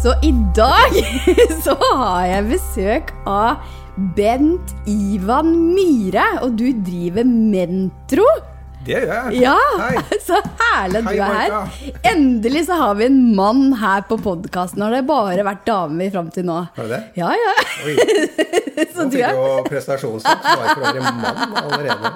Så 0.00 0.14
i 0.24 0.30
dag 0.56 0.94
så 1.64 1.74
har 1.76 2.22
jeg 2.24 2.46
besøk 2.54 3.10
av 3.28 3.60
Bent 4.16 4.72
Ivan 4.88 5.50
Myhre, 5.74 6.24
og 6.40 6.54
du 6.56 6.70
driver 6.86 7.26
Mentro. 7.28 8.24
Det 8.80 8.94
gjør 8.96 9.10
jeg. 9.12 9.40
Ja, 9.42 9.56
Hei. 9.76 9.96
så 10.26 10.38
herlig 10.60 11.02
Hei, 11.04 11.12
du 11.12 11.20
er 11.20 11.34
her. 11.36 11.74
Endelig 12.10 12.62
så 12.70 12.78
har 12.80 12.94
vi 12.96 13.04
en 13.10 13.18
mann 13.36 13.74
her 13.80 14.06
på 14.08 14.16
podkasten. 14.24 14.80
Har 14.80 14.94
det 14.94 15.02
bare 15.08 15.44
vært 15.44 15.66
damer 15.68 16.08
fram 16.14 16.30
til 16.32 16.46
nå? 16.48 16.56
Har 16.78 16.88
du 16.88 16.94
det? 16.94 17.00
Ja, 17.20 17.28
ja. 17.36 17.52
Oi. 17.84 17.96
Så 18.94 19.04
Nå 19.04 19.10
du 19.12 19.18
er 19.20 19.36
du 19.36 19.66
prestasjonssak 19.68 20.40
bare 20.46 20.70
for 20.72 20.80
å 20.80 20.92
være 20.96 21.02
mann 21.20 21.56
allerede. 21.60 22.12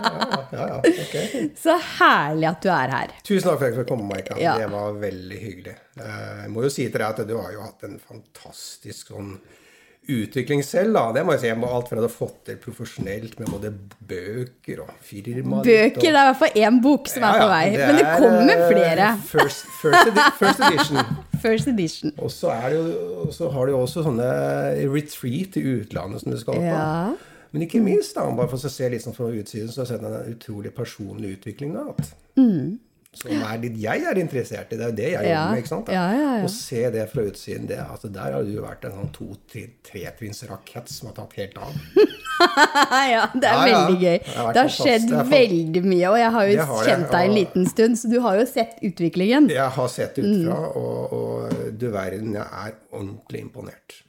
Ja, 0.54 0.62
ja, 0.62 0.62
ja, 0.70 0.78
Okay. 1.05 1.42
så 1.60 1.74
herlig 1.98 2.46
at 2.48 2.62
du 2.64 2.70
er 2.72 2.92
her. 2.94 3.12
Tusen 3.27 3.44
takk 3.50 3.58
for 3.60 3.66
at 3.66 3.69
jeg 3.74 3.77
fikk 3.83 3.91
komme, 3.91 4.06
Maika. 4.08 4.36
Ja. 4.41 4.55
Det 4.62 4.70
var 4.72 4.96
veldig 5.02 5.41
hyggelig. 5.42 5.74
Eh, 6.00 6.41
Jeg 6.46 6.52
må 6.55 6.64
jo 6.64 6.70
si 6.72 6.86
til 6.88 6.96
deg 7.02 7.05
at 7.10 7.20
du 7.28 7.34
har 7.36 7.52
jo 7.52 7.66
hatt 7.66 7.84
en 7.88 7.98
fantastisk 8.00 9.12
sånn 9.12 9.34
utvikling 10.10 10.62
selv. 10.64 10.94
da. 10.96 11.04
Det 11.16 11.24
må 11.24 11.34
jeg 11.34 11.42
si. 11.42 11.48
Jeg 11.50 11.58
må 11.60 11.70
alt 11.72 11.90
fra 11.90 12.02
det 12.02 12.10
fått 12.12 12.40
til 12.48 12.58
profesjonelt 12.62 13.36
med 13.40 13.50
både 13.52 13.72
bøker 14.08 14.82
og 14.84 14.92
firma 15.04 15.62
Bøker, 15.64 16.00
det 16.00 16.10
er 16.10 16.14
i 16.14 16.30
hvert 16.30 16.40
fall 16.42 16.58
én 16.60 16.80
bok 16.84 17.10
som 17.10 17.27
er 17.28 17.40
på 17.40 17.50
vei. 17.50 17.64
Men 17.80 18.00
det 18.00 18.06
kommer 18.20 18.64
flere. 18.70 19.10
First, 19.30 19.68
first, 19.80 20.10
edi 20.12 20.27
first 20.40 20.64
edition. 20.68 21.14
First 21.44 21.70
edition. 21.72 22.16
Og 22.18 22.32
så, 22.32 22.54
det 22.68 22.80
jo, 22.80 23.28
så 23.32 23.50
har 23.52 23.66
du 23.66 23.74
jo 23.74 23.84
også 23.84 24.04
sånne 24.06 24.30
retreat 24.92 25.60
i 25.60 25.66
utlandet 25.78 26.24
som 26.24 26.34
du 26.34 26.41
skal 26.41 26.60
på. 26.60 26.66
Ja. 26.68 27.12
Men 27.55 27.62
ikke 27.68 27.78
minst, 27.84 28.16
da, 28.16 28.24
bare 28.34 28.50
for 28.50 28.58
å 28.58 28.72
se 28.72 28.88
litt 28.91 29.05
sånn 29.05 29.14
fra 29.14 29.28
utsiden, 29.30 29.68
så 29.70 29.84
har 29.84 29.86
jeg 29.86 30.00
sett 30.00 30.08
en 30.08 30.32
utrolig 30.32 30.72
personlig 30.74 31.36
utvikling 31.36 31.77
da. 31.77 31.84
At, 31.94 32.16
Som 33.15 33.31
er 33.33 33.59
litt 33.62 33.77
jeg 33.81 34.03
er 34.11 34.19
interessert 34.20 34.73
i. 34.75 34.77
Det 34.77 34.84
er 34.84 34.91
jo 34.91 34.97
det 34.98 35.09
jeg. 35.12 35.25
Ja. 35.25 35.29
jobber 35.31 35.51
med. 35.55 35.62
ikke 35.62 35.70
sant? 35.73 35.89
Ja, 35.95 36.05
ja. 36.19 36.31
Å 36.45 36.51
se 36.53 36.83
det 36.95 37.05
fra 37.12 37.23
utsiden, 37.31 37.67
det, 37.70 37.79
altså, 37.84 38.11
der 38.12 38.34
har 38.37 38.43
du 38.48 38.55
vært 38.65 38.84
en 38.89 38.97
sånn 38.98 39.12
to-tretrinnsrakett 39.15 40.89
som 40.91 41.09
har 41.11 41.15
tatt 41.19 41.37
helt 41.39 41.57
av. 41.59 41.77
ja, 43.15 43.23
det 43.35 43.48
er 43.51 43.61
veldig 43.70 43.98
gøy. 44.03 44.19
Det 44.19 44.48
Det 44.57 44.62
har 44.65 44.73
skjedd. 44.77 45.07
Det 45.11 45.23
veldig 45.31 45.85
mye, 45.87 46.09
og 46.11 46.19
jeg 46.19 46.33
har 46.37 46.48
jo 46.51 46.57
Det 46.59 46.67
har 46.73 46.89
kjent 46.91 47.09
deg 47.15 47.29
en 47.31 47.37
liten 47.39 47.69
stund, 47.70 47.98
så 48.01 48.11
du 48.11 48.19
har 48.25 48.41
jo 48.41 48.47
sett 48.51 48.83
utviklingen. 48.85 49.48
Jeg 49.55 49.70
har 49.79 49.89
sett 49.92 50.19
utfra, 50.19 50.33
Mm. 50.35 50.77
og, 50.77 51.12
og 51.15 51.73
du 51.79 51.87
verden, 51.95 52.35
jeg 52.35 52.45
er 52.45 52.75
ordentlig 52.92 53.41
imponert. 53.47 54.01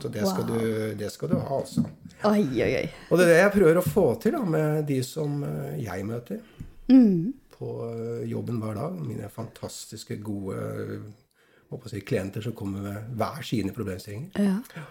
Så 0.00 0.08
det 0.10 0.24
skal, 0.26 0.46
du, 0.48 0.94
det 0.98 1.10
skal 1.12 1.28
du 1.28 1.36
ha, 1.36 1.58
altså. 1.60 1.84
Oi, 2.24 2.40
oi, 2.64 2.70
oi. 2.80 2.86
Og 3.10 3.18
det 3.20 3.26
er 3.26 3.30
det 3.30 3.40
jeg 3.42 3.52
prøver 3.58 3.78
å 3.78 3.84
få 3.84 4.04
til 4.22 4.32
da, 4.32 4.40
med 4.48 4.86
de 4.88 5.02
som 5.04 5.42
eh, 5.44 5.80
jeg 5.84 6.06
møter 6.08 6.40
Mm. 6.84 7.32
På 7.54 7.70
eh, 7.88 8.26
jobben 8.30 8.60
hver 8.62 8.78
dag. 8.78 8.98
Mine 9.00 9.30
fantastiske, 9.32 10.18
gode 10.24 10.58
eh, 10.58 11.80
si, 11.90 12.02
klienter 12.06 12.44
som 12.44 12.56
kommer 12.56 12.84
med 12.84 13.16
hver 13.18 13.42
sine 13.46 13.74
problemstillinger. 13.74 14.30
Ja. 14.38 14.84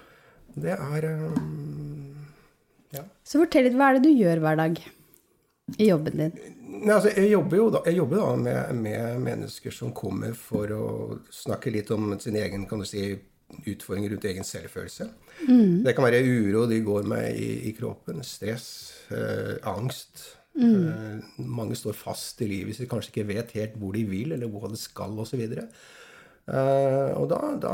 Det 0.53 0.75
er 0.77 1.09
eh, 1.11 1.39
Ja. 2.93 3.07
Så 3.25 3.39
fortell 3.41 3.65
litt, 3.65 3.77
hva 3.77 3.89
er 3.89 3.97
det 3.97 4.05
du 4.05 4.13
gjør 4.13 4.43
hver 4.43 4.59
dag 4.59 4.77
i 5.79 5.87
jobben 5.87 6.19
din? 6.19 6.35
Nei, 6.83 6.93
altså, 6.93 7.09
jeg 7.15 7.31
jobber 7.31 7.57
jo 7.57 7.67
da, 7.73 7.81
jobber 7.89 8.19
da 8.19 8.27
med, 8.37 8.81
med 8.83 9.21
mennesker 9.23 9.73
som 9.73 9.93
kommer 9.95 10.35
for 10.37 10.73
å 10.75 10.85
snakke 11.33 11.73
litt 11.73 11.89
om 11.95 12.11
sin 12.21 12.37
egen 12.37 12.67
kan 12.69 12.83
du 12.83 12.85
si, 12.85 13.07
utfordring 13.69 14.07
rundt 14.11 14.25
egen 14.25 14.45
selvfølelse. 14.47 15.09
Det 15.85 15.93
kan 15.95 16.05
være 16.05 16.21
uro 16.25 16.65
de 16.69 16.79
går 16.85 17.09
med 17.09 17.37
i, 17.37 17.49
i 17.69 17.73
kroppen, 17.77 18.23
stress, 18.25 18.67
eh, 19.13 19.57
angst. 19.69 20.23
Eh, 20.53 21.43
mange 21.49 21.77
står 21.77 21.95
fast 21.97 22.41
i 22.45 22.49
livet 22.49 22.77
sitt, 22.77 22.89
kanskje 22.91 23.13
ikke 23.13 23.29
vet 23.31 23.53
helt 23.57 23.77
hvor 23.81 23.95
de 23.97 24.03
vil, 24.05 24.35
eller 24.35 24.51
hvor 24.51 24.69
de 24.69 24.77
skal 24.79 25.17
osv. 25.23 25.41
Uh, 26.43 27.15
og 27.15 27.29
da, 27.31 27.37
da 27.55 27.73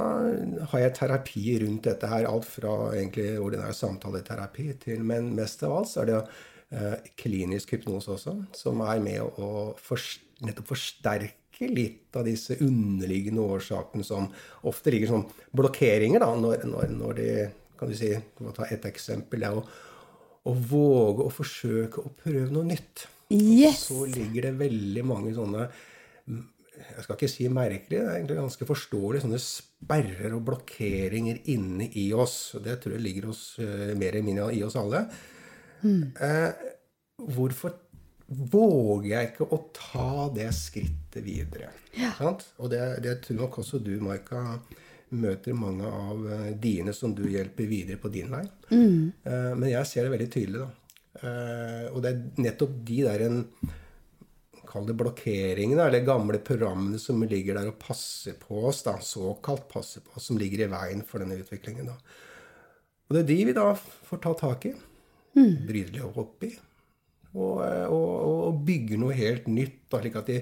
har 0.70 0.82
jeg 0.84 0.94
terapi 1.00 1.44
rundt 1.64 1.88
dette 1.90 2.10
her. 2.12 2.28
Alt 2.30 2.46
fra 2.46 2.76
egentlig 2.94 3.32
ordinær 3.42 3.74
samtaleterapi 3.74 4.68
til 4.84 5.02
Men 5.02 5.32
mest 5.38 5.66
av 5.66 5.74
alt 5.80 5.90
så 5.90 6.04
er 6.04 6.12
det 6.12 6.20
eh, 6.78 7.10
klinisk 7.18 7.74
hypnose 7.74 8.14
også, 8.14 8.36
som 8.54 8.84
er 8.86 9.02
med 9.02 9.42
å 9.42 9.50
fors- 9.82 10.20
nettopp 10.46 10.70
forsterke 10.76 11.68
litt 11.74 12.16
av 12.16 12.30
disse 12.30 12.56
underliggende 12.64 13.42
årsakene 13.42 14.06
som 14.06 14.30
ofte 14.70 14.94
ligger 14.94 15.16
som 15.16 15.26
blokkeringer, 15.58 16.22
da, 16.24 16.30
når, 16.38 16.64
når, 16.70 16.94
når 17.02 17.18
de 17.20 17.32
Kan 17.80 17.88
du 17.90 17.96
si 17.96 18.12
Du 18.12 18.44
må 18.44 18.52
ta 18.52 18.66
ett 18.68 18.84
eksempel. 18.86 19.40
Det 19.40 19.48
er 19.48 19.56
å, 19.56 19.64
å 20.48 20.56
våge 20.56 21.26
å 21.26 21.34
forsøke 21.34 22.04
å 22.04 22.14
prøve 22.16 22.50
noe 22.54 22.68
nytt. 22.72 23.08
Yes! 23.34 23.88
Så 23.90 24.06
ligger 24.10 24.50
det 24.50 24.58
veldig 24.60 25.06
mange 25.06 25.36
sånne 25.36 25.70
jeg 26.80 27.04
skal 27.04 27.18
ikke 27.18 27.28
si 27.28 27.48
merkelig, 27.52 27.98
det 27.98 28.00
er 28.00 28.14
egentlig 28.16 28.38
ganske 28.38 28.68
forståelig, 28.70 29.22
sånne 29.26 29.40
sperrer 29.44 30.36
og 30.38 30.46
blokkeringer 30.48 31.42
inne 31.52 31.90
i 32.00 32.06
oss. 32.16 32.38
Og 32.56 32.64
det 32.64 32.78
tror 32.80 32.96
jeg 32.96 33.04
ligger 33.04 33.30
hos, 33.32 33.42
uh, 33.60 33.92
mer 34.00 34.14
eller 34.14 34.26
mindre 34.26 34.48
i 34.56 34.62
oss 34.64 34.78
alle. 34.80 35.04
Eh, 35.80 36.50
hvorfor 37.36 37.76
våger 38.28 39.10
jeg 39.14 39.30
ikke 39.30 39.48
å 39.56 39.60
ta 39.76 40.10
det 40.36 40.50
skrittet 40.56 41.24
videre? 41.26 41.72
Sant? 42.18 42.46
Og 42.60 42.72
det, 42.74 42.82
det 43.06 43.18
tror 43.26 43.42
nok 43.44 43.60
også 43.64 43.80
du, 43.84 43.94
Maika, 44.04 44.60
møter 45.10 45.58
mange 45.58 45.88
av 45.88 46.26
eh, 46.32 46.52
dine 46.62 46.94
som 46.94 47.16
du 47.18 47.24
hjelper 47.30 47.70
videre 47.70 47.98
på 48.02 48.12
din 48.14 48.30
vei. 48.34 48.46
Mm. 48.70 49.12
men 49.58 49.70
jeg 49.72 49.88
ser 49.90 50.06
det 50.06 50.14
veldig 50.14 50.30
tydelig, 50.34 50.60
da. 50.62 50.90
Eh, 51.20 51.86
og 51.92 52.04
det 52.04 52.12
er 52.12 52.44
nettopp 52.46 52.82
de 52.88 53.04
der 53.08 53.28
en 53.28 53.44
Kall 54.70 54.86
det 54.86 54.94
blokkeringene, 55.00 55.82
eller 55.82 56.04
gamle 56.06 56.38
programmene 56.46 57.00
som 57.02 57.24
ligger 57.26 57.58
der 57.58 57.72
og 57.72 57.80
passer 57.82 58.36
på 58.38 58.60
oss, 58.70 58.84
da, 58.86 59.00
såkalt 59.02 59.64
passer 59.72 60.04
på 60.06 60.14
oss, 60.14 60.28
som 60.30 60.38
ligger 60.38 60.62
i 60.62 60.68
veien 60.70 61.02
for 61.02 61.24
denne 61.24 61.40
utviklingen. 61.42 61.90
da. 61.90 61.96
Og 63.10 63.16
det 63.16 63.24
er 63.24 63.30
de 63.32 63.38
vi 63.48 63.56
da 63.58 63.72
får 63.74 64.22
ta 64.22 64.36
tak 64.38 64.68
i, 64.70 64.76
bryte 65.66 65.96
litt 65.96 66.06
opp 66.22 66.46
i, 66.46 66.52
og, 67.34 67.64
eh, 67.66 67.88
og, 67.88 68.06
og, 68.14 68.38
og 68.52 68.62
bygge 68.70 69.02
noe 69.02 69.18
helt 69.18 69.50
nytt, 69.50 69.82
da, 69.90 70.04
slik 70.04 70.22
at 70.22 70.30
de 70.30 70.38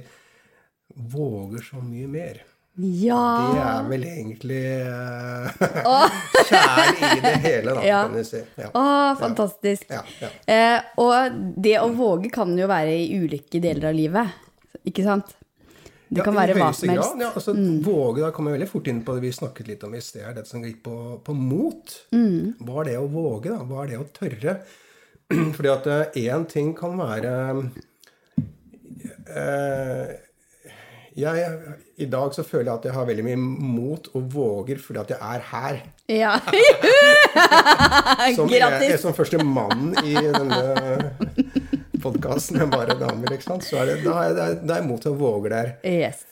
våger 1.16 1.64
så 1.64 1.80
mye 1.80 2.12
mer. 2.12 2.44
Ja. 2.78 3.22
Det 3.54 3.62
er 3.66 3.88
vel 3.90 4.04
egentlig 4.06 4.60
uh, 4.86 5.48
kjernen 6.50 7.00
i 7.18 7.22
det 7.24 7.32
hele, 7.42 7.74
da, 7.74 7.86
Ja. 7.88 8.02
kan 8.06 8.14
du 8.20 8.24
si. 8.28 8.42
Ja. 8.62 8.70
Å, 8.78 8.84
fantastisk. 9.18 9.88
Ja, 9.90 10.04
ja. 10.22 10.30
Eh, 10.46 10.78
og 11.02 11.40
det 11.58 11.74
å 11.82 11.88
våge 11.98 12.30
kan 12.34 12.54
jo 12.60 12.70
være 12.70 12.94
i 12.94 13.08
ulike 13.18 13.62
deler 13.64 13.90
av 13.90 13.98
livet, 13.98 14.38
ikke 14.86 15.06
sant? 15.08 15.34
Det 16.08 16.24
kan 16.24 16.38
være 16.38 16.54
hva 16.56 16.70
som 16.72 16.88
helst. 16.94 17.18
Mm. 17.18 17.24
Ja, 17.26 17.32
altså, 17.36 17.54
Våge, 17.84 18.22
da 18.24 18.30
kommer 18.32 18.54
jeg 18.54 18.60
veldig 18.62 18.70
fort 18.72 18.86
inn 18.88 19.02
på 19.04 19.18
det 19.18 19.26
vi 19.26 19.34
snakket 19.36 19.68
litt 19.74 19.82
om 19.84 19.98
i 19.98 20.00
sted, 20.06 20.30
dette 20.38 20.48
som 20.48 20.64
gikk 20.64 20.78
på, 20.86 20.94
på 21.26 21.34
mot. 21.36 21.98
Mm. 22.16 22.54
Hva 22.62 22.78
er 22.84 22.92
det 22.94 23.00
å 23.02 23.10
våge, 23.12 23.52
da? 23.52 23.66
Hva 23.68 23.82
er 23.84 23.92
det 23.92 24.00
å 24.00 24.08
tørre? 24.16 24.54
Fordi 25.58 25.74
at 25.74 25.90
én 26.22 26.46
ting 26.48 26.72
kan 26.78 26.96
være 27.02 27.34
eh, 29.34 30.16
jeg, 31.18 31.76
I 31.98 32.06
dag 32.12 32.34
så 32.36 32.44
føler 32.46 32.68
jeg 32.70 32.76
at 32.80 32.86
jeg 32.90 32.94
har 32.98 33.08
veldig 33.10 33.24
mye 33.26 33.38
mot 33.42 34.08
og 34.14 34.28
våger 34.34 34.78
fordi 34.82 35.00
at 35.02 35.14
jeg 35.16 35.20
er 35.34 35.46
her. 35.52 35.80
Ja. 36.14 36.36
Som, 38.38 38.48
Grattis! 38.50 38.90
jeg, 38.92 39.00
som 39.02 39.14
første 39.18 39.40
mann 39.44 39.92
i 40.04 40.14
denne 40.14 41.12
podkasten 42.02 42.60
med 42.62 42.72
bare 42.74 42.96
damer, 43.00 43.34
ikke 43.36 43.48
sant? 43.48 43.66
så 43.66 43.80
er 43.82 43.92
det, 43.92 43.96
da 44.06 44.16
er 44.24 44.32
jeg, 44.38 44.58
da 44.68 44.76
er 44.78 44.82
jeg 44.82 44.88
mot 44.90 45.08
og 45.10 45.18
våger 45.22 45.54
der. 45.56 45.72
Yes. 45.88 46.24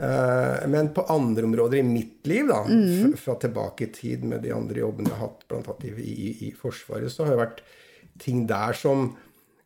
Eh, 0.00 0.66
Men 0.72 0.92
på 0.96 1.04
andre 1.12 1.44
områder 1.48 1.80
i 1.80 1.86
mitt 1.86 2.26
liv, 2.30 2.46
da, 2.50 2.62
Mm. 2.70 3.16
fra 3.20 3.34
tilbake 3.42 3.88
i 3.88 3.92
tid 3.94 4.24
med 4.24 4.42
de 4.46 4.52
andre 4.54 4.80
jobbene 4.84 5.10
jeg 5.10 5.18
har 5.18 5.26
hatt, 5.28 5.44
annet 5.58 5.84
i, 5.90 5.92
i, 6.06 6.30
i 6.48 6.52
Forsvaret, 6.56 7.10
så 7.12 7.24
har 7.26 7.34
det 7.36 7.42
vært 7.44 7.62
ting 8.22 8.46
der 8.50 8.72
som 8.76 9.10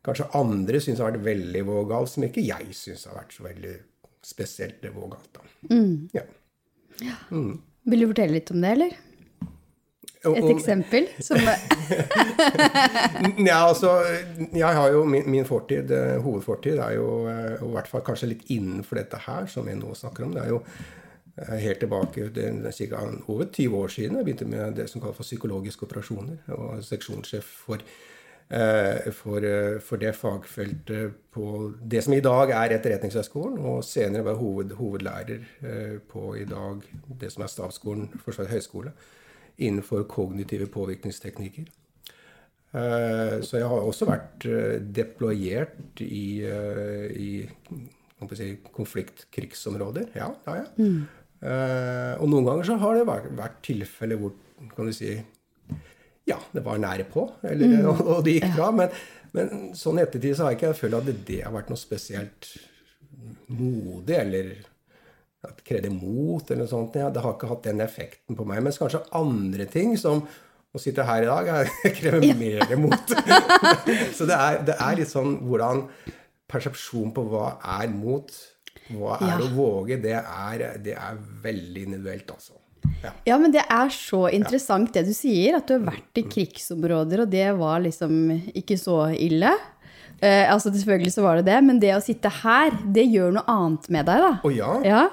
kanskje 0.05 0.27
andre 0.37 0.79
syns 0.83 0.99
har 1.01 1.11
vært 1.11 1.23
veldig 1.25 1.63
vågalt, 1.65 2.09
som 2.11 2.23
ikke 2.27 2.43
jeg 2.45 2.73
syns 2.77 3.05
har 3.09 3.17
vært 3.21 3.33
så 3.33 3.45
veldig 3.47 3.75
spesielt 4.25 4.81
vågalt. 4.95 5.29
Da. 5.37 5.45
Mm. 5.69 6.09
Ja. 6.15 6.25
Vil 7.85 8.01
du 8.01 8.07
fortelle 8.09 8.39
litt 8.39 8.49
om 8.53 8.63
det, 8.63 8.71
eller? 8.77 8.95
Et 10.25 10.41
om, 10.41 10.49
eksempel 10.49 11.05
som 11.21 11.37
Ja, 13.49 13.67
altså, 13.67 13.91
jeg 14.55 14.77
har 14.77 14.93
jo 14.93 15.03
min, 15.05 15.27
min 15.29 15.45
fortid, 15.45 15.91
eh, 15.93 16.15
hovedfortid, 16.23 16.79
er 16.81 16.95
jo 16.97 17.09
eh, 17.29 17.61
i 17.61 17.71
hvert 17.75 17.89
fall 17.91 18.01
kanskje 18.05 18.31
litt 18.31 18.47
innenfor 18.53 18.97
dette 18.97 19.19
her 19.27 19.45
som 19.51 19.67
jeg 19.69 19.77
nå 19.77 19.93
snakker 19.97 20.25
om. 20.25 20.33
Det 20.33 20.41
er 20.41 20.49
jo 20.55 20.59
eh, 20.63 21.57
helt 21.61 21.79
tilbake 21.83 22.29
til 22.33 22.95
over 23.27 23.45
20 23.51 23.77
år 23.77 23.93
siden 23.93 24.17
jeg 24.17 24.29
begynte 24.29 24.49
med 24.49 24.79
det 24.79 24.87
som 24.89 25.03
kalles 25.03 25.19
for 25.19 25.27
psykologiske 25.27 25.85
operasjoner. 25.85 26.37
Og 26.57 26.81
seksjonssjef 26.87 27.51
for, 27.67 27.85
for, 28.47 29.41
eh, 29.41 29.79
for 29.81 29.97
det 29.97 30.13
fagfeltet 30.15 31.15
på 31.33 31.73
det 31.81 32.03
som 32.05 32.13
i 32.13 32.21
dag 32.21 32.51
er 32.53 32.75
Etterretningshøgskolen, 32.77 33.57
og 33.57 33.83
senere 33.83 34.25
var 34.27 34.37
hoved, 34.37 34.75
hovedlærer 34.77 35.47
eh, 35.63 35.95
på 36.11 36.35
i 36.37 36.45
dag 36.45 36.83
det 37.19 37.31
som 37.33 37.43
er 37.43 37.49
Stavsskolen 37.49 38.07
Forsvarets 38.21 38.53
høgskole, 38.53 38.93
innenfor 39.57 40.05
kognitive 40.11 40.67
påvirkningsteknikker. 40.67 41.65
Eh, 42.75 43.41
Så 43.41 43.57
jeg 43.57 43.67
har 43.71 43.81
også 43.81 44.07
vært 44.09 44.45
eh, 44.45 44.79
deployert 44.79 46.01
i, 46.03 46.43
eh, 46.43 47.05
i 47.15 47.49
si, 48.35 48.57
konflikt-krigsområder. 48.75 50.09
Ja, 50.15 50.33
det 50.43 50.51
har 50.51 50.63
jeg. 50.63 50.73
Mm. 50.77 51.05
og 51.45 52.29
noen 52.31 52.45
ganger 52.47 52.65
så 52.65 52.75
har 52.81 52.95
det 52.95 53.05
vært, 53.05 53.25
vært 53.37 53.57
tilfeller 53.61 54.17
hvor 54.17 54.31
kan 54.73 54.87
du 54.87 54.93
si, 54.95 55.11
ja, 56.25 56.39
det 56.53 56.63
var 56.65 56.79
nære 56.81 57.05
på, 57.11 57.27
eller, 57.45 57.75
og, 57.91 57.99
og 58.15 58.23
det 58.25 58.37
gikk 58.39 58.55
bra. 58.55 58.71
Men, 58.73 58.95
men 59.35 59.51
sånn 59.77 59.99
i 59.99 60.05
ettertid 60.05 60.37
så 60.37 60.47
har 60.47 60.55
jeg 60.55 60.61
ikke 60.61 60.77
følt 60.79 60.97
at 60.99 61.05
det, 61.09 61.17
det 61.27 61.41
har 61.45 61.53
vært 61.53 61.69
noe 61.69 61.77
spesielt 61.81 62.49
modig, 63.53 64.15
eller 64.17 64.49
at 65.45 65.59
krevde 65.67 65.91
mot, 65.93 66.41
eller 66.49 66.63
noe 66.63 66.71
sånt. 66.71 66.97
Ja, 66.97 67.11
det 67.13 67.21
har 67.21 67.35
ikke 67.37 67.51
hatt 67.51 67.67
den 67.67 67.83
effekten 67.85 68.37
på 68.39 68.47
meg. 68.49 68.63
Mens 68.65 68.79
kanskje 68.81 69.03
andre 69.15 69.67
ting, 69.69 69.93
som 70.01 70.23
å 70.75 70.81
sitte 70.81 71.05
her 71.07 71.23
i 71.23 71.29
dag, 71.29 71.69
krever 71.99 72.25
krever 72.25 72.41
mer 72.41 72.75
mot. 72.81 73.13
så 74.17 74.25
det 74.27 74.35
er, 74.39 74.59
det 74.71 74.75
er 74.81 74.97
litt 74.99 75.11
sånn 75.11 75.37
hvordan 75.45 75.85
persepsjon 76.51 77.13
på 77.15 77.23
hva 77.29 77.55
er 77.77 77.89
mot, 77.93 78.33
hva 78.89 79.15
er 79.21 79.31
Ja. 79.31 79.37
å 79.45 79.53
våge, 79.55 79.97
det 80.01 80.17
er, 80.17 80.65
det 80.83 80.93
er 80.97 81.21
veldig 81.45 81.85
individuelt, 81.87 82.33
altså. 82.35 82.57
Ja. 83.03 83.11
Ja, 83.29 83.37
men 83.41 83.53
det 83.53 83.63
er 83.69 83.91
så 83.93 84.25
interessant 84.33 84.93
det 84.95 85.05
du 85.07 85.13
sier, 85.13 85.57
at 85.59 85.67
du 85.69 85.75
har 85.77 85.87
vært 85.91 86.21
i 86.21 86.25
krigsområder, 86.25 87.23
og 87.25 87.31
det 87.33 87.47
var 87.59 87.83
liksom 87.85 88.15
ikke 88.55 88.77
så 88.81 89.11
ille. 89.13 89.51
Eh, 90.21 90.45
altså 90.51 90.71
selvfølgelig 90.71 91.11
så 91.13 91.25
var 91.25 91.39
det 91.41 91.47
det, 91.49 91.57
men 91.67 91.79
det 91.81 91.91
å 91.95 92.01
sitte 92.03 92.31
her, 92.41 92.71
det 92.95 93.03
gjør 93.11 93.35
noe 93.35 93.45
annet 93.51 93.89
med 93.93 94.07
deg, 94.09 94.23
da. 94.23 94.31
Å 94.47 94.53
ja. 94.55 94.71
Ja, 94.87 95.03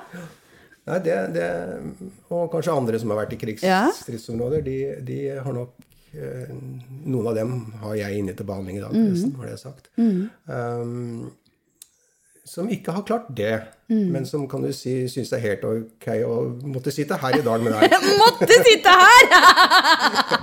Nei, 0.83 0.97
det, 0.99 1.17
det, 1.37 1.49
og 2.35 2.49
kanskje 2.51 2.73
andre 2.75 2.99
som 2.99 3.13
har 3.13 3.21
vært 3.21 3.37
i 3.37 3.39
Ja. 3.63 3.85
krigsstridsområder, 3.87 4.65
de, 4.67 4.79
de 5.07 5.19
har 5.39 5.55
nok 5.55 5.77
eh, 6.15 6.49
Noen 7.07 7.29
av 7.31 7.37
dem 7.39 7.53
har 7.85 7.95
jeg 8.01 8.19
inne 8.19 8.35
til 8.35 8.47
behandling 8.49 8.81
i 8.81 8.83
dag, 8.83 8.91
forresten, 8.97 9.37
har 9.39 9.47
det 9.53 9.61
sagt. 9.61 9.87
Um, 9.99 11.31
som 12.45 12.67
ikke 12.75 12.91
har 12.97 13.05
klart 13.07 13.29
det, 13.39 13.55
men 13.93 14.25
som 14.27 14.49
kan 14.51 14.63
du 14.65 14.73
si 14.75 15.05
syns 15.09 15.31
det 15.31 15.37
er 15.39 15.45
helt 15.45 15.65
ok 15.69 16.07
å 16.27 16.37
måtte 16.73 16.91
sitte 16.95 17.15
her 17.21 17.37
i 17.39 17.43
dag 17.45 17.63
med 17.63 17.73
deg. 17.77 17.93
Måtte 18.19 18.57
sitte 18.67 18.95
her! 19.03 19.25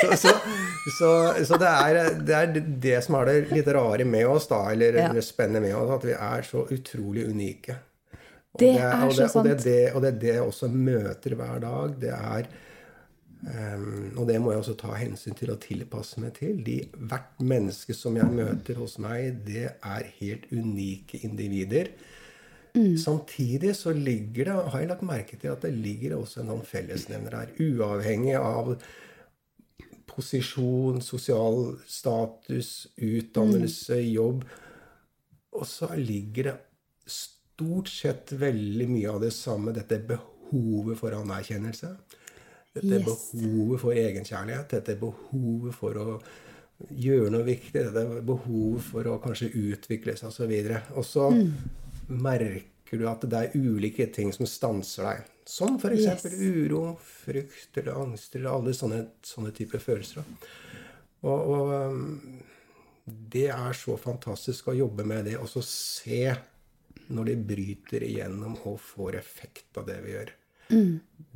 Så, 0.00 0.16
så, 0.16 0.30
så, 0.98 1.08
så 1.44 1.56
det, 1.60 1.68
er, 1.68 1.98
det 2.24 2.34
er 2.36 2.52
det 2.82 2.96
som 3.04 3.16
er 3.18 3.28
det 3.28 3.34
litt 3.52 3.68
rare 3.74 4.04
med 4.08 4.26
oss, 4.30 4.46
da, 4.50 4.62
eller 4.72 4.96
Ja. 4.96 5.08
det 5.12 5.22
spennende 5.26 5.60
med 5.66 5.74
oss, 5.76 5.90
at 5.98 6.06
vi 6.08 6.14
er 6.16 6.46
så 6.46 6.62
utrolig 6.72 7.26
unike. 7.28 7.76
Og 8.54 8.62
Det 8.62 8.70
er 8.80 9.04
og 9.06 9.12
så 9.14 9.28
og 9.38 9.44
det, 9.46 9.52
og 9.52 9.62
det, 9.64 9.76
og 9.94 10.02
det 10.02 10.08
er 10.14 10.18
det 10.24 10.36
også 10.42 10.68
møter 10.72 11.36
hver 11.38 11.60
dag. 11.62 11.92
Det 12.00 12.10
er 12.16 12.48
ehm, 13.48 14.12
Og 14.18 14.28
det 14.28 14.38
må 14.40 14.52
jeg 14.52 14.62
også 14.62 14.76
ta 14.80 14.94
hensyn 14.98 15.36
til 15.38 15.52
og 15.54 15.60
tilpasse 15.64 16.20
meg 16.20 16.34
til. 16.38 16.62
De, 16.66 16.78
hvert 16.96 17.40
menneske 17.40 17.96
som 17.96 18.16
jeg 18.16 18.28
møter 18.32 18.80
hos 18.80 18.98
meg, 19.02 19.42
det 19.46 19.68
er 19.70 20.08
helt 20.20 20.48
unike 20.52 21.22
individer. 21.24 21.92
Mm. 22.74 22.96
Samtidig 22.98 23.74
så 23.76 23.92
ligger 23.92 24.44
det, 24.44 24.56
har 24.72 24.78
jeg 24.78 24.88
lagt 24.88 25.02
merke 25.02 25.36
til 25.36 25.50
at 25.50 25.62
det 25.62 25.72
ligger 25.74 26.18
også 26.20 26.42
en 26.42 26.52
sånn 26.54 26.66
fellesnevner 26.66 27.38
her. 27.40 27.54
Uavhengig 27.58 28.36
av 28.38 28.76
posisjon, 30.10 31.00
sosial 31.02 31.78
status, 31.88 32.88
utdannelse, 32.96 33.98
jobb. 34.10 34.44
Og 35.56 35.66
så 35.66 35.90
ligger 35.98 36.50
det 36.50 36.56
stort 37.10 37.90
sett 37.92 38.32
veldig 38.38 38.86
mye 38.90 39.10
av 39.12 39.20
det 39.24 39.32
samme. 39.34 39.74
Dette 39.76 40.00
behovet 40.06 40.98
for 41.00 41.14
anerkjennelse. 41.16 41.94
Dette 42.74 43.00
Yes. 43.00 43.32
behovet 43.32 43.80
for 43.82 43.92
egenkjærlighet. 43.98 44.68
Dette 44.70 44.96
behovet 45.00 45.74
for 45.74 45.98
å 45.98 46.20
gjøre 46.94 47.32
noe 47.34 47.46
viktig. 47.46 47.72
Dette 47.74 48.22
behovet 48.26 48.84
for 48.86 49.10
å 49.10 49.18
kanskje 49.22 49.50
utvikle 49.58 50.14
seg 50.16 50.30
osv. 50.30 50.52
Og 50.94 51.04
så 51.04 51.26
merker 52.08 52.98
du 52.98 53.08
at 53.10 53.26
det 53.30 53.40
er 53.42 53.58
ulike 53.58 54.06
ting 54.14 54.32
som 54.32 54.46
stanser 54.46 55.08
deg. 55.08 55.26
Som 55.50 55.78
f.eks. 55.80 56.06
Yes. 56.06 56.38
uro, 56.38 56.98
frykt 57.02 57.78
eller 57.80 57.98
angst 58.04 58.36
eller 58.36 58.52
alle 58.54 58.74
sånne, 58.76 59.02
sånne 59.26 59.50
typer 59.56 59.82
følelser. 59.82 60.22
Og, 61.26 61.50
og 61.50 61.72
um, 61.90 62.04
det 63.04 63.48
er 63.50 63.74
så 63.76 63.96
fantastisk 63.98 64.70
å 64.70 64.76
jobbe 64.78 65.04
med 65.04 65.26
det, 65.26 65.36
og 65.42 65.50
så 65.50 65.62
se 65.66 66.30
når 67.10 67.32
de 67.32 67.34
bryter 67.50 68.06
igjennom 68.06 68.54
og 68.70 68.78
får 68.78 69.18
effekt 69.18 69.80
av 69.80 69.88
det 69.90 69.98
vi 70.04 70.14
gjør. 70.14 70.30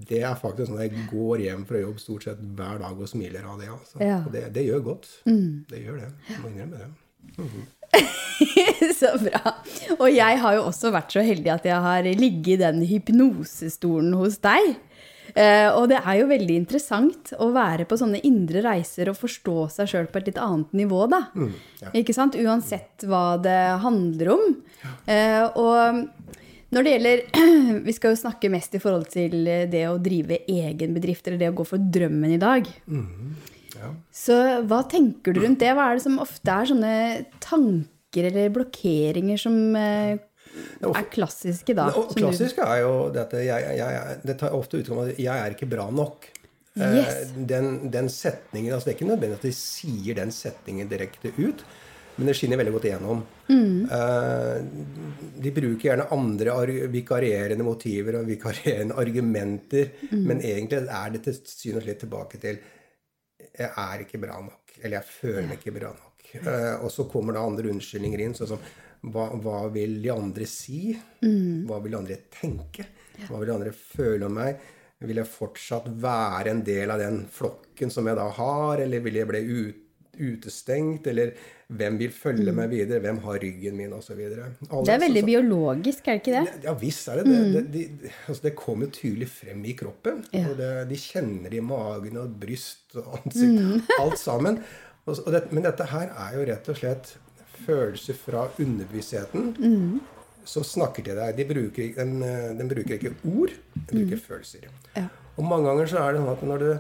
Det 0.04 0.20
er 0.26 0.34
faktisk 0.34 0.68
sånn 0.68 0.80
at 0.80 0.88
jeg 0.88 1.06
går 1.12 1.44
hjem 1.44 1.62
fra 1.68 1.80
jobb 1.80 2.00
stort 2.02 2.26
sett 2.26 2.40
hver 2.58 2.80
dag 2.82 2.98
og 2.98 3.08
smiler 3.08 3.46
av 3.46 3.60
det. 3.62 3.70
Altså. 3.70 4.00
Ja. 4.02 4.18
Og 4.24 4.32
det, 4.34 4.48
det 4.56 4.66
gjør 4.66 4.82
godt. 4.90 5.10
Det 5.70 5.84
gjør 5.84 6.00
det. 6.02 6.10
Jeg 6.32 6.42
må 6.42 6.50
innrømme 6.50 6.82
det. 6.82 6.90
så 9.00 9.12
bra. 9.22 9.54
Og 10.00 10.08
jeg 10.10 10.40
har 10.42 10.56
jo 10.58 10.64
også 10.66 10.90
vært 10.94 11.14
så 11.14 11.22
heldig 11.24 11.52
at 11.54 11.68
jeg 11.68 11.86
har 11.86 12.10
ligget 12.18 12.56
i 12.56 12.62
den 12.64 12.82
hypnosestolen 12.90 14.16
hos 14.18 14.40
deg. 14.42 14.74
Eh, 15.34 15.66
og 15.74 15.88
det 15.90 15.98
er 15.98 16.18
jo 16.20 16.28
veldig 16.30 16.56
interessant 16.60 17.32
å 17.42 17.48
være 17.54 17.86
på 17.90 17.96
sånne 17.98 18.20
indre 18.26 18.60
reiser 18.66 19.08
og 19.10 19.18
forstå 19.18 19.56
seg 19.78 19.90
sjøl 19.90 20.10
på 20.12 20.20
et 20.20 20.28
litt 20.30 20.38
annet 20.38 20.76
nivå, 20.78 21.00
da. 21.10 21.24
ja. 21.80 21.90
Ikke 21.96 22.14
sant? 22.14 22.38
Uansett 22.38 23.06
hva 23.08 23.38
det 23.42 23.58
handler 23.82 24.34
om. 24.36 24.44
Eh, 25.10 25.42
og 25.58 26.04
når 26.74 26.86
det 26.86 26.92
gjelder 26.94 27.24
Vi 27.86 27.94
skal 27.96 28.14
jo 28.14 28.20
snakke 28.20 28.50
mest 28.52 28.74
i 28.76 28.82
forhold 28.82 29.08
til 29.12 29.48
det 29.70 29.86
å 29.88 29.96
drive 30.02 30.42
egen 30.50 30.94
bedrift, 30.96 31.26
eller 31.28 31.40
det 31.40 31.50
å 31.52 31.56
gå 31.56 31.66
for 31.68 31.82
drømmen 31.96 32.34
i 32.36 32.40
dag. 32.42 32.68
Ja. 33.74 33.90
Så 34.14 34.36
hva 34.68 34.82
tenker 34.90 35.34
du 35.34 35.42
rundt 35.42 35.62
det? 35.62 35.72
Hva 35.74 35.90
er 35.90 35.98
det 35.98 36.04
som 36.06 36.20
ofte 36.22 36.52
er 36.52 36.70
sånne 36.70 36.94
tanker 37.42 38.28
eller 38.30 38.52
blokkeringer 38.54 39.40
som 39.40 39.56
eh, 39.78 40.14
er 40.86 41.08
klassiske 41.12 41.74
da? 41.76 41.88
Det 41.90 42.20
klassiske 42.20 42.68
er 42.76 42.84
jo 42.84 42.92
dette 43.14 43.42
jeg, 43.42 43.78
jeg, 43.80 44.20
Det 44.22 44.38
tar 44.40 44.54
ofte 44.54 44.78
utgangspunkt 44.78 45.02
av 45.02 45.14
at 45.14 45.24
'jeg 45.24 45.46
er 45.46 45.56
ikke 45.56 45.70
bra 45.70 45.88
nok'. 45.90 46.30
Yes. 46.74 47.08
Eh, 47.08 47.46
Den, 47.46 47.90
den 47.90 48.08
setningen, 48.08 48.72
altså 48.74 48.90
Det 48.90 48.94
er 48.94 48.98
ikke 48.98 49.12
nødvendig 49.12 49.38
at 49.38 49.46
de 49.46 49.52
sier 49.54 50.14
den 50.14 50.30
setningen 50.34 50.88
direkte 50.90 51.30
ut, 51.38 51.64
men 52.16 52.28
det 52.28 52.36
skinner 52.38 52.60
veldig 52.60 52.72
godt 52.76 52.86
igjennom. 52.90 53.24
Mm. 53.44 53.88
de 55.44 55.50
bruker 55.52 55.88
gjerne 55.88 56.06
andre 56.14 56.54
vikarierende 56.92 57.66
motiver 57.66 58.20
og 58.20 58.28
vikarierende 58.28 58.96
argumenter, 59.02 59.90
men 60.14 60.40
egentlig 60.40 60.84
er 60.84 61.10
det 61.12 61.24
til 61.26 61.36
syvende 61.42 61.82
og 61.82 61.88
sist 61.88 62.04
tilbake 62.06 62.40
til 62.40 62.62
jeg 63.54 63.70
er 63.70 64.02
ikke 64.04 64.20
bra 64.22 64.38
nok. 64.42 64.76
Eller 64.80 64.98
jeg 64.98 65.10
føler 65.10 65.48
meg 65.48 65.60
ikke 65.60 65.74
bra 65.76 65.90
nok. 65.94 66.30
Eh, 66.40 66.72
og 66.82 66.90
så 66.92 67.06
kommer 67.10 67.36
det 67.36 67.44
andre 67.44 67.70
unnskyldninger 67.70 68.24
inn, 68.24 68.34
sånn 68.36 68.54
som 68.54 68.64
hva, 69.12 69.28
hva 69.36 69.66
vil 69.72 69.98
de 70.02 70.10
andre 70.12 70.46
si? 70.48 70.94
Hva 71.68 71.80
vil 71.84 71.92
de 71.92 72.00
andre 72.00 72.18
tenke? 72.32 72.86
Hva 73.26 73.38
vil 73.38 73.50
de 73.50 73.56
andre 73.58 73.74
føle 73.76 74.26
om 74.26 74.38
meg? 74.40 74.62
Vil 75.04 75.20
jeg 75.20 75.28
fortsatt 75.28 75.90
være 76.00 76.54
en 76.54 76.62
del 76.64 76.90
av 76.94 77.02
den 77.02 77.24
flokken 77.30 77.92
som 77.92 78.08
jeg 78.08 78.16
da 78.16 78.24
har, 78.38 78.80
eller 78.80 79.04
vil 79.04 79.18
jeg 79.20 79.28
bli 79.28 79.42
ut, 79.44 79.82
utestengt? 80.20 81.06
Eller 81.10 81.32
hvem 81.74 81.96
vil 81.98 82.12
følge 82.14 82.52
meg 82.54 82.70
videre? 82.70 83.00
Hvem 83.04 83.18
har 83.24 83.38
ryggen 83.42 83.76
min? 83.78 83.90
Videre. 84.14 84.50
Det 84.60 84.94
er 84.94 85.00
veldig 85.02 85.22
så- 85.22 85.26
biologisk, 85.30 86.08
er 86.08 86.18
det 86.18 86.22
ikke 86.22 86.36
det? 86.44 86.64
ja 86.64 86.74
visst 86.74 87.08
er 87.08 87.22
det 87.22 87.26
det. 87.26 87.42
Det, 87.54 87.64
de, 87.72 88.10
altså 88.28 88.42
det 88.48 88.54
kommer 88.56 88.86
tydelig 88.94 89.28
frem 89.28 89.64
i 89.64 89.72
kroppen. 89.72 90.24
Ja. 90.32 90.46
Og 90.50 90.56
det, 90.60 90.70
de 90.90 90.96
kjenner 91.00 91.50
det 91.50 91.58
i 91.58 91.66
magen 91.68 92.16
og 92.22 92.34
bryst 92.40 92.96
og 92.96 93.14
ansikt. 93.24 93.90
Alt 94.00 94.18
sammen. 94.18 94.60
Og, 95.06 95.18
og 95.26 95.32
det, 95.32 95.44
men 95.52 95.64
dette 95.66 95.84
her 95.90 96.08
er 96.14 96.38
jo 96.38 96.44
rett 96.52 96.68
og 96.72 96.76
slett 96.80 97.16
følelser 97.64 98.16
fra 98.18 98.48
underbevisstheten 98.60 100.00
som 100.44 100.64
snakker 100.66 101.04
til 101.06 101.16
deg. 101.16 101.36
De 101.38 101.44
bruker, 101.48 101.94
den, 101.96 102.18
eh, 102.22 102.50
den 102.58 102.68
bruker 102.68 102.98
ikke 102.98 103.14
ord, 103.24 103.52
den 103.74 103.84
bruker 103.88 104.20
følelser. 104.20 104.66
Ja. 104.96 105.06
Og 105.38 105.44
mange 105.48 105.66
ganger 105.70 105.88
så 105.90 106.02
er 106.04 106.12
det 106.12 106.20
sånn 106.20 106.34
at 106.36 106.42
når 106.50 106.58
du 106.64 106.72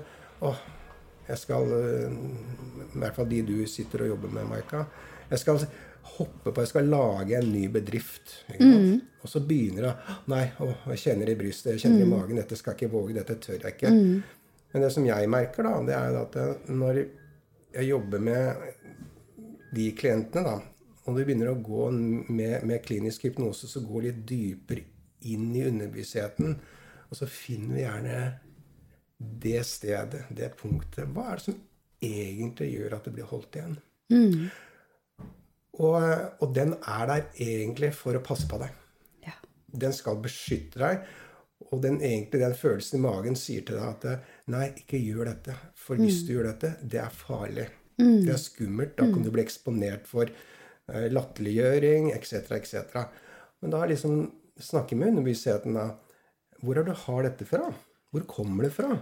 Å, 0.44 0.50
jeg 1.28 1.40
skal 1.40 1.74
eh, 1.78 2.14
I 2.94 3.00
hvert 3.00 3.16
fall 3.16 3.28
de 3.30 3.40
du 3.48 3.56
sitter 3.70 4.04
og 4.04 4.14
jobber 4.14 4.32
med, 4.36 4.48
Maika. 4.50 4.84
Jeg 5.30 5.40
skal 5.40 5.64
hoppe 6.14 6.52
på 6.52 6.62
Jeg 6.62 6.70
skal 6.70 6.90
lage 6.92 7.38
en 7.38 7.50
ny 7.52 7.64
bedrift. 7.72 8.36
Sant? 8.50 9.10
Og 9.24 9.30
så 9.32 9.40
begynner 9.40 9.88
det 9.88 10.18
Nei, 10.30 10.44
å, 10.60 10.68
jeg 10.92 11.00
kjenner 11.06 11.32
i 11.32 11.38
brystet, 11.38 11.72
jeg 11.74 11.86
kjenner 11.86 12.04
i 12.04 12.10
magen. 12.10 12.40
Dette 12.42 12.58
skal 12.60 12.74
jeg 12.74 12.84
ikke 12.84 12.96
våge. 12.96 13.16
Dette 13.16 13.38
tør 13.40 13.56
jeg 13.56 13.76
ikke. 13.76 13.92
Men 14.74 14.82
det 14.84 14.90
som 14.92 15.06
jeg 15.06 15.30
merker, 15.30 15.66
da, 15.66 15.74
det 15.88 15.96
er 15.96 16.20
at 16.20 16.38
eh, 16.42 16.70
når 16.74 17.02
jeg 17.74 17.88
jobber 17.88 18.22
med 18.22 18.70
de 19.74 19.88
klientene, 19.98 20.44
da, 20.46 20.56
og 21.04 21.16
du 21.16 21.24
begynner 21.24 21.50
å 21.50 21.60
gå 21.60 21.88
med, 21.92 22.62
med 22.64 22.82
klinisk 22.84 23.26
hypnose, 23.26 23.68
så 23.68 23.82
går 23.84 24.08
litt 24.08 24.22
dypere 24.28 24.84
inn 25.28 25.50
i 25.56 25.64
underbevisstheten, 25.66 26.54
og 27.08 27.18
så 27.18 27.28
finner 27.30 27.76
vi 27.76 27.82
gjerne 27.82 28.18
det 29.18 29.62
stedet, 29.66 30.24
det 30.34 30.54
punktet. 30.58 31.08
Hva 31.14 31.30
er 31.30 31.40
det 31.40 31.46
som 31.46 31.58
egentlig 32.04 32.70
gjør 32.74 32.96
at 32.98 33.06
det 33.06 33.14
blir 33.16 33.28
holdt 33.30 33.58
igjen? 33.58 33.76
Og, 35.74 36.00
og 36.42 36.54
den 36.54 36.74
er 36.78 37.06
der 37.10 37.28
egentlig 37.42 37.92
for 37.98 38.16
å 38.16 38.22
passe 38.24 38.46
på 38.50 38.58
deg. 38.62 38.74
Ja. 39.26 39.36
Den 39.84 39.94
skal 39.96 40.20
beskytte 40.22 40.82
deg. 40.82 41.06
Og 41.72 41.80
den, 41.82 41.96
egentlig, 42.04 42.42
den 42.42 42.54
følelsen 42.58 42.98
i 42.98 43.04
magen 43.04 43.38
sier 43.38 43.64
til 43.66 43.78
deg 43.80 43.88
at 43.88 44.28
nei, 44.52 44.68
ikke 44.82 45.00
gjør 45.00 45.32
dette. 45.32 45.56
For 45.78 45.98
hvis 45.98 46.22
du 46.26 46.34
gjør 46.36 46.52
dette, 46.52 46.74
det 46.82 47.00
er 47.02 47.14
farlig. 47.14 47.66
Det 47.96 48.32
er 48.34 48.40
skummelt. 48.42 48.96
Da 48.98 49.06
kan 49.08 49.24
du 49.24 49.30
bli 49.34 49.42
eksponert 49.44 50.06
for 50.10 50.28
eh, 50.28 51.06
latterliggjøring 51.12 52.10
etc., 52.14 52.54
etc. 52.58 53.04
Men 53.62 53.74
da 53.74 53.84
liksom 53.88 54.26
snakker 54.60 54.98
med 54.98 55.14
underbevisstheten 55.14 55.78
da. 55.78 55.88
hvor 56.60 56.78
er 56.78 56.84
det 56.84 56.94
du 56.94 57.04
har 57.06 57.26
dette 57.26 57.46
fra? 57.48 57.68
Hvor 58.14 58.26
kommer 58.30 58.68
det 58.68 58.72
fra? 58.76 58.94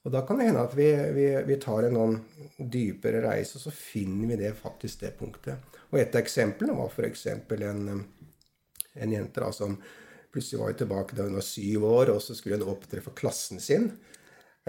Og 0.00 0.12
da 0.14 0.22
kan 0.24 0.40
det 0.40 0.48
hende 0.48 0.64
at 0.64 0.74
vi, 0.76 0.88
vi, 1.12 1.26
vi 1.44 1.56
tar 1.60 1.84
en 1.84 1.96
noen 1.96 2.14
dypere 2.56 3.20
reise, 3.26 3.58
og 3.58 3.66
så 3.66 3.72
finner 3.74 4.30
vi 4.32 4.38
det 4.40 4.54
faktisk 4.56 5.02
det 5.04 5.12
punktet. 5.18 5.76
Og 5.90 5.98
et 6.00 6.14
av 6.14 6.22
eksemplene 6.22 6.76
var 6.78 6.88
f.eks. 6.88 7.26
En, 7.28 7.82
en 8.94 9.12
jente 9.12 9.42
da, 9.42 9.50
som 9.52 9.76
plutselig 10.32 10.62
var 10.62 10.78
tilbake 10.78 11.18
da 11.18 11.26
hun 11.26 11.36
var 11.36 11.44
syv 11.44 11.84
år, 11.84 12.14
og 12.14 12.22
så 12.24 12.36
skulle 12.38 12.56
hun 12.56 12.72
opptre 12.72 13.02
for 13.04 13.16
klassen 13.18 13.60
sin. 13.60 13.90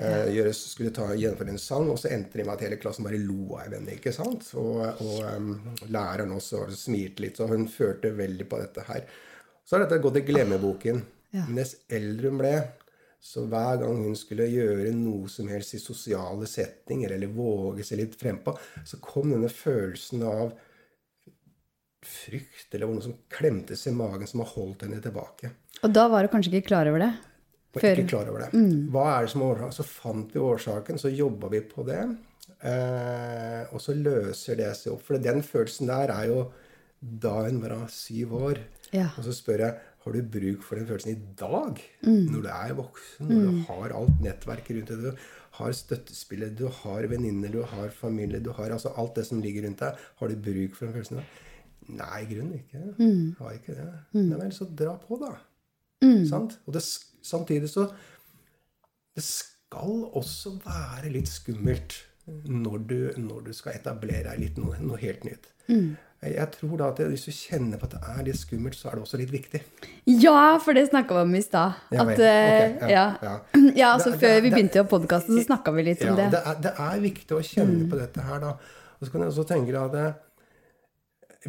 Eh, 0.02 0.32
gjøre, 0.36 0.52
skulle 0.56 0.92
ta, 0.96 1.10
gjennomføre 1.14 1.52
en 1.54 1.62
sang, 1.62 1.90
og 1.92 2.00
så 2.02 2.10
endte 2.12 2.40
det 2.40 2.48
med 2.48 2.56
at 2.56 2.66
hele 2.66 2.80
klassen 2.82 3.08
bare 3.08 3.20
lo 3.22 3.58
av 3.60 3.76
henne. 3.76 3.96
ikke 3.96 4.14
sant? 4.16 4.48
Og, 4.60 4.84
og 4.84 5.26
um, 5.32 5.52
læreren 5.92 6.32
også 6.36 6.66
smilte 6.76 7.26
litt, 7.26 7.40
så 7.40 7.48
hun 7.52 7.68
følte 7.72 8.14
veldig 8.18 8.48
på 8.52 8.60
dette 8.62 8.86
her. 8.88 9.08
Så 9.64 9.78
har 9.78 9.86
dette 9.86 10.02
gått 10.04 10.20
i 10.20 10.26
glemmeboken. 10.28 11.04
Ja. 11.32 11.46
Men 11.48 11.62
dess 11.62 11.78
eldre 11.92 12.32
hun 12.32 12.40
ble, 12.42 12.56
så 13.22 13.44
hver 13.46 13.78
gang 13.84 14.00
hun 14.02 14.18
skulle 14.18 14.50
gjøre 14.50 14.90
noe 14.98 15.30
som 15.30 15.50
helst 15.52 15.76
i 15.78 15.82
sosiale 15.82 16.48
settinger, 16.50 17.14
eller 17.14 17.30
våge 17.36 17.86
seg 17.86 18.02
litt 18.02 18.18
frempå, 18.18 18.56
så 18.88 18.98
kom 19.04 19.30
denne 19.30 19.52
følelsen 19.54 20.24
av 20.26 20.56
frykt, 22.02 22.72
eller 22.74 22.90
noe 22.90 23.04
som 23.06 23.14
klemtes 23.30 23.86
i 23.86 23.94
magen, 23.94 24.26
som 24.28 24.42
har 24.42 24.50
holdt 24.56 24.88
henne 24.88 24.98
tilbake. 25.04 25.52
Og 25.86 25.94
da 25.94 26.08
var 26.10 26.26
du 26.26 26.32
kanskje 26.34 26.56
ikke 26.56 26.72
klar 26.72 26.90
over 26.90 27.06
det? 27.06 27.12
Var 27.72 27.86
Før. 27.86 28.02
ikke 28.02 28.10
klar 28.10 28.32
over 28.32 28.44
det. 28.44 28.50
Mm. 28.58 28.90
Hva 28.92 29.06
er 29.14 29.28
det 29.28 29.32
som 29.32 29.46
er 29.46 29.54
årsaken? 29.54 29.78
Så 29.78 29.88
fant 29.88 30.34
vi 30.34 30.42
årsaken, 30.44 31.00
så 31.00 31.14
jobba 31.14 31.52
vi 31.54 31.62
på 31.70 31.86
det. 31.88 32.02
Eh, 32.68 33.62
og 33.72 33.80
så 33.82 33.96
løser 33.96 34.60
det 34.60 34.74
seg 34.82 34.96
opp. 34.96 35.06
For 35.06 35.22
den 35.22 35.46
følelsen 35.46 35.94
der 35.94 36.12
er 36.18 36.28
jo 36.34 36.42
da 37.00 37.38
hun 37.46 37.62
var 37.64 37.86
syv 37.94 38.36
år. 38.42 38.62
Ja. 38.92 39.08
Og 39.16 39.24
så 39.30 39.34
spør 39.36 39.66
jeg 39.68 39.91
har 40.02 40.16
du 40.16 40.32
bruk 40.34 40.64
for 40.66 40.80
den 40.80 40.88
følelsen 40.90 41.14
i 41.14 41.36
dag, 41.38 41.78
mm. 42.02 42.24
når 42.32 42.42
du 42.42 42.50
er 42.50 42.74
voksen, 42.80 43.28
når 43.28 43.38
mm. 43.38 43.46
du 43.46 43.62
har 43.70 43.94
alt 44.00 44.24
nettverket 44.26 44.80
rundt 44.80 44.92
deg, 44.94 45.06
du 45.06 45.56
har 45.60 45.78
støttespillet, 45.78 46.56
du 46.58 46.66
har 46.82 47.08
venninner, 47.12 47.54
du 47.54 47.62
har 47.70 47.94
familie, 47.94 48.42
du 48.42 48.50
har 48.58 48.74
altså 48.74 48.94
alt 48.98 49.20
det 49.20 49.28
som 49.30 49.42
ligger 49.44 49.68
rundt 49.68 49.84
deg, 49.84 50.04
har 50.22 50.32
du 50.32 50.44
bruk 50.50 50.78
for 50.78 50.88
den 50.88 50.96
følelsen 50.98 51.20
i 51.20 51.22
dag? 51.22 51.40
Nei, 51.92 52.22
i 52.24 52.28
grunnen 52.30 52.60
ikke. 52.60 52.82
Mm. 52.98 53.24
Har 53.40 53.56
ikke 53.58 53.76
det. 53.76 53.88
Mm. 54.14 54.28
Nei 54.30 54.38
vel, 54.44 54.54
så 54.56 54.68
dra 54.82 54.94
på, 55.02 55.18
da. 55.22 55.34
Mm. 56.06 56.24
Sant? 56.30 56.58
Og 56.66 56.74
det, 56.74 56.82
samtidig 57.22 57.70
så 57.70 57.92
Det 59.12 59.22
skal 59.22 60.06
også 60.18 60.56
være 60.64 61.12
litt 61.12 61.28
skummelt 61.30 61.98
når 62.48 62.78
du, 62.88 63.00
når 63.20 63.50
du 63.50 63.52
skal 63.54 63.76
etablere 63.76 64.30
deg 64.30 64.40
litt 64.40 64.60
noe, 64.62 64.78
noe 64.80 65.00
helt 65.02 65.26
nytt. 65.28 65.50
Mm. 65.68 65.98
Jeg 66.22 66.52
tror 66.54 66.76
da 66.78 66.88
at 66.92 67.00
Hvis 67.10 67.24
du 67.26 67.32
kjenner 67.34 67.80
på 67.82 67.88
at 67.88 67.96
det 67.96 68.00
er 68.14 68.26
litt 68.28 68.38
skummelt, 68.38 68.78
så 68.78 68.92
er 68.92 69.00
det 69.00 69.06
også 69.08 69.18
litt 69.18 69.32
viktig. 69.34 69.62
Ja, 70.22 70.60
for 70.62 70.78
det 70.78 70.84
snakka 70.92 71.16
vi 71.18 71.24
om 71.26 71.32
i 71.34 71.42
stad. 71.42 71.80
Ja, 71.90 72.04
okay, 72.06 72.76
ja, 72.94 73.06
ja. 73.18 73.34
ja. 73.74 73.88
altså 73.96 74.12
det, 74.14 74.20
Før 74.22 74.36
det, 74.36 74.44
vi 74.46 74.52
begynte 74.54 74.84
jo 74.84 74.86
podkasten, 74.92 75.40
så 75.40 75.48
snakka 75.48 75.74
vi 75.74 75.88
litt 75.90 76.06
om 76.06 76.20
det. 76.20 76.30
Det 76.36 76.44
er, 76.46 76.60
det 76.62 76.76
er, 76.78 77.02
viktig 77.02 77.38
å 77.40 77.42
kjenne 77.42 77.88
mm. 77.88 77.90
på 77.90 77.98
dette 78.04 78.28
her, 78.28 78.46
da. 78.46 78.54
Og 79.00 79.08
så 79.08 79.16
kan 79.16 79.26
jeg 79.26 79.34
også 79.34 79.48
tenke 79.50 79.82
at 79.82 79.98
det, 79.98 80.06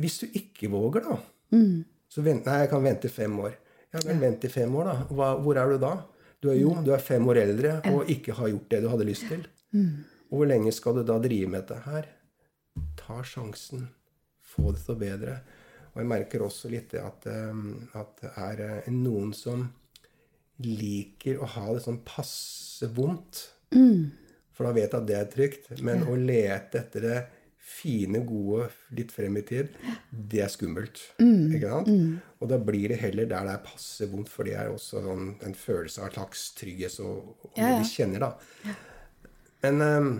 hvis 0.00 0.18
du 0.22 0.40
ikke 0.40 0.72
våger, 0.72 1.04
da 1.04 1.18
mm. 1.52 1.78
så 2.08 2.24
vent, 2.24 2.48
Nei, 2.48 2.58
jeg 2.64 2.72
kan 2.72 2.88
vente 2.88 3.12
fem 3.12 3.38
år. 3.44 3.54
Ja, 3.92 4.06
men 4.08 4.24
vent 4.24 4.48
i 4.48 4.54
fem 4.56 4.80
år, 4.80 4.88
da. 4.88 5.08
Hva, 5.12 5.32
hvor 5.44 5.60
er 5.60 5.74
du 5.74 5.82
da? 5.84 5.94
Du 6.40 6.48
er 6.48 6.56
jo 6.62 6.72
du 6.80 6.94
er 6.96 7.04
fem 7.04 7.28
år 7.28 7.44
eldre 7.44 7.76
og 7.92 8.08
ikke 8.10 8.34
har 8.40 8.48
gjort 8.50 8.72
det 8.72 8.80
du 8.82 8.88
hadde 8.90 9.04
lyst 9.06 9.28
til. 9.28 9.44
Mm. 9.76 10.08
Og 10.32 10.40
hvor 10.40 10.48
lenge 10.48 10.72
skal 10.72 10.96
du 10.96 11.04
da 11.06 11.20
drive 11.20 11.50
med 11.52 11.60
dette 11.60 11.84
her? 11.84 12.08
Ta 12.96 13.20
sjansen 13.20 13.90
få 14.52 14.72
det 14.72 14.84
til 14.84 14.94
å 14.94 15.00
bedre. 15.00 15.36
Og 15.92 16.00
jeg 16.00 16.08
merker 16.08 16.44
også 16.46 16.70
litt 16.72 16.94
at, 16.96 17.28
um, 17.28 17.82
at 17.98 18.16
det 18.22 18.32
er 18.40 18.64
eh, 18.64 18.90
noen 18.94 19.34
som 19.36 19.66
liker 20.62 21.40
å 21.42 21.48
ha 21.56 21.68
det 21.72 21.82
sånn 21.84 22.00
passe 22.06 22.88
vondt. 22.96 23.44
Mm. 23.74 24.12
For 24.52 24.68
da 24.68 24.74
vet 24.76 24.88
jeg 24.88 24.98
at 25.00 25.08
det 25.08 25.18
er 25.18 25.30
trygt. 25.32 25.70
Men 25.84 26.04
ja. 26.04 26.10
å 26.12 26.18
lete 26.18 26.80
etter 26.80 27.06
det 27.08 27.20
fine, 27.72 28.20
gode 28.26 28.68
litt 28.96 29.12
frem 29.14 29.36
i 29.38 29.44
tid, 29.46 29.76
det 30.10 30.42
er 30.44 30.50
skummelt. 30.52 31.00
Mm. 31.22 31.54
Ikke 31.56 31.70
sant? 31.72 31.90
Mm. 31.92 32.16
Og 32.42 32.50
da 32.50 32.58
blir 32.62 32.92
det 32.92 33.00
heller 33.02 33.28
der 33.30 33.48
det 33.48 33.54
er 33.56 33.64
passe 33.64 34.08
vondt, 34.10 34.30
for 34.32 34.48
det 34.48 34.56
er 34.58 34.72
også 34.72 35.02
sånn, 35.04 35.34
en 35.46 35.56
følelse 35.56 36.02
av 36.02 36.10
en 36.10 36.16
slags 36.16 36.46
trygghet 36.58 36.98
og, 37.04 37.32
og 37.46 37.56
ja, 37.56 37.62
ja. 37.62 37.70
det 37.70 37.84
vi 37.84 37.92
kjenner, 37.92 38.26
da. 38.26 38.76
Men 39.62 39.84
um, 39.86 40.12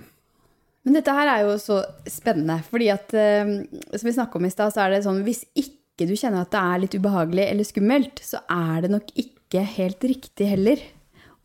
men 0.83 0.99
dette 0.99 1.15
her 1.15 1.31
er 1.31 1.45
jo 1.47 1.59
så 1.63 1.79
spennende, 2.11 2.59
fordi 2.67 2.89
at 2.91 3.13
eh, 3.15 3.53
som 3.95 4.09
vi 4.09 4.17
snakka 4.17 4.39
om 4.39 4.49
i 4.49 4.53
stad, 4.53 4.75
så 4.75 4.85
er 4.85 4.95
det 4.95 5.05
sånn 5.07 5.23
hvis 5.27 5.45
ikke 5.55 6.09
du 6.09 6.17
kjenner 6.19 6.43
at 6.43 6.51
det 6.55 6.63
er 6.63 6.83
litt 6.83 6.97
ubehagelig 6.99 7.45
eller 7.47 7.69
skummelt, 7.69 8.23
så 8.25 8.43
er 8.51 8.83
det 8.83 8.91
nok 8.95 9.13
ikke 9.15 9.63
helt 9.77 10.03
riktig 10.09 10.49
heller 10.51 10.83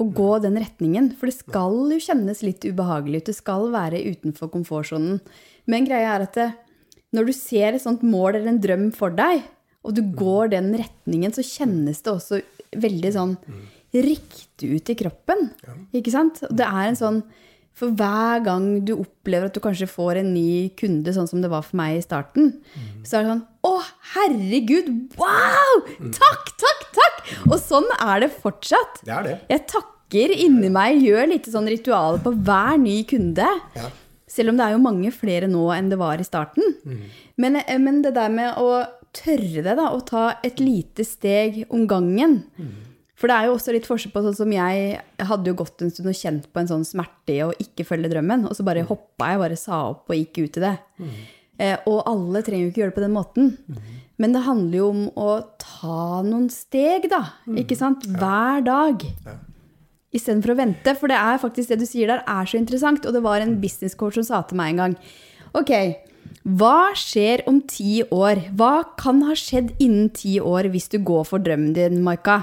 å 0.02 0.06
gå 0.14 0.30
den 0.42 0.58
retningen. 0.62 1.12
For 1.18 1.30
det 1.30 1.40
skal 1.40 1.78
jo 1.94 2.00
kjennes 2.02 2.44
litt 2.46 2.66
ubehagelig 2.66 3.22
ut. 3.22 3.30
Det 3.30 3.38
skal 3.38 3.68
være 3.74 4.04
utenfor 4.06 4.52
komfortsonen. 4.54 5.20
Men 5.70 5.88
greia 5.90 6.16
er 6.16 6.26
at 6.26 6.38
det, 6.38 6.50
når 7.18 7.30
du 7.30 7.34
ser 7.36 7.74
et 7.74 7.84
sånt 7.84 8.06
mål 8.06 8.38
eller 8.38 8.54
en 8.54 8.62
drøm 8.64 8.88
for 8.96 9.14
deg, 9.14 9.42
og 9.88 9.96
du 9.98 10.04
går 10.18 10.54
den 10.54 10.74
retningen, 10.78 11.34
så 11.34 11.46
kjennes 11.46 12.02
det 12.04 12.14
også 12.14 12.42
veldig 12.78 13.12
sånn 13.16 13.36
riktig 13.96 14.70
ut 14.76 14.90
i 14.92 14.98
kroppen. 15.00 15.50
Ikke 15.96 16.14
sant? 16.14 16.42
Og 16.50 16.58
det 16.58 16.68
er 16.68 16.90
en 16.90 17.00
sånn 17.00 17.22
for 17.78 17.94
hver 17.94 18.42
gang 18.46 18.66
du 18.88 18.96
opplever 18.96 19.50
at 19.50 19.56
du 19.56 19.62
kanskje 19.62 19.90
får 19.90 20.22
en 20.24 20.32
ny 20.34 20.70
kunde, 20.80 21.14
sånn 21.14 21.30
som 21.30 21.44
det 21.44 21.52
var 21.52 21.66
for 21.66 21.78
meg 21.78 22.00
i 22.00 22.06
starten, 22.06 22.56
mm. 22.58 23.04
så 23.06 23.20
er 23.20 23.26
det 23.26 23.34
sånn 23.36 23.44
Å, 23.68 23.74
herregud! 24.16 24.90
Wow! 25.20 25.84
Takk, 26.16 26.52
takk, 26.58 26.84
takk! 26.96 27.22
Og 27.52 27.58
sånn 27.62 27.88
er 28.00 28.24
det 28.24 28.32
fortsatt. 28.34 29.04
Det 29.06 29.14
er 29.14 29.28
det. 29.28 29.36
Jeg 29.52 29.66
takker 29.70 30.34
inni 30.34 30.72
meg, 30.74 31.04
gjør 31.04 31.30
litt 31.34 31.50
sånn 31.52 31.70
ritualer 31.70 32.24
på 32.24 32.34
hver 32.48 32.82
ny 32.82 33.02
kunde. 33.10 33.50
Ja. 33.78 33.92
Selv 34.32 34.52
om 34.52 34.60
det 34.60 34.66
er 34.66 34.76
jo 34.76 34.84
mange 34.84 35.12
flere 35.16 35.50
nå 35.52 35.68
enn 35.76 35.92
det 35.92 36.00
var 36.00 36.20
i 36.20 36.28
starten. 36.28 36.78
Mm. 36.88 37.04
Men, 37.44 37.62
eh, 37.62 37.78
men, 37.84 38.02
det 38.06 38.16
der 38.18 38.34
med 38.34 38.58
å 38.58 38.82
tørre 39.16 39.64
det, 39.64 39.78
da, 39.78 39.92
å 39.92 40.02
ta 40.06 40.26
et 40.46 40.60
lite 40.64 41.06
steg 41.08 41.64
om 41.74 41.86
gangen 41.90 42.42
mm. 42.58 42.74
For 43.18 43.30
det 43.30 43.38
er 43.38 43.48
jo 43.48 43.56
også 43.56 43.74
litt 43.74 43.88
forskjell 43.90 44.14
på 44.14 44.22
sånn 44.28 44.38
som 44.38 44.52
jeg 44.54 45.00
hadde 45.30 45.50
jo 45.50 45.58
gått 45.58 45.82
en 45.82 45.90
stund 45.94 46.12
og 46.12 46.20
kjent 46.20 46.46
på 46.54 46.62
en 46.62 46.70
sånn 46.70 46.86
smerte 46.86 47.34
i 47.34 47.42
å 47.46 47.50
ikke 47.64 47.86
følge 47.88 48.12
drømmen, 48.14 48.46
og 48.46 48.54
så 48.54 48.66
bare 48.68 48.86
mm. 48.86 48.92
hoppa 48.92 49.32
jeg, 49.32 49.42
bare 49.42 49.58
sa 49.58 49.80
opp 49.90 50.14
og 50.14 50.20
gikk 50.20 50.44
ut 50.44 50.60
i 50.60 50.64
det. 50.68 50.76
Mm. 51.02 51.16
Eh, 51.58 51.88
og 51.90 52.04
alle 52.12 52.44
trenger 52.46 52.68
jo 52.68 52.72
ikke 52.72 52.84
gjøre 52.84 52.94
det 52.94 53.00
på 53.00 53.06
den 53.08 53.16
måten. 53.16 53.52
Mm. 53.66 53.98
Men 54.22 54.34
det 54.34 54.46
handler 54.46 54.78
jo 54.78 54.90
om 54.94 55.04
å 55.18 55.32
ta 55.62 56.22
noen 56.26 56.48
steg, 56.54 57.10
da. 57.10 57.24
Mm. 57.50 57.62
Ikke 57.64 57.78
sant? 57.80 58.06
Hver 58.06 58.62
dag. 58.66 59.08
Ja. 59.26 59.38
Istedenfor 60.18 60.54
å 60.54 60.60
vente. 60.62 60.94
For 60.98 61.10
det 61.10 61.18
er 61.18 61.42
faktisk 61.42 61.74
det 61.74 61.82
du 61.82 61.88
sier 61.90 62.14
der, 62.14 62.22
er 62.22 62.50
så 62.50 62.62
interessant. 62.62 63.06
Og 63.06 63.18
det 63.18 63.24
var 63.26 63.42
en 63.42 63.58
business 63.58 63.98
businesscoach 63.98 64.22
som 64.22 64.30
sa 64.30 64.44
til 64.46 64.62
meg 64.62 64.76
en 64.76 64.84
gang 64.84 65.00
Ok, 65.58 65.72
hva 66.60 66.92
skjer 66.96 67.42
om 67.50 67.60
ti 67.68 68.02
år? 68.14 68.40
Hva 68.56 68.84
kan 69.00 69.24
ha 69.28 69.36
skjedd 69.38 69.74
innen 69.84 70.12
ti 70.16 70.38
år 70.40 70.70
hvis 70.72 70.90
du 70.94 71.00
går 71.04 71.26
for 71.28 71.44
drømmen 71.44 71.74
din, 71.76 72.02
Maika? 72.06 72.42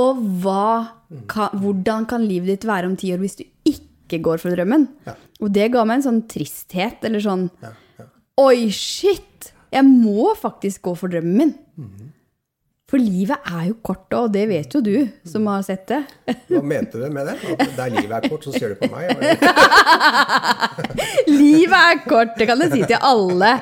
Og 0.00 0.22
kan, 1.30 1.54
hvordan 1.60 2.06
kan 2.10 2.24
livet 2.24 2.54
ditt 2.54 2.68
være 2.68 2.90
om 2.90 2.96
ti 2.96 3.12
år 3.14 3.22
hvis 3.22 3.38
du 3.40 3.44
ikke 3.68 4.22
går 4.24 4.42
for 4.42 4.56
drømmen? 4.56 4.88
Ja. 5.06 5.16
Og 5.42 5.52
det 5.54 5.70
ga 5.74 5.84
meg 5.84 6.00
en 6.00 6.06
sånn 6.08 6.22
tristhet, 6.30 7.04
eller 7.04 7.22
sånn 7.24 7.48
ja. 7.62 7.74
Oi, 8.40 8.70
shit! 8.74 9.52
Jeg 9.74 9.86
må 9.86 10.32
faktisk 10.38 10.82
gå 10.88 10.94
for 10.98 11.10
drømmen 11.10 11.36
min. 11.38 11.54
Mm 11.78 11.90
-hmm. 11.90 12.10
For 12.90 13.00
livet 13.00 13.46
er 13.48 13.70
jo 13.70 13.78
kort, 13.80 14.12
og 14.12 14.32
det 14.34 14.42
vet 14.50 14.74
jo 14.76 14.82
du 14.84 15.06
som 15.26 15.46
har 15.48 15.62
sett 15.64 15.86
det. 15.88 16.02
Hva 16.50 16.60
mente 16.60 17.00
du 17.00 17.06
med 17.08 17.30
det? 17.30 17.36
At 17.56 17.70
der 17.78 17.94
livet 17.94 18.12
er 18.12 18.26
kort, 18.28 18.44
så 18.44 18.52
ser 18.52 18.74
du 18.74 18.82
på 18.82 18.90
meg? 18.92 19.08
livet 21.32 21.78
er 21.78 22.02
kort, 22.04 22.34
det 22.36 22.44
kan 22.50 22.60
jeg 22.60 22.74
si 22.74 22.82
til 22.92 23.00
alle. 23.00 23.54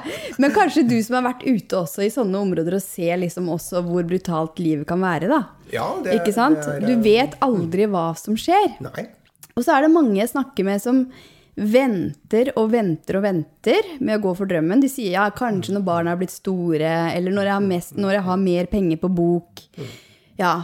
Men 0.42 0.54
kanskje 0.56 0.82
du 0.90 0.96
som 1.06 1.20
har 1.20 1.28
vært 1.28 1.46
ute 1.46 1.78
også 1.84 2.02
i 2.02 2.10
sånne 2.10 2.40
områder 2.42 2.74
og 2.80 2.82
ser 2.82 3.14
liksom 3.22 3.46
også 3.54 3.84
hvor 3.86 4.02
brutalt 4.10 4.58
livet 4.58 4.88
kan 4.90 4.98
være, 5.06 5.30
da. 5.30 5.40
Ja, 5.72 5.86
det, 6.02 6.18
Ikke 6.18 6.34
sant? 6.34 6.58
Det 6.66 6.80
er, 6.82 6.88
du 6.90 7.06
vet 7.06 7.38
aldri 7.46 7.86
hva 7.94 8.08
som 8.18 8.34
skjer. 8.34 8.74
Nei. 8.82 9.06
Og 9.54 9.62
så 9.62 9.76
er 9.76 9.86
det 9.86 9.94
mange 9.94 10.18
jeg 10.18 10.34
snakker 10.34 10.66
med 10.66 10.82
som 10.82 11.04
venter 11.54 12.48
og 12.56 12.70
venter 12.72 13.18
og 13.18 13.26
venter 13.26 13.88
med 14.00 14.16
å 14.16 14.22
gå 14.24 14.34
for 14.38 14.48
drømmen. 14.48 14.80
De 14.80 14.88
sier 14.90 15.18
ja, 15.18 15.26
kanskje 15.36 15.74
når 15.76 15.84
barna 15.86 16.14
har 16.14 16.20
blitt 16.20 16.34
store, 16.34 16.92
eller 17.12 17.34
når 17.34 17.48
jeg 17.50 17.54
har, 17.54 17.66
mest, 17.66 17.98
når 17.98 18.16
jeg 18.16 18.26
har 18.28 18.40
mer 18.40 18.70
penger 18.72 19.02
på 19.02 19.10
bok. 19.12 19.64
Ja, 20.40 20.54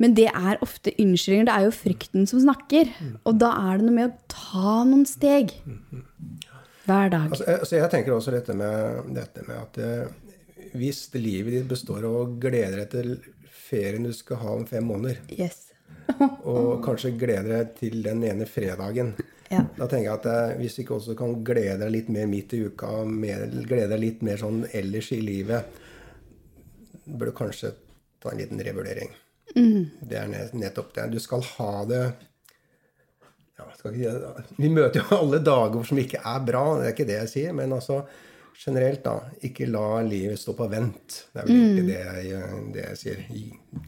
men 0.00 0.14
det 0.16 0.28
er 0.30 0.62
ofte 0.64 0.94
unnskyldninger. 0.94 1.48
Det 1.48 1.56
er 1.56 1.66
jo 1.66 1.74
frykten 1.76 2.28
som 2.30 2.40
snakker. 2.40 2.92
Og 3.28 3.40
da 3.42 3.50
er 3.68 3.80
det 3.80 3.88
noe 3.88 3.96
med 3.98 4.12
å 4.12 4.30
ta 4.32 4.76
noen 4.88 5.04
steg. 5.08 5.52
Hver 6.86 7.10
dag. 7.12 7.26
Altså, 7.28 7.44
altså 7.58 7.76
jeg 7.76 7.92
tenker 7.92 8.14
også 8.14 8.32
dette 8.34 8.56
med, 8.56 9.10
dette 9.14 9.44
med 9.46 9.58
at 9.58 9.76
eh, 9.84 10.30
hvis 10.78 11.02
livet 11.18 11.58
ditt 11.58 11.68
består 11.68 12.06
av 12.06 12.16
å 12.16 12.24
glede 12.40 12.78
deg 12.78 12.88
til 12.94 13.12
ferien 13.50 14.06
du 14.06 14.14
skal 14.16 14.40
ha 14.40 14.54
om 14.56 14.64
fem 14.66 14.86
måneder, 14.88 15.20
yes. 15.36 15.68
og 16.48 16.80
kanskje 16.82 17.12
glede 17.18 17.52
deg 17.52 17.76
til 17.78 18.00
den 18.06 18.24
ene 18.26 18.48
fredagen 18.50 19.12
ja. 19.50 19.64
Da 19.76 19.86
tenker 19.90 20.06
jeg 20.06 20.14
at 20.14 20.26
eh, 20.30 20.56
hvis 20.60 20.76
du 20.76 20.82
ikke 20.84 20.96
også 21.00 21.16
kan 21.18 21.32
glede 21.46 21.80
deg 21.82 21.94
litt 21.94 22.10
mer 22.14 22.28
midt 22.30 22.54
i 22.54 22.62
uka, 22.68 23.00
mer, 23.04 23.48
glede 23.66 23.90
deg 23.94 24.04
litt 24.04 24.24
mer 24.26 24.38
sånn 24.38 24.62
ellers 24.70 25.10
i 25.16 25.20
livet, 25.24 25.80
bør 27.10 27.32
du 27.32 27.36
kanskje 27.40 27.72
ta 28.22 28.30
en 28.30 28.38
liten 28.38 28.62
revurdering. 28.62 29.10
Det 30.06 30.18
er 30.20 30.52
nettopp 30.54 30.94
det. 30.94 31.08
Du 31.10 31.18
skal 31.22 31.42
ha 31.56 31.72
det 31.90 32.02
ja, 33.58 33.66
skal 33.76 33.96
ikke, 33.96 34.44
Vi 34.56 34.70
møter 34.72 35.02
jo 35.02 35.18
alle 35.18 35.40
dager 35.44 35.84
som 35.88 35.98
ikke 36.00 36.22
er 36.22 36.42
bra, 36.46 36.64
det 36.78 36.86
er 36.86 36.94
ikke 36.94 37.08
det 37.10 37.18
jeg 37.18 37.32
sier. 37.34 37.56
Men 37.56 37.74
altså 37.76 38.00
generelt, 38.60 39.02
da. 39.04 39.16
Ikke 39.46 39.68
la 39.68 40.00
livet 40.06 40.40
stå 40.40 40.54
på 40.56 40.68
vent. 40.70 41.22
Det 41.32 41.42
er 41.42 41.48
vel 41.48 41.62
ikke 41.64 41.86
det 41.88 42.00
jeg, 42.00 42.64
det 42.74 42.84
jeg 42.86 43.00
sier. 43.02 43.24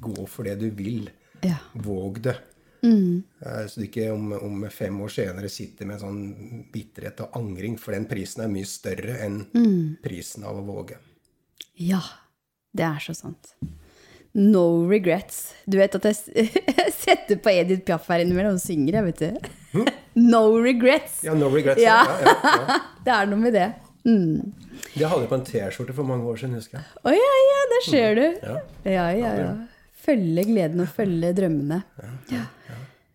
Gå 0.03 0.27
for 0.27 0.49
det 0.49 0.59
du 0.61 0.69
vil. 0.77 1.07
Ja. 1.47 1.59
Våg 1.87 2.23
det. 2.27 2.37
Eh, 2.83 3.67
Så 3.71 3.81
du 3.81 3.87
ikke 3.87 4.09
om, 4.13 4.33
om 4.35 4.65
fem 4.71 4.97
år 5.05 5.13
senere 5.15 5.49
sitter 5.53 5.87
med 5.87 5.99
en 6.01 6.03
sånn 6.03 6.65
bitterhet 6.73 7.21
og 7.25 7.37
angring, 7.39 7.77
for 7.79 7.95
den 7.95 8.07
prisen 8.11 8.43
er 8.45 8.51
mye 8.51 8.67
større 8.67 9.19
enn 9.23 9.45
prisen 10.03 10.45
av 10.49 10.59
å 10.59 10.65
våge. 10.67 10.99
Ja, 11.79 12.01
det 12.75 12.85
er 12.89 12.99
så 13.05 13.15
sant. 13.15 13.55
No 14.35 14.87
regrets. 14.89 15.53
Du 15.69 15.77
vet 15.79 15.95
at 15.95 16.07
jeg 16.09 16.49
setter 17.05 17.37
på 17.45 17.53
Edith 17.53 17.85
Piaf 17.85 18.07
her 18.09 18.23
innimellom 18.25 18.57
og 18.57 18.63
synger, 18.65 18.99
jeg, 18.99 19.05
vet 19.13 19.23
du. 19.23 19.85
No 20.15 20.43
regrets. 20.61 21.23
Ja, 21.25 21.33
no 21.35 21.49
regrets. 21.53 21.81
Ja. 21.81 22.03
Ja. 22.21 22.33
Ja, 22.45 22.81
Det 23.07 23.13
er 23.15 23.27
noe 23.31 23.41
med 23.41 23.55
det. 23.57 23.71
Mm. 24.05 24.51
Det 24.93 25.07
hadde 25.09 25.23
jeg 25.23 25.29
på 25.31 25.37
en 25.39 25.45
T-skjorte 25.47 25.95
for 25.97 26.05
mange 26.09 26.27
år 26.29 26.37
siden, 26.41 26.57
husker 26.59 26.81
jeg. 26.81 26.89
Å 27.07 27.13
ja, 27.15 27.31
ja, 27.47 27.61
der 27.71 27.85
ser 27.87 28.19
du. 28.19 28.25
Ja. 28.43 28.57
Ja, 28.85 29.07
ja, 29.17 29.31
ja. 29.41 29.53
Følge 30.03 30.45
gleden 30.49 30.83
og 30.83 30.89
følge 30.91 31.31
drømmene. 31.37 31.83
Ja. 32.33 32.45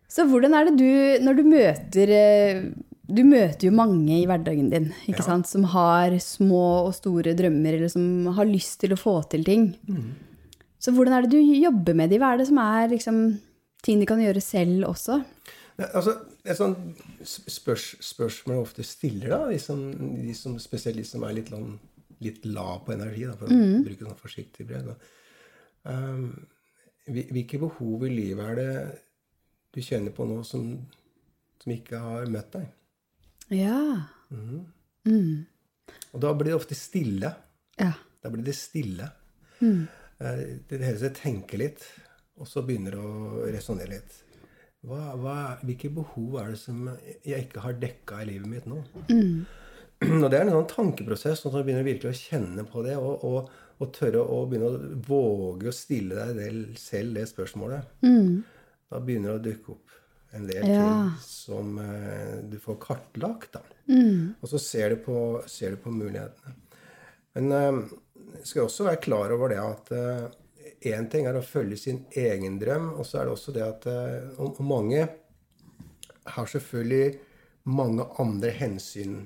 Så 0.08 0.24
hvordan 0.28 0.54
er 0.56 0.68
det 0.70 0.76
du, 0.80 1.24
når 1.24 1.36
du 1.36 1.42
møter 1.44 2.12
eh, 2.16 2.62
Du 3.08 3.22
møter 3.24 3.68
jo 3.68 3.72
mange 3.76 4.18
i 4.22 4.26
hverdagen 4.28 4.70
din, 4.72 4.86
ikke 5.08 5.22
Ja. 5.22 5.26
sant, 5.30 5.46
som 5.48 5.62
har 5.72 6.12
små 6.20 6.86
og 6.86 6.94
store 6.96 7.32
drømmer, 7.36 7.76
eller 7.78 7.88
som 7.92 8.26
har 8.36 8.44
lyst 8.48 8.80
til 8.82 8.92
å 8.92 8.98
få 9.00 9.14
til 9.32 9.44
ting. 9.44 9.70
Mm. 9.88 10.10
Så 10.78 10.92
hvordan 10.92 11.14
er 11.16 11.22
det 11.24 11.30
du 11.32 11.40
jobber 11.40 11.94
med 11.96 12.10
de? 12.12 12.18
Hva 12.20 12.34
er 12.34 12.38
det 12.42 12.48
som 12.50 12.58
er 12.60 12.88
liksom, 12.92 13.22
ting 13.82 13.98
de 14.00 14.06
kan 14.06 14.20
gjøre 14.20 14.42
selv 14.44 14.84
også? 14.90 15.22
Altså, 15.78 16.18
et 16.44 16.56
sånt 16.58 17.00
spørs, 17.24 17.86
spørsmål 18.02 18.56
jeg 18.58 18.64
ofte 18.66 18.84
stiller, 18.84 19.28
da, 19.32 19.40
de 19.48 19.58
som, 19.62 19.80
de 20.26 20.34
som, 20.36 20.58
spesielt 20.60 20.96
de 21.00 21.04
som 21.08 21.24
er 21.24 21.32
litt, 21.38 21.48
sånn- 21.48 21.78
litt 22.20 22.44
lav 22.44 22.84
på 22.84 22.92
energi, 22.92 23.24
da, 23.24 23.32
for 23.40 23.46
å 23.48 23.84
bruke 23.88 24.04
sånn 24.04 24.20
forsiktig 24.20 24.66
brev. 24.68 24.84
Da. 24.92 24.96
Um, 25.88 26.46
hvilke 27.08 27.60
behov 27.62 28.06
i 28.06 28.12
livet 28.12 28.44
er 28.44 28.58
det 28.58 28.72
du 29.74 29.80
kjenner 29.84 30.14
på 30.14 30.26
nå 30.28 30.40
som, 30.46 30.70
som 31.62 31.74
ikke 31.74 32.00
har 32.02 32.30
møtt 32.32 32.52
deg? 32.56 32.66
Ja. 33.54 33.80
Og 36.12 36.22
da 36.24 36.32
blir 36.34 36.52
det 36.52 36.58
ofte 36.58 36.76
stille. 36.78 37.32
Ja. 37.78 37.92
Da 38.22 38.32
blir 38.32 38.44
det 38.44 38.56
stille. 38.58 39.08
Mm. 39.60 39.86
Det 40.18 40.80
hele 40.82 40.98
seg 41.00 41.14
tenke 41.18 41.60
litt, 41.60 41.84
og 42.38 42.48
så 42.50 42.64
begynner 42.66 42.96
det 42.96 43.04
å 43.04 43.46
resonnere 43.54 43.94
litt. 43.96 44.16
Hva, 44.88 45.14
hva, 45.18 45.38
hvilke 45.66 45.90
behov 45.90 46.36
er 46.40 46.52
det 46.54 46.60
som 46.60 46.84
jeg 47.26 47.48
ikke 47.48 47.64
har 47.64 47.78
dekka 47.82 48.20
i 48.22 48.28
livet 48.30 48.50
mitt 48.50 48.68
nå? 48.70 48.82
Og 50.22 50.28
det 50.30 50.38
er 50.38 50.44
en 50.44 50.52
sånn 50.54 50.68
tankeprosess, 50.70 51.40
at 51.42 51.54
man 51.54 51.64
begynner 51.66 51.86
virkelig 51.86 52.12
å 52.12 52.18
kjenne 52.20 52.62
på 52.70 52.84
det, 52.86 52.94
og, 53.02 53.24
og, 53.26 53.48
og 53.78 53.92
tørre 53.94 54.22
å 54.24 54.40
begynne 54.50 54.68
å 54.72 54.96
våge 55.06 55.68
å 55.70 55.74
stille 55.74 56.16
deg 56.18 56.36
del, 56.40 56.58
selv 56.80 57.14
det 57.18 57.28
spørsmålet. 57.30 57.92
Da 58.88 59.00
begynner 59.04 59.36
det 59.36 59.38
å 59.38 59.44
dukke 59.52 59.74
opp 59.76 59.94
en 60.36 60.46
del 60.48 60.66
Ja. 60.68 60.80
ting 60.82 61.12
som 61.24 61.78
eh, 61.78 62.40
du 62.50 62.58
får 62.60 62.76
kartlagt. 62.82 63.52
da. 63.52 63.62
Og 64.42 64.48
så 64.50 64.58
ser 64.60 64.90
du 64.90 64.96
på, 65.04 65.42
ser 65.48 65.70
du 65.70 65.76
på 65.84 65.90
mulighetene. 65.94 66.54
Men 67.38 67.52
eh, 67.52 67.80
skal 68.44 68.66
også 68.66 68.84
være 68.90 69.00
klar 69.04 69.32
over 69.32 69.48
det 69.54 69.60
at 69.62 69.94
én 70.84 71.08
ting 71.10 71.26
er 71.26 71.38
å 71.38 71.42
følge 71.42 71.76
sin 71.80 72.02
egen 72.12 72.58
drøm, 72.60 72.90
og 72.98 73.06
så 73.06 73.20
er 73.22 73.24
det 73.28 73.32
også 73.36 73.54
det 73.56 73.64
at 73.64 73.86
eh, 73.90 74.28
og, 74.42 74.58
mange 74.60 75.06
har 76.28 76.46
selvfølgelig 76.50 77.18
mange 77.68 78.04
andre 78.20 78.50
hensyn 78.52 79.22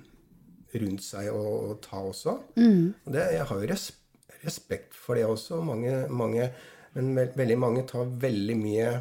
rundt 0.75 1.03
seg 1.05 1.29
å, 1.35 1.43
å 1.73 1.75
ta 1.83 1.99
også. 2.01 2.37
Og 3.07 3.13
det, 3.13 3.27
jeg 3.35 3.45
har 3.51 3.59
jo 3.61 3.69
res, 3.69 3.89
respekt 4.45 4.95
for 4.99 5.19
det 5.19 5.27
også. 5.29 5.61
Mange, 5.67 6.07
mange, 6.11 6.51
men 6.97 7.15
ve 7.17 7.29
veldig 7.39 7.59
mange 7.59 7.87
tar 7.89 8.11
veldig 8.23 8.59
mye 8.59 8.93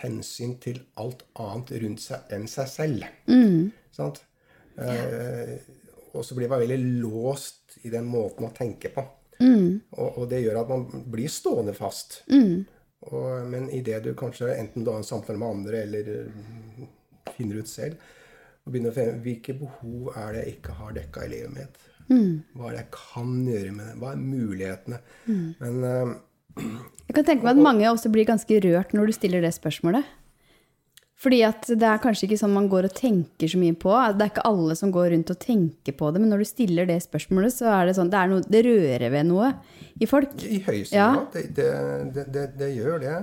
hensyn 0.00 0.56
til 0.62 0.80
alt 1.00 1.22
annet 1.40 1.72
rundt 1.82 2.02
seg 2.02 2.32
enn 2.34 2.46
seg 2.50 2.70
selv. 2.70 3.06
Sant? 3.94 4.22
Eh, 4.76 5.56
og 6.16 6.24
så 6.24 6.36
blir 6.36 6.50
man 6.50 6.62
veldig 6.62 6.80
låst 7.02 7.78
i 7.84 7.92
den 7.92 8.08
måten 8.08 8.48
å 8.48 8.52
tenke 8.56 8.90
på. 8.92 9.04
Og, 9.92 10.22
og 10.22 10.28
det 10.30 10.42
gjør 10.42 10.62
at 10.62 10.70
man 10.72 11.06
blir 11.12 11.32
stående 11.32 11.74
fast. 11.76 12.22
Og, 13.06 13.46
men 13.48 13.68
idet 13.74 14.02
du 14.04 14.12
kanskje 14.18 14.54
enten 14.56 14.84
du 14.84 14.90
har 14.90 15.00
en 15.00 15.06
samtale 15.06 15.38
med 15.40 15.58
andre, 15.58 15.82
eller 15.86 16.12
eh, 16.12 16.86
finner 17.36 17.60
ut 17.60 17.70
selv, 17.70 18.00
og 18.64 18.72
begynner 18.72 18.90
å 18.90 18.96
finne 18.96 19.20
hvilke 19.22 19.54
behov 19.60 20.08
er 20.16 20.32
det 20.34 20.40
jeg 20.42 20.56
ikke 20.56 20.78
har 20.80 20.96
dekka 20.96 21.26
i 21.26 21.32
livet 21.36 21.54
mitt? 21.54 21.84
Hva 22.08 22.68
er 22.68 22.76
det 22.76 22.82
jeg 22.84 22.92
kan 22.94 23.32
gjøre 23.48 23.72
med 23.74 23.86
det? 23.90 23.96
Hva 24.02 24.12
er 24.12 24.20
mulighetene? 24.22 25.00
Men 25.26 25.80
uh, 25.82 26.14
Jeg 27.06 27.16
kan 27.16 27.26
tenke 27.26 27.42
meg 27.46 27.56
at 27.56 27.64
mange 27.64 27.88
også 27.90 28.12
blir 28.14 28.28
ganske 28.28 28.60
rørt 28.64 28.94
når 28.96 29.10
du 29.10 29.16
stiller 29.16 29.44
det 29.44 29.54
spørsmålet. 29.56 30.06
Fordi 31.16 31.38
at 31.46 31.64
det 31.80 31.86
er 31.88 32.00
kanskje 32.02 32.26
ikke 32.26 32.36
sånn 32.42 32.52
man 32.52 32.66
går 32.68 32.90
og 32.90 32.94
tenker 32.96 33.48
så 33.48 33.56
mye 33.56 33.72
på. 33.80 33.88
Det 34.18 34.20
er 34.26 34.30
ikke 34.34 34.44
alle 34.50 34.74
som 34.76 34.90
går 34.92 35.08
rundt 35.14 35.30
og 35.32 35.38
tenker 35.40 35.96
på 35.96 36.10
det, 36.12 36.20
men 36.20 36.28
når 36.28 36.44
du 36.44 36.48
stiller 36.50 36.88
det 36.88 36.98
spørsmålet, 37.06 37.54
så 37.56 37.70
er 37.72 37.88
det 37.88 37.94
sånn 37.96 38.10
Det, 38.12 38.20
noe, 38.28 38.44
det 38.44 38.60
rører 38.66 39.06
ved 39.14 39.28
noe 39.30 39.48
i 39.96 40.08
folk. 40.10 40.34
I 40.44 40.60
høyeste 40.66 40.94
Ja. 40.98 41.08
grad. 41.14 41.32
Det, 41.32 41.44
det, 41.56 41.70
det, 42.18 42.26
det, 42.34 42.46
det 42.60 42.68
gjør 42.76 43.00
det. 43.00 43.16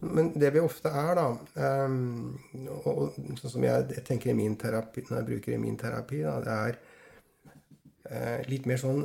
Men 0.00 0.30
det 0.38 0.52
vi 0.54 0.60
ofte 0.62 0.92
er, 0.94 1.18
da 1.18 1.84
um, 1.88 2.38
og, 2.84 2.86
og 2.86 3.16
Sånn 3.40 3.50
som 3.56 3.64
jeg, 3.66 3.88
jeg 3.96 4.04
tenker 4.06 4.30
i 4.30 4.36
min 4.38 4.54
terapi, 4.54 5.02
når 5.08 5.18
jeg 5.18 5.26
bruker 5.32 5.56
i 5.56 5.58
min 5.58 5.74
terapi, 5.80 6.22
da, 6.22 6.36
det 6.44 6.58
er 6.68 6.78
litt 8.48 8.66
mer 8.68 8.80
sånn 8.80 9.02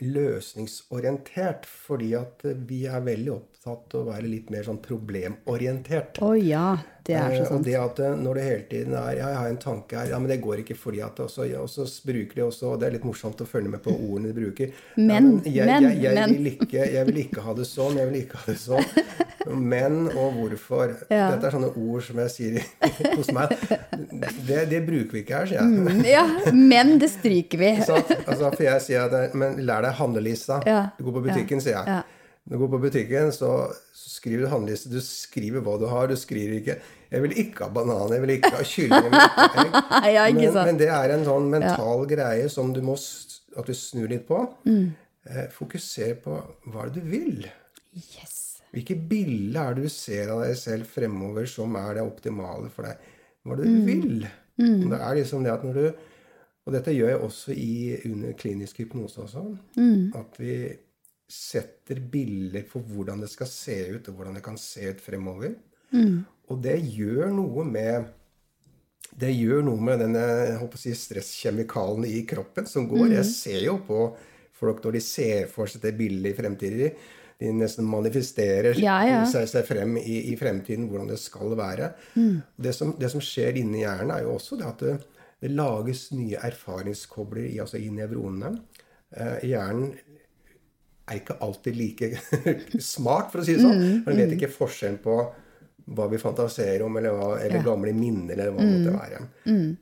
løsningsorientert. 0.00 1.66
Fordi 1.68 2.12
at 2.18 2.44
vi 2.68 2.84
er 2.90 3.06
veldig 3.06 3.32
opptatt 3.60 3.94
å 3.98 4.04
være 4.06 4.28
litt 4.28 4.48
mer 4.50 4.64
sånn 4.64 4.78
problemorientert. 4.80 6.20
Å 6.24 6.32
ja, 6.38 6.78
det 7.04 7.14
er 7.16 7.34
så 7.36 7.42
Eh, 7.44 7.56
Og 7.58 7.64
det 7.64 7.74
at 7.76 7.98
eh, 8.00 8.14
når 8.16 8.34
det 8.38 8.44
hele 8.44 8.64
tiden 8.70 8.94
er 8.94 9.16
ja, 9.18 9.28
'Jeg 9.28 9.36
har 9.36 9.48
en 9.48 9.56
tanke 9.58 9.96
her.' 9.98 10.08
Ja, 10.10 10.18
men 10.18 10.28
det 10.30 10.40
går 10.40 10.62
ikke 10.64 10.76
fordi 10.76 11.00
at 11.04 11.16
også, 11.20 11.44
ja, 11.50 11.60
Og 11.60 11.68
så 11.68 11.84
bruker 12.06 12.34
de 12.34 12.42
også 12.42 12.62
Og 12.72 12.80
det 12.80 12.86
er 12.88 12.92
litt 12.92 13.04
morsomt 13.04 13.40
å 13.40 13.46
følge 13.46 13.68
med 13.68 13.82
på 13.82 13.90
ordene 13.90 14.32
de 14.32 14.40
bruker. 14.40 14.70
Men, 14.96 15.42
ja, 15.44 15.64
jeg, 15.64 15.66
men, 15.66 15.82
jeg, 15.82 16.02
jeg, 16.02 16.14
men. 16.14 16.30
Vil 16.36 16.46
ikke, 16.52 16.92
jeg 16.92 17.06
vil 17.06 17.16
ikke 17.26 17.40
ha 17.40 17.54
det 17.54 17.66
sånn, 17.66 17.96
jeg 17.98 18.08
vil 18.10 18.20
ikke 18.22 18.36
ha 18.38 18.52
det 18.52 18.58
sånn. 18.58 18.84
Men 19.50 20.06
og 20.08 20.34
hvorfor. 20.36 20.94
Ja. 21.10 21.30
Dette 21.32 21.46
er 21.46 21.50
sånne 21.50 21.72
ord 21.76 22.02
som 22.02 22.16
jeg 22.18 22.30
sier 22.30 22.62
hos 23.18 23.32
meg. 23.32 23.48
Det, 24.46 24.68
det 24.70 24.80
bruker 24.86 25.12
vi 25.12 25.22
ikke 25.24 25.36
her, 25.36 25.46
sier 25.46 25.60
jeg. 25.60 25.68
Mm, 25.68 26.04
Ja, 26.06 26.24
men 26.52 26.98
det 26.98 27.10
stryker 27.10 27.58
vi. 27.58 27.74
Så, 27.84 27.96
Altså, 28.26 28.50
for 28.52 28.62
jeg 28.62 28.80
sier 28.84 29.04
at 29.08 29.34
Men 29.34 29.56
lær 29.66 29.82
deg 29.82 29.92
handlelista. 30.00 30.60
Ja. 30.66 30.90
Du 30.98 31.04
går 31.04 31.12
på 31.20 31.24
butikken, 31.28 31.60
sier 31.60 31.76
jeg. 31.84 32.02
Ja. 32.46 32.50
Når 32.50 32.56
du 32.56 32.62
går 32.64 32.70
på 32.72 32.78
butikken, 32.82 33.32
så 33.32 33.50
skriver 33.94 34.42
du 34.46 34.50
handleliste. 34.50 34.90
Du 34.90 35.00
skriver 35.04 35.60
hva 35.62 35.78
du 35.78 35.86
har. 35.86 36.06
Du 36.08 36.16
skriver 36.16 36.56
ikke 36.60 36.78
'Jeg 37.10 37.22
vil 37.22 37.32
ikke 37.38 37.64
ha 37.64 37.68
banan. 37.70 38.12
Jeg 38.12 38.20
vil 38.22 38.30
ikke 38.30 38.50
ha 38.50 38.62
kylling.' 38.62 38.90
jeg 38.90 39.10
vil 39.10 39.20
ikke 39.20 39.82
ha 39.90 40.00
egg». 40.06 40.12
Ja, 40.14 40.52
men, 40.54 40.54
men 40.54 40.78
det 40.78 40.88
er 40.88 41.10
en 41.14 41.24
sånn 41.24 41.50
mental 41.50 42.06
greie 42.06 42.48
som 42.48 42.72
du 42.72 42.80
må 42.82 42.96
at 43.56 43.66
du 43.66 43.74
snur 43.74 44.08
litt 44.08 44.26
på. 44.28 44.40
Mm. 44.64 44.92
Eh, 45.26 45.48
fokuser 45.50 46.14
på 46.22 46.36
hva 46.70 46.88
du 46.92 47.00
vil. 47.00 47.46
Yes. 47.94 48.60
Hvilke 48.72 48.94
bilder 49.08 49.70
er 49.70 49.74
det 49.74 49.82
du 49.82 49.88
ser 49.90 50.30
av 50.30 50.44
deg 50.44 50.56
selv 50.56 50.86
fremover 50.86 51.46
som 51.50 51.74
er 51.76 51.94
det 51.98 52.02
optimale 52.06 52.70
for 52.70 52.86
deg? 52.86 52.96
Hva 53.44 53.52
er 53.52 53.56
det 53.56 53.66
Mm. 53.66 53.74
du 53.74 53.86
vil? 53.86 54.28
Mm. 54.60 54.90
Det 54.90 55.00
er 55.00 55.14
liksom 55.14 55.42
det 55.44 55.52
at 55.52 55.64
når 55.64 55.74
du 55.74 55.92
Og 56.66 56.72
dette 56.74 56.92
gjør 56.92 57.08
jeg 57.08 57.18
også 57.20 57.52
i, 57.56 57.96
under 58.12 58.32
klinisk 58.32 58.76
hypnose 58.78 59.16
også. 59.18 59.56
Mm. 59.76 60.12
At 60.14 60.38
vi 60.38 60.76
setter 61.30 62.00
bilder 62.12 62.64
for 62.68 62.82
hvordan 62.86 63.22
det 63.22 63.30
skal 63.30 63.48
se 63.50 63.76
ut, 63.94 64.08
og 64.10 64.16
hvordan 64.16 64.38
det 64.38 64.44
kan 64.44 64.58
se 64.60 64.90
ut 64.90 65.02
fremover. 65.04 65.54
Mm. 65.94 66.24
Og 66.50 66.58
det 66.62 66.78
gjør 66.90 67.30
noe 67.34 67.66
med 67.66 68.16
det 69.20 69.30
gjør 69.34 69.64
noe 69.66 69.82
med 69.82 70.04
denne 70.04 70.24
si, 70.78 70.92
stresskjemikalen 70.94 72.06
i 72.06 72.20
kroppen 72.28 72.68
som 72.68 72.86
går. 72.88 73.08
Mm. 73.08 73.14
Jeg 73.16 73.30
ser 73.30 73.64
jo 73.66 73.78
på 73.86 74.04
folk 74.60 74.84
når 74.84 74.98
de 74.98 75.02
ser 75.02 75.48
for 75.50 75.70
seg 75.70 75.82
det 75.82 75.96
bildet 75.98 76.30
i 76.30 76.36
fremtiden. 76.36 77.00
De 77.40 77.50
nesten 77.56 77.86
manifesterer 77.88 78.76
Ja, 78.78 78.98
ja. 79.08 79.22
Seg, 79.28 79.46
seg 79.48 79.64
frem 79.64 79.96
i, 79.98 80.28
i 80.30 80.36
fremtiden, 80.38 80.90
hvordan 80.90 81.08
det 81.10 81.18
skal 81.22 81.56
være. 81.58 81.94
Mm. 82.14 82.42
Det, 82.60 82.74
som, 82.76 82.92
det 83.00 83.10
som 83.12 83.22
skjer 83.24 83.56
inni 83.62 83.80
hjernen, 83.80 84.12
er 84.14 84.26
jo 84.26 84.36
også 84.36 84.60
det 84.60 84.68
at 84.68 84.84
det, 84.84 84.94
det 85.40 85.52
lages 85.54 86.10
nye 86.12 86.38
erfaringskobler 86.50 87.48
i, 87.48 87.56
altså 87.64 87.80
i 87.80 87.88
nevronene. 87.96 88.52
Eh, 89.16 89.48
hjernen 89.48 89.94
er 91.10 91.20
ikke 91.20 91.36
alltid 91.42 91.76
like 91.76 92.10
smart, 92.94 93.30
for 93.32 93.42
å 93.42 93.44
si 93.46 93.54
det 93.56 93.62
sånn. 93.64 93.80
Mm, 93.80 94.02
Man 94.06 94.18
vet 94.20 94.34
ikke 94.36 94.50
forskjellen 94.54 94.98
på 95.04 95.16
hva 95.90 96.04
vi 96.12 96.18
fantaserer 96.22 96.84
om, 96.86 96.96
eller, 97.00 97.16
hva, 97.16 97.30
eller 97.40 97.56
Ja. 97.56 97.62
Mm, 97.62 97.66
gamle 97.66 97.92
minner, 97.96 98.34
eller 98.36 98.52
hva 98.54 98.62
det 98.62 98.74
måtte 98.76 98.92
være. 98.94 99.22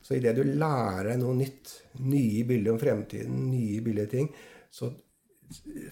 Så 0.06 0.14
idet 0.16 0.36
du 0.38 0.42
lærer 0.46 1.10
deg 1.10 1.18
noe 1.20 1.34
nytt, 1.36 1.74
nye 2.00 2.44
bilder 2.48 2.72
om 2.72 2.78
fremtiden, 2.80 3.42
nye 3.50 3.82
bilder 3.84 4.06
ting, 4.08 4.30
så 4.72 4.88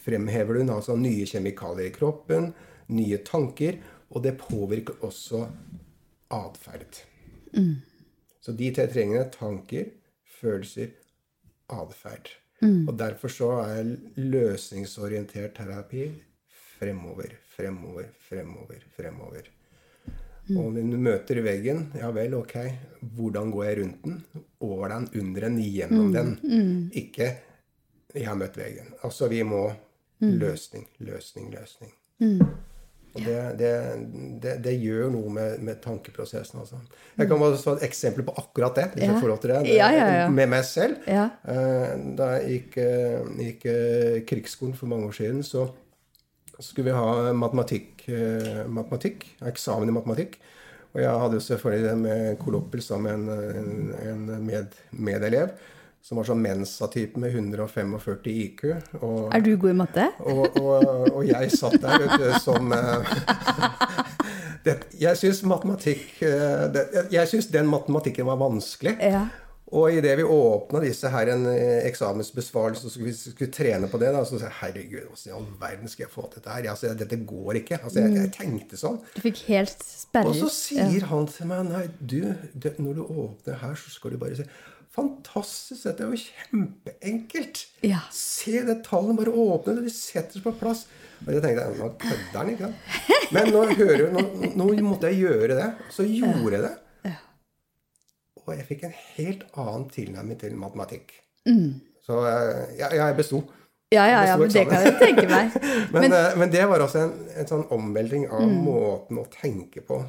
fremhever 0.05 0.57
du 0.57 0.73
altså 0.73 0.97
nye 1.01 1.27
kjemikalier 1.29 1.91
i 1.91 1.95
kroppen, 1.95 2.51
nye 2.97 3.19
tanker, 3.25 3.79
og 4.13 4.23
det 4.25 4.37
påvirker 4.41 5.03
også 5.05 5.43
atferd. 6.33 7.03
Så 8.41 8.53
de 8.57 8.71
tre 8.73 8.87
trengene 8.93 9.27
tanker, 9.35 9.89
følelser, 10.41 10.93
atferd. 11.73 12.31
Og 12.89 12.99
derfor 12.99 13.29
så 13.29 13.51
er 13.67 13.97
løsningsorientert 14.17 15.55
terapi 15.55 16.07
fremover, 16.79 17.35
fremover, 17.57 18.09
fremover, 18.29 18.81
fremover. 18.97 19.51
Og 20.57 20.73
når 20.73 20.91
du 20.93 20.97
møter 21.03 21.43
veggen, 21.43 21.93
ja 21.99 22.11
vel, 22.15 22.35
ok, 22.39 22.55
hvordan 23.17 23.51
går 23.51 23.65
jeg 23.65 23.79
rundt 23.81 24.05
den? 24.05 24.21
Over 24.61 24.89
den, 24.89 25.09
under 25.21 25.41
den, 25.49 25.59
gjennom 25.59 26.13
den. 26.13 26.91
Ikke 26.93 27.37
'jeg 28.15 28.29
har 28.29 28.35
møtt 28.35 28.57
veggen'. 28.57 28.95
Altså 29.05 29.29
vi 29.29 29.43
må 29.43 29.73
løsning, 30.21 30.87
løsning, 30.99 31.53
løsning. 31.53 31.93
Og 33.17 33.23
det, 33.25 33.39
det, 33.59 33.71
det, 34.45 34.53
det 34.65 34.75
gjør 34.83 35.11
noe 35.15 35.33
med, 35.33 35.57
med 35.65 35.81
tankeprosessen. 35.85 36.61
Altså. 36.63 36.79
Jeg 37.17 37.29
kan 37.31 37.41
bare 37.41 37.57
ta 37.63 37.75
et 37.79 37.87
eksempel 37.89 38.27
på 38.29 38.35
akkurat 38.43 38.77
det. 38.77 38.85
hvis 38.95 39.07
jeg 39.07 39.15
Ja. 39.15 39.21
får 39.23 39.33
lov 39.33 39.41
til 39.43 39.51
det, 39.55 39.61
Ja, 39.75 39.89
ja. 39.97 40.29
Med 40.31 40.49
meg 40.53 40.65
selv. 40.69 40.97
Eh, 41.09 41.97
Da 42.17 42.31
jeg 42.37 42.51
gikk, 42.53 42.77
eh, 42.85 43.25
gikk 43.49 43.67
eh, 43.73 44.21
krigsskolen 44.29 44.77
for 44.77 44.87
mange 44.93 45.09
år 45.09 45.17
siden, 45.17 45.43
så 45.43 45.69
skulle 46.61 46.91
vi 46.91 46.97
ha 46.97 47.33
matematikk, 47.37 48.07
matematikk 48.69 49.27
eksamen 49.45 49.89
i 49.91 49.93
matematikk. 49.93 50.39
Og 50.95 51.03
jeg 51.03 51.11
hadde 51.21 51.41
selvfølgelig 51.45 51.89
det 51.91 51.97
med 52.01 52.39
kollokviel 52.41 52.83
sammen 52.83 53.27
med 53.27 53.57
en, 53.57 53.73
en, 54.01 54.29
en 54.31 54.47
med, 54.47 54.67
medelev 54.93 55.51
som 56.07 56.21
var 56.21 56.29
sånn 56.29 56.43
Mensa-type 56.43 57.19
med 57.19 57.35
145 57.35 58.29
IQ. 58.31 58.61
Og, 59.01 59.25
Er 59.35 59.43
du 59.43 59.57
god 59.59 59.73
i 59.73 59.79
matte? 59.81 60.05
og, 60.23 60.45
og, 60.61 61.09
og 61.11 61.25
jeg 61.27 61.51
satt 61.51 61.81
der 61.83 62.05
vet 62.05 62.23
du, 62.23 62.29
som 62.45 62.71
eh, 62.77 63.17
det, 64.69 64.77
Jeg 65.01 65.19
syns 65.19 65.43
matematikk 65.43 66.23
eh, 66.23 66.69
det, 66.71 66.87
Jeg 67.11 67.27
syns 67.33 67.51
den 67.51 67.67
matematikken 67.67 68.29
var 68.31 68.39
vanskelig. 68.39 68.95
Ja. 69.03 69.25
Og 69.75 69.91
idet 69.91 70.13
vi 70.21 70.23
åpna 70.23 70.79
disse 70.85 71.11
her 71.11 71.27
en 71.33 71.43
eksamensbesvarelser, 71.49 71.89
eksamensbesvarelse, 71.89 72.87
og 72.87 72.93
skulle 72.93 73.11
vi 73.11 73.15
skulle 73.19 73.51
trene 73.51 73.89
på 73.91 73.99
det, 73.99 74.13
da, 74.15 74.21
så 74.23 74.39
sa 74.39 74.47
jeg 74.47 74.59
herregud, 74.61 75.09
hvordan 75.09 75.33
i 75.33 75.35
all 75.35 75.49
verden 75.65 75.91
skal 75.91 76.05
jeg 76.05 76.13
få 76.13 76.29
til 76.29 76.39
dette 76.39 76.55
her? 76.55 76.69
Altså, 76.71 76.93
dette 77.01 77.19
går 77.27 77.59
ikke. 77.65 77.81
Altså, 77.83 78.05
jeg, 78.05 78.15
jeg 78.15 78.33
tenkte 78.37 78.79
sånn. 78.79 79.01
Du 79.17 79.19
fikk 79.25 79.43
helt 79.49 79.83
sperret. 79.83 80.31
Og 80.31 80.39
så 80.39 80.53
sier 80.55 81.11
han 81.11 81.27
til 81.35 81.51
meg 81.51 81.67
nei, 81.67 81.83
du, 81.99 82.21
det, 82.55 82.77
når 82.79 83.01
du 83.01 83.05
åpner 83.27 83.59
her, 83.65 83.75
så 83.83 83.91
skal 83.97 84.15
du 84.15 84.23
bare 84.23 84.39
si 84.39 84.47
Fantastisk, 84.97 85.83
dette 85.85 86.07
er 86.07 86.13
jo 86.15 86.21
kjempeenkelt. 86.23 87.67
Ja. 87.85 88.01
Se 88.15 88.63
det 88.65 88.79
tallet, 88.87 89.19
bare 89.19 89.35
åpne 89.37 89.77
det, 89.77 89.85
de 89.91 89.93
setter 89.93 90.39
seg 90.39 90.47
på 90.47 90.55
plass. 90.63 90.87
Og 91.27 91.31
jeg 91.33 91.43
tenkte 91.45 91.69
nå 91.77 91.91
kødder 92.01 92.39
han, 92.41 92.51
ikke 92.53 92.71
sant. 92.71 93.31
Men 93.35 93.53
nå, 93.53 93.63
hører, 93.77 94.09
nå, 94.15 94.25
nå 94.57 94.67
måtte 94.87 95.11
jeg 95.13 95.27
gjøre 95.27 95.57
det. 95.59 95.69
Så 95.93 96.07
gjorde 96.09 96.57
jeg 96.57 96.65
det. 96.65 96.75
Og 98.47 98.53
jeg 98.55 98.67
fikk 98.69 98.85
en 98.87 98.97
helt 99.17 99.41
annen 99.59 99.89
tilnærming 99.91 100.39
til 100.39 100.53
matematikk. 100.61 101.17
Så 102.07 102.21
eh, 102.31 102.77
jeg, 102.79 102.93
jeg 102.95 103.17
besto. 103.19 103.41
Ja, 103.95 104.03
ja, 104.11 104.27
ja, 104.27 104.37
men 104.37 104.51
det 104.51 104.65
kan 104.67 104.83
jeg 104.83 104.97
tenke 104.99 105.29
meg. 105.31 105.53
Men, 105.95 106.11
eh, 106.11 106.33
men 106.35 106.51
det 106.51 106.65
var 106.67 106.83
også 106.83 107.05
en, 107.05 107.13
en 107.39 107.47
sånn 107.47 107.61
omvelting 107.71 108.25
av 108.27 108.43
måten 108.43 109.21
å 109.23 109.27
tenke 109.31 109.85
på, 109.87 110.01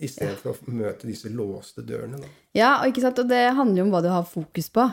i 0.00 0.08
stedet 0.08 0.38
for 0.40 0.56
å 0.56 0.72
møte 0.72 1.04
disse 1.04 1.28
låste 1.28 1.84
dørene. 1.84 2.16
Da. 2.22 2.30
Ja, 2.56 2.70
og, 2.78 2.88
ikke 2.88 3.04
sant? 3.04 3.20
og 3.20 3.28
det 3.28 3.42
handler 3.58 3.82
jo 3.82 3.84
om 3.84 3.92
hva 3.92 4.00
du 4.06 4.08
har 4.08 4.24
fokus 4.30 4.70
på. 4.72 4.86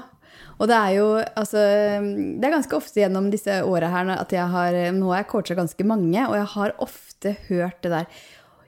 Og 0.57 0.67
det 0.67 0.75
er 0.75 0.91
jo 0.97 1.07
altså 1.21 1.61
Det 1.61 2.47
er 2.47 2.53
ganske 2.55 2.73
ofte 2.73 3.03
gjennom 3.03 3.27
disse 3.29 3.59
åra 3.69 3.91
her 3.93 4.07
at 4.15 4.31
jeg 4.33 4.47
har 4.49 4.77
Nå 4.97 5.11
har 5.11 5.19
jeg 5.21 5.27
coacha 5.29 5.57
ganske 5.59 5.85
mange, 5.85 6.23
og 6.25 6.33
jeg 6.39 6.47
har 6.55 6.73
ofte 6.81 7.35
hørt 7.51 7.77
det 7.85 7.91
der 7.93 8.07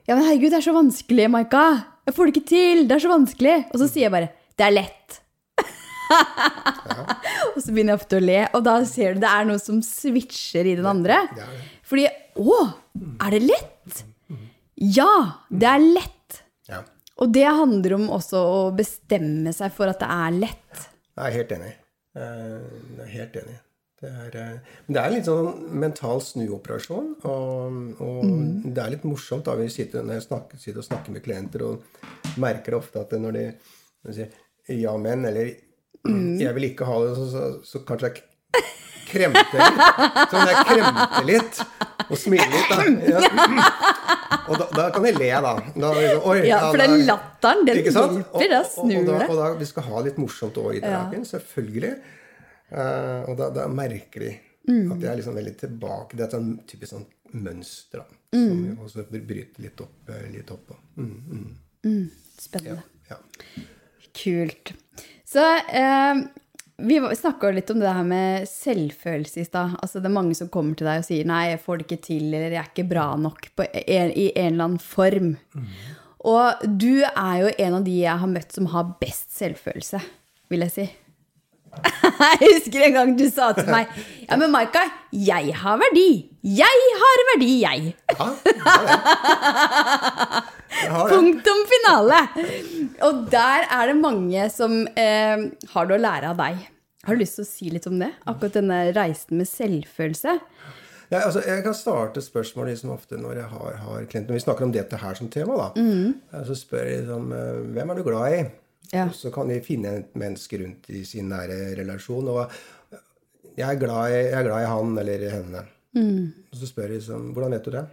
Ja, 0.06 0.14
men 0.14 0.22
herregud, 0.22 0.52
det 0.54 0.60
er 0.60 0.68
så 0.68 0.76
vanskelig, 0.76 1.26
Maika! 1.34 1.64
Jeg 2.06 2.14
får 2.14 2.30
det 2.30 2.36
ikke 2.36 2.48
til! 2.52 2.84
Det 2.86 2.96
er 2.96 3.02
så 3.02 3.10
vanskelig! 3.10 3.56
Og 3.72 3.82
så 3.82 3.90
sier 3.90 4.06
jeg 4.06 4.14
bare 4.14 4.30
Det 4.54 4.68
er 4.68 4.76
lett! 4.78 5.18
og 7.54 7.58
så 7.62 7.72
begynner 7.72 7.94
jeg 7.94 8.00
ofte 8.00 8.18
å 8.18 8.24
le, 8.24 8.38
og 8.54 8.64
da 8.66 8.76
ser 8.88 9.16
du 9.16 9.22
det 9.24 9.30
er 9.32 9.48
noe 9.48 9.60
som 9.62 9.80
switcher 9.84 10.68
i 10.70 10.76
den 10.78 10.86
andre. 10.88 11.22
Fordi 11.86 12.06
Å, 12.36 12.56
er 13.24 13.32
det 13.32 13.42
lett? 13.46 14.02
Ja, 14.76 15.08
det 15.48 15.68
er 15.70 15.80
lett. 15.80 16.42
Og 17.16 17.30
det 17.32 17.46
handler 17.48 17.94
om 17.96 18.10
også 18.12 18.36
å 18.44 18.58
bestemme 18.76 19.54
seg 19.56 19.72
for 19.72 19.88
at 19.88 20.02
det 20.02 20.08
er 20.12 20.34
lett. 20.36 20.82
Jeg 21.16 21.30
er 21.30 21.36
helt 21.38 21.54
enig. 21.56 21.70
Eh, 22.12 22.66
Jeg 22.98 23.06
er 23.06 23.14
helt 23.14 23.38
enig. 23.40 23.54
Det 23.96 24.10
er, 24.12 24.34
eh, 24.36 24.74
men 24.84 24.92
det 24.98 25.00
er 25.00 25.14
litt 25.14 25.24
sånn 25.30 25.62
mental 25.80 26.20
snuoperasjon. 26.20 27.06
Og, 27.24 27.78
og 28.04 28.26
det 28.66 28.82
er 28.84 28.92
litt 28.98 29.06
morsomt 29.08 29.48
da 29.48 29.54
vi 29.56 29.70
sitter, 29.72 30.04
når 30.04 30.18
jeg 30.18 30.26
snakker, 30.26 30.60
sitter 30.60 30.82
og 30.82 30.88
snakker 30.90 31.16
med 31.16 31.24
klienter, 31.24 31.64
og 31.64 32.36
merker 32.44 32.76
ofte 32.76 33.00
at 33.00 33.16
når 33.16 33.38
de, 33.38 33.46
når 34.04 34.12
de 34.12 34.18
sier 34.18 34.76
ja, 34.82 34.92
men, 35.00 35.24
eller 35.24 35.54
jeg 36.04 36.54
vil 36.54 36.64
ikke 36.70 36.84
ha 36.88 36.96
det, 37.04 37.12
så, 37.16 37.26
så, 37.32 37.42
så 37.64 37.80
kanskje 37.88 38.10
jeg 38.12 38.22
kremter 39.06 39.58
litt. 39.60 39.80
Sånn 40.30 40.48
jeg 40.50 40.64
kremter 40.68 41.24
litt 41.28 41.60
og 42.10 42.16
smiler 42.18 42.50
litt. 42.52 42.70
Da. 42.70 42.76
Ja. 43.12 43.20
Og 44.46 44.58
da, 44.60 44.66
da 44.76 44.84
kan 44.94 45.04
jeg 45.08 45.16
le, 45.18 45.30
da. 45.42 45.52
da 45.74 45.92
liksom, 45.96 46.26
oi, 46.30 46.36
Ja, 46.46 46.58
for 46.70 46.78
den 46.82 46.96
latteren, 47.06 47.64
den 47.66 47.80
hjelper. 47.82 48.50
Da 48.52 48.60
snur 48.70 49.06
Da 49.06 49.12
Og- 49.12 49.14
og- 49.14 49.14
og, 49.14 49.20
det. 49.20 49.28
og 49.30 49.36
da, 49.40 49.46
Vi 49.58 49.64
skal 49.66 49.82
ha 49.88 50.00
litt 50.06 50.18
morsomt 50.22 50.54
òg 50.62 50.76
i 50.76 50.80
terapien, 50.84 51.24
selvfølgelig. 51.26 51.94
Uh, 52.66 53.22
og 53.30 53.36
da, 53.38 53.50
da 53.50 53.66
merker 53.70 54.20
de 54.26 54.32
Mm. 54.66 54.90
at 54.92 54.98
jeg 55.00 55.10
er 55.12 55.16
liksom 55.20 55.34
veldig 55.38 55.56
tilbake. 55.60 56.16
Det 56.16 56.20
er 56.20 56.24
et 56.26 56.32
sånn 56.34 56.48
typisk 56.66 56.90
sånn 56.92 57.04
mønster 57.38 57.98
da, 58.02 58.06
som 58.34 58.48
Mm. 58.50 58.64
vi 58.64 58.82
også 58.82 59.04
bryter 59.10 59.62
litt 59.62 59.80
opp. 59.80 60.08
eh, 60.10 60.24
Litt 60.32 60.50
opp. 60.50 60.72
Mm, 60.96 61.54
mm, 61.84 62.10
Spennende. 62.40 62.82
ja. 63.08 63.16
Kult. 64.12 64.72
Så 65.26 65.42
eh, 65.56 66.22
vi 66.76 67.00
snakka 67.16 67.50
litt 67.50 67.70
om 67.72 67.80
det 67.80 67.92
her 67.98 68.06
med 68.06 68.48
selvfølelse 68.48 69.42
i 69.42 69.46
stad. 69.48 69.76
Altså, 69.82 70.00
det 70.00 70.10
er 70.10 70.18
mange 70.18 70.36
som 70.38 70.50
kommer 70.52 70.76
til 70.78 70.88
deg 70.88 71.02
og 71.02 71.08
sier 71.08 71.26
'nei, 71.26 71.42
jeg 71.50 71.62
får 71.64 71.78
det 71.78 71.86
ikke 71.86 72.04
til', 72.04 72.28
eller 72.34 72.50
'jeg 72.50 72.62
er 72.62 72.70
ikke 72.70 72.90
bra 72.90 73.06
nok' 73.16 73.48
på 73.56 73.66
en, 73.72 74.12
i 74.12 74.32
en 74.36 74.52
eller 74.52 74.64
annen 74.64 74.78
form. 74.78 75.36
Og 76.26 76.62
du 76.78 77.02
er 77.02 77.34
jo 77.40 77.50
en 77.58 77.74
av 77.74 77.84
de 77.84 77.96
jeg 78.02 78.18
har 78.18 78.28
møtt 78.28 78.52
som 78.52 78.66
har 78.66 78.96
best 79.00 79.36
selvfølelse, 79.38 80.00
vil 80.50 80.60
jeg 80.60 80.70
si. 80.70 80.86
Jeg 82.20 82.38
husker 82.42 82.86
en 82.86 82.94
gang 82.96 83.10
du 83.18 83.26
sa 83.30 83.52
til 83.56 83.68
meg 83.70 83.90
'Ja, 84.26 84.36
men 84.40 84.50
Maika, 84.50 84.80
jeg 85.14 85.52
har 85.54 85.76
verdi. 85.78 86.26
Jeg 86.42 86.78
har 87.00 87.20
verdi, 87.28 87.52
jeg'. 87.62 87.92
ja 90.82 90.96
det. 91.06 91.12
Punktum 91.12 91.60
finale! 91.70 92.18
Og 93.06 93.20
der 93.30 93.68
er 93.70 93.92
det 93.92 93.96
mange 94.00 94.48
som 94.50 94.80
eh, 94.98 95.46
har 95.74 95.86
det 95.86 95.94
å 95.94 96.02
lære 96.02 96.32
av 96.32 96.40
deg. 96.40 96.64
Har 97.06 97.14
du 97.14 97.22
lyst 97.22 97.38
til 97.38 97.46
å 97.46 97.50
si 97.52 97.70
litt 97.70 97.86
om 97.86 98.00
det? 98.02 98.10
Akkurat 98.26 98.58
denne 98.58 98.80
reisen 98.96 99.38
med 99.38 99.46
selvfølelse? 99.46 100.38
Ja, 101.12 101.20
altså, 101.20 101.38
jeg 101.46 101.62
kan 101.62 101.74
starte 101.78 102.18
spørsmålet 102.24 102.74
liksom 102.74 102.90
ofte 102.96 103.18
når 103.20 103.38
jeg 103.38 103.50
har, 103.52 103.74
har 103.78 104.06
klienter 104.10 104.32
Når 104.32 104.40
vi 104.40 104.42
snakker 104.42 104.66
om 104.66 104.72
dette 104.74 104.98
her 104.98 105.14
som 105.14 105.28
tema, 105.30 105.54
da. 105.60 105.68
Mm. 105.78 106.42
Så 106.48 106.56
spør 106.58 106.82
jeg 106.82 107.04
liksom 107.04 107.30
eh, 107.30 107.60
Hvem 107.76 107.92
er 107.92 108.00
du 108.00 108.02
glad 108.08 108.34
i? 108.34 108.40
Ja. 108.92 109.08
Så 109.14 109.32
kan 109.34 109.50
de 109.50 109.60
finne 109.64 109.94
et 110.00 110.18
menneske 110.18 110.60
rundt 110.62 110.90
i 110.94 111.04
sin 111.08 111.30
nære 111.32 111.76
relasjon. 111.78 112.28
Og 112.32 112.42
jeg 113.56 113.66
er 113.68 113.80
glad 113.80 114.12
i, 114.12 114.20
er 114.30 114.44
glad 114.46 114.64
i 114.64 114.72
han 114.72 114.98
eller 115.02 115.30
henne. 115.32 115.62
Mm. 115.96 116.26
Og 116.52 116.60
så 116.60 116.68
spør 116.68 116.90
de 116.90 116.98
liksom 116.98 117.30
Hvordan 117.32 117.54
vet 117.56 117.64
du 117.64 117.72
det? 117.72 117.86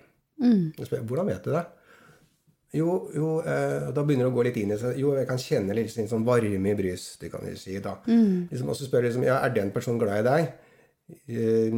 Jeg 0.43 0.89
spør, 0.89 1.05
Hvordan 1.07 1.29
vet 1.31 1.45
du 1.45 1.53
det? 1.53 1.63
Jo, 2.73 2.93
jo 3.13 3.27
eh, 3.45 3.91
da 3.93 4.01
begynner 4.01 4.25
det 4.25 4.31
å 4.31 4.35
gå 4.35 4.43
litt 4.47 4.57
inn 4.57 4.73
i 4.73 4.79
seg. 4.81 4.97
Jo, 4.97 5.13
jeg 5.13 5.27
kan 5.29 5.41
kjenne 5.41 5.75
litt 5.77 5.91
sånn 5.93 6.09
sånn 6.09 6.25
varme 6.25 6.71
i 6.71 6.77
brystet, 6.77 7.29
kan 7.29 7.45
vi 7.45 7.53
si. 7.59 7.77
da. 7.77 7.99
Liksom, 8.49 8.71
og 8.73 8.77
så 8.79 8.87
spør 8.87 9.05
de 9.05 9.11
liksom, 9.11 9.25
ja, 9.27 9.37
er 9.45 9.53
den 9.53 9.69
personen 9.75 10.01
glad 10.01 10.23
i 10.23 10.27
deg? 10.27 10.71
Eh, 11.29 11.75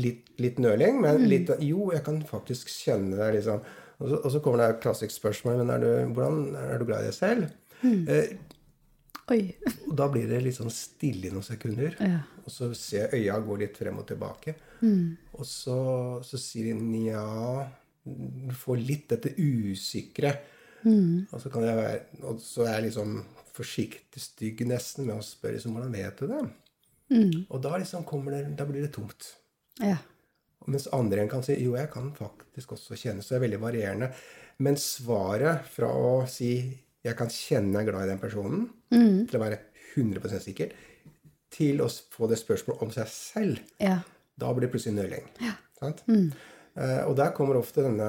litt, 0.00 0.32
litt 0.40 0.62
nøling, 0.64 1.02
men 1.04 1.26
litt 1.28 1.52
Jo, 1.60 1.90
jeg 1.92 2.04
kan 2.06 2.22
faktisk 2.24 2.72
kjenne 2.72 3.18
det, 3.20 3.34
liksom. 3.36 3.60
Og 4.00 4.08
så, 4.08 4.16
og 4.16 4.32
så 4.32 4.40
kommer 4.42 4.62
det 4.62 4.70
et 4.70 4.80
klassisk 4.86 5.12
spørsmål. 5.12 5.60
Men 5.60 5.74
er 5.76 5.84
du, 5.84 5.90
hvordan, 6.16 6.40
er 6.56 6.80
du 6.80 6.88
glad 6.88 7.04
i 7.04 7.10
deg 7.10 7.18
selv? 7.18 7.52
Eh, 7.84 8.34
Oi. 9.32 9.40
og 9.88 9.94
da 9.96 10.08
blir 10.12 10.28
det 10.28 10.42
litt 10.44 10.56
sånn 10.58 10.72
stille 10.72 11.28
i 11.28 11.32
noen 11.32 11.46
sekunder. 11.46 11.94
Ja. 12.00 12.22
Og 12.44 12.52
så 12.52 12.70
ser 12.76 13.14
jeg 13.14 13.24
øya 13.24 13.38
gå 13.44 13.56
litt 13.60 13.78
frem 13.80 14.00
og 14.02 14.06
tilbake. 14.08 14.56
Og 15.32 15.46
så, 15.48 15.78
så 16.26 16.40
sier 16.40 16.74
hun 16.74 16.90
ja 17.06 17.24
Du 18.04 18.52
får 18.52 18.82
litt 18.84 19.06
dette 19.14 19.32
usikre. 19.40 20.34
Og 20.84 21.40
så 21.40 21.48
kan 21.48 21.64
jeg 21.64 21.78
være 21.78 22.26
Og 22.28 22.42
så 22.44 22.66
er 22.66 22.74
jeg 22.74 22.90
liksom 22.90 23.14
forsiktig 23.54 24.20
stygg 24.20 24.60
nesten 24.68 25.06
med 25.08 25.16
å 25.16 25.24
spørre 25.24 25.56
liksom, 25.56 25.72
hvordan 25.72 25.94
vet 25.94 26.20
du 26.20 26.26
det? 26.28 26.42
Og 27.48 27.62
da 27.64 27.78
liksom 27.78 28.04
kommer 28.04 28.34
det 28.34 28.56
Da 28.58 28.66
blir 28.68 28.84
det 28.84 28.92
tomt. 28.92 29.30
Ja. 29.80 29.96
Mens 30.66 30.88
andre 30.92 31.20
igjen 31.22 31.30
kan 31.32 31.44
si 31.44 31.56
jo, 31.60 31.76
jeg 31.76 31.90
kan 31.92 32.12
faktisk 32.16 32.76
også 32.76 32.96
kjenne. 32.96 33.22
Så 33.24 33.34
det 33.34 33.40
er 33.40 33.46
veldig 33.48 33.62
varierende. 33.64 34.10
Men 34.64 34.76
svaret 34.80 35.64
fra 35.72 35.88
å 35.92 36.26
si 36.30 36.52
jeg 37.04 37.16
kan 37.18 37.30
kjenne 37.30 37.76
jeg 37.78 37.86
er 37.86 37.90
glad 37.90 38.06
i 38.06 38.10
den 38.14 38.22
personen, 38.22 38.66
til 39.28 39.38
å 39.38 39.42
være 39.42 39.60
100 39.94 40.40
sikker, 40.42 40.72
til 41.54 41.82
å 41.84 41.88
få 41.88 42.26
det 42.30 42.40
spørsmålet 42.40 42.82
om 42.86 42.92
seg 42.94 43.10
selv, 43.12 43.62
Ja. 43.82 44.00
Da 44.34 44.50
blir 44.50 44.66
det 44.66 44.72
plutselig 44.72 44.96
nøling. 44.96 45.28
Sant? 45.78 46.02
Uh, 46.74 47.02
og 47.06 47.14
der 47.18 47.34
kommer 47.36 47.60
ofte 47.60 47.84
denne 47.84 48.08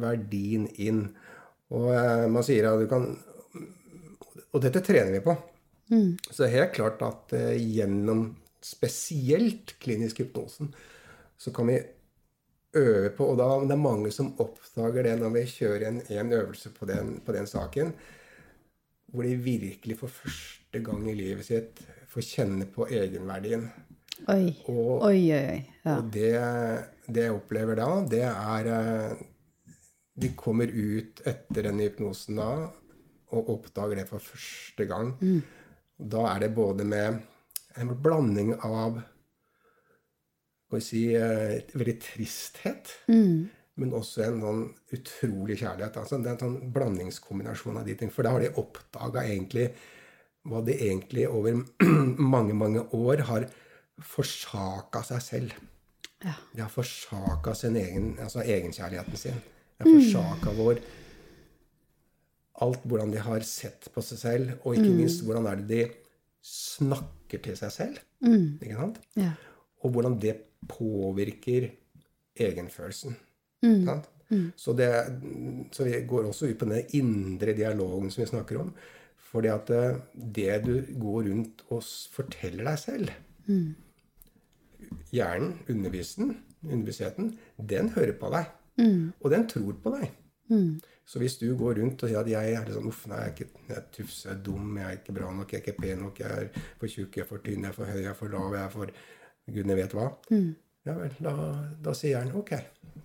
verdien 0.00 0.66
inn. 0.82 1.04
Og 1.70 1.92
uh, 1.94 2.26
man 2.30 2.42
sier 2.46 2.66
at 2.66 2.80
du 2.80 2.88
kan 2.90 3.04
Og 4.48 4.62
dette 4.64 4.80
trener 4.82 5.12
vi 5.12 5.20
på. 5.22 5.34
Så 6.26 6.40
det 6.40 6.48
er 6.48 6.56
helt 6.56 6.74
klart 6.74 7.04
at 7.06 7.36
uh, 7.36 7.54
gjennom 7.54 8.32
spesielt 8.64 9.76
klinisk 9.78 10.24
hypnosen 10.24 10.72
så 11.38 11.52
kan 11.54 11.68
vi 11.70 11.76
øve 12.76 13.10
på, 13.16 13.30
og 13.32 13.38
da, 13.40 13.48
det 13.64 13.74
er 13.74 13.80
mange 13.80 14.10
som 14.12 14.34
oppdager 14.42 15.06
det 15.06 15.16
når 15.20 15.34
vi 15.36 15.44
kjører 15.50 15.86
en, 15.88 16.00
en 16.12 16.32
øvelse 16.36 16.72
på 16.74 16.88
den, 16.88 17.14
på 17.24 17.32
den 17.32 17.48
saken, 17.48 17.92
hvor 19.08 19.24
de 19.24 19.36
virkelig 19.40 19.96
for 20.02 20.12
første 20.12 20.82
gang 20.84 21.06
i 21.08 21.16
livet 21.16 21.46
sitt 21.48 21.80
får 22.12 22.26
kjenne 22.26 22.66
på 22.72 22.88
egenverdien. 22.92 23.68
Oi. 24.28 24.50
Og, 24.66 25.04
Oi, 25.06 25.20
oi. 25.32 25.58
Ja. 25.84 25.96
og 25.98 26.10
det, 26.12 26.32
det 27.06 27.28
jeg 27.28 27.36
opplever 27.36 27.78
da, 27.78 27.88
det 28.10 28.24
er 28.26 28.70
eh, 28.74 29.20
De 30.18 30.32
kommer 30.34 30.66
ut 30.66 31.20
etter 31.30 31.68
den 31.68 31.78
hypnosen 31.78 32.40
da 32.40 32.48
og 33.28 33.50
oppdager 33.52 34.00
det 34.00 34.08
for 34.08 34.24
første 34.24 34.86
gang. 34.88 35.12
Da 35.94 36.24
er 36.32 36.40
det 36.42 36.54
både 36.56 36.84
med 36.88 37.20
en 37.78 37.92
blanding 38.02 38.54
av 38.64 38.98
skal 40.68 40.78
vi 40.78 40.84
si, 40.84 41.02
eh, 41.16 41.62
veldig 41.72 41.94
tristhet, 42.04 42.90
men 43.78 43.94
også 43.96 44.24
en 44.26 44.40
sånn 44.42 44.64
utrolig 44.92 45.56
kjærlighet. 45.62 45.96
Altså, 45.96 46.18
det 46.20 46.28
er 46.28 46.34
en 46.34 46.42
sånn 46.42 46.72
blandingskombinasjon 46.74 47.78
av 47.80 47.86
de 47.86 47.94
ting. 47.94 48.10
For 48.12 48.26
da 48.26 48.34
har 48.34 48.44
de 48.44 48.50
oppdaga 48.60 49.22
egentlig 49.24 49.70
hva 50.44 50.60
de 50.64 50.74
egentlig 50.76 51.24
over 51.28 51.56
mange, 52.34 52.52
mange 52.52 52.84
år 52.92 53.24
har 53.30 53.46
forsaka 54.04 55.02
seg 55.06 55.22
selv. 55.24 55.54
Ja. 56.24 56.34
De 56.52 56.60
har 56.60 56.72
forsaka 56.72 57.54
sin 57.56 57.78
egen, 57.80 58.18
altså 58.20 58.42
egenkjærligheten 58.44 59.16
sin. 59.16 59.40
De 59.78 59.86
har 59.86 59.94
forsaka 59.94 60.56
vår 60.58 60.82
Alt 62.58 62.82
hvordan 62.90 63.12
de 63.12 63.20
har 63.22 63.44
sett 63.46 63.86
på 63.94 64.02
seg 64.02 64.18
selv, 64.18 64.54
og 64.66 64.74
ikke 64.74 64.90
minst 64.90 65.20
hvordan 65.22 65.44
er 65.46 65.60
det 65.60 65.68
de 65.70 65.82
snakker 66.42 67.38
til 67.44 67.54
seg 67.54 67.70
selv. 67.70 68.00
Ikke 68.58 68.74
sant? 68.74 68.98
Ja. 69.14 69.30
Og 69.86 69.94
hvordan 69.94 70.16
det 70.18 70.34
påvirker 70.66 71.70
egenfølelsen. 72.38 73.16
Sant? 73.84 74.08
Så, 74.56 74.72
det, 74.76 74.88
så 75.72 75.84
vi 75.84 76.02
går 76.06 76.26
også 76.28 76.50
ut 76.50 76.58
på 76.60 76.68
den 76.68 76.84
indre 76.98 77.54
dialogen 77.56 78.10
som 78.10 78.22
vi 78.22 78.28
snakker 78.28 78.60
om. 78.60 78.72
Fordi 79.28 79.48
at 79.52 79.70
eh, 79.70 79.96
det 80.14 80.52
du 80.64 80.74
går 81.00 81.26
rundt 81.30 81.64
og 81.68 81.82
forteller 82.12 82.64
deg 82.64 82.78
selv 82.80 83.10
Hjernen, 85.12 85.58
undervisen, 85.68 86.36
underbevisstheten, 86.62 87.32
den 87.56 87.90
hører 87.96 88.14
på 88.20 88.30
deg. 88.32 88.46
Og 89.20 89.30
den 89.32 89.48
tror 89.48 89.74
på 89.82 89.92
deg. 89.96 90.10
Så 91.08 91.18
hvis 91.18 91.38
du 91.40 91.46
går 91.56 91.78
rundt 91.80 92.02
og 92.02 92.08
sier 92.08 92.20
at 92.20 92.28
jeg 92.28 92.52
er 92.54 92.66
litt 92.68 92.76
sånn, 92.76 92.88
uff, 92.88 93.06
nei, 93.08 93.18
jeg 93.22 93.28
er 93.30 93.34
ikke 93.34 93.62
jeg 93.68 93.76
er 93.76 93.84
tufs, 93.96 94.18
jeg 94.24 94.32
er 94.34 94.42
dum, 94.44 94.76
jeg 94.76 94.84
er 94.86 94.98
ikke 94.98 95.14
bra 95.16 95.30
nok, 95.32 95.52
jeg 95.52 95.60
er 95.60 95.64
ikke 95.64 95.80
pen 95.82 96.02
nok, 96.04 96.20
jeg 96.20 96.28
er 96.44 96.66
for 96.80 96.88
tjukk, 96.92 97.16
jeg 97.16 97.24
er 97.24 97.28
for 97.28 97.44
tynn, 97.44 97.64
jeg 97.64 97.70
er 97.72 97.76
for 97.76 97.88
høy, 97.88 98.00
jeg 98.02 98.10
er 98.12 98.18
for 98.18 98.34
lav, 98.34 98.56
jeg 98.56 98.64
er 98.64 98.74
for 98.74 98.92
gudene 99.54 99.76
vet 99.78 99.94
hva. 99.96 100.08
Ja 100.88 100.94
vel, 100.96 101.12
da, 101.20 101.34
da 101.84 101.92
sier 101.96 102.22
han 102.22 102.32
ok, 102.38 102.50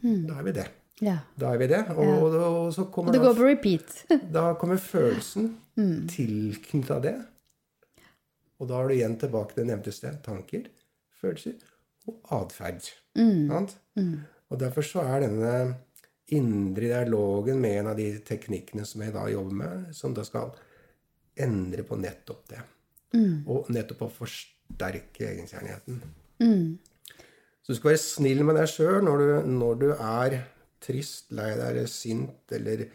da 0.02 0.38
er 0.40 0.44
vi 0.48 0.54
det. 0.56 0.66
ja. 1.04 1.18
Da 1.40 1.54
er 1.54 1.58
vi 1.60 1.68
det. 1.72 1.82
Og, 1.96 2.10
og, 2.30 2.36
og 2.40 2.74
så 2.76 2.86
kommer 2.94 3.12
Det 3.16 3.20
da 3.22 3.28
går 3.32 3.40
på 3.40 3.48
repeat. 3.50 3.96
da 4.38 4.44
kommer 4.60 4.78
følelsen 4.80 5.50
tilknyttet 6.08 6.92
av 6.96 7.02
det. 7.04 7.16
Og 8.62 8.70
da 8.70 8.80
er 8.80 8.88
du 8.88 8.94
igjen 8.96 9.18
tilbake 9.20 9.52
til 9.56 9.64
det 9.64 9.70
nevnte 9.72 9.92
sted. 9.92 10.20
Tanker, 10.24 10.68
følelser 11.20 11.58
og 12.08 12.20
atferd. 12.38 12.86
Sant? 13.18 13.76
Og 14.52 14.60
derfor 14.62 14.86
så 14.86 15.04
er 15.08 15.26
denne 15.26 15.54
indre 16.34 16.88
dialogen 16.88 17.60
med 17.62 17.80
en 17.82 17.90
av 17.92 17.98
de 18.00 18.08
teknikkene 18.26 18.86
som 18.88 19.02
jeg 19.04 19.12
da 19.16 19.26
jobber 19.32 19.58
med, 19.60 19.90
som 19.98 20.14
da 20.16 20.24
skal 20.28 20.54
endre 21.44 21.84
på 21.88 21.98
nettopp 22.00 22.46
det. 22.54 22.62
Og 23.50 23.68
nettopp 23.74 24.06
å 24.08 24.12
forsterke 24.22 25.28
egenkjærligheten. 25.34 26.00
Så 26.40 27.72
du 27.72 27.76
skal 27.78 27.94
være 27.94 28.02
snill 28.04 28.44
med 28.44 28.56
deg 28.60 28.68
sjøl 28.72 29.02
når, 29.06 29.18
du- 29.24 29.50
når 29.60 29.80
du 29.80 29.90
er 29.94 30.40
trist, 30.84 31.32
lei 31.32 31.52
deg 31.56 31.70
eller 31.70 31.88
sint 31.88 32.52
eller 32.58 32.86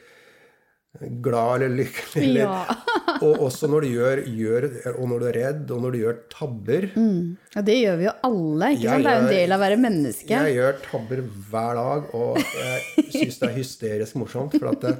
glad 1.22 1.62
eller 1.62 1.76
lykkelig. 1.78 2.22
Eller, 2.24 2.40
Ja. 2.42 2.76
og 3.24 3.40
også 3.48 3.68
når 3.70 3.80
du 3.84 3.88
gjør, 3.94 4.20
gjør 4.26 4.64
Og 4.98 5.08
når 5.08 5.20
du 5.22 5.26
er 5.30 5.36
redd, 5.38 5.70
og 5.70 5.80
når 5.82 5.92
du 5.94 5.98
gjør 6.02 6.16
tabber. 6.32 6.86
Og 7.56 7.64
det 7.66 7.76
gjør 7.80 7.96
vi 8.00 8.04
jo 8.08 8.12
alle. 8.28 8.68
ikke 8.74 8.88
sant? 8.90 9.04
Det 9.04 9.12
er 9.12 9.18
jo 9.18 9.24
en 9.24 9.32
del 9.32 9.52
av 9.54 9.58
å 9.58 9.64
være 9.64 9.78
menneske. 9.84 10.28
Jeg 10.44 10.56
gjør 10.58 10.78
tabber 10.90 11.22
hver 11.50 11.80
dag, 11.80 12.14
og 12.14 12.38
jeg 12.38 13.06
syns 13.14 13.38
det 13.40 13.48
er 13.48 13.56
hysterisk 13.56 14.18
morsomt. 14.20 14.58
For 14.58 14.70
at 14.74 14.84
det, 14.84 14.94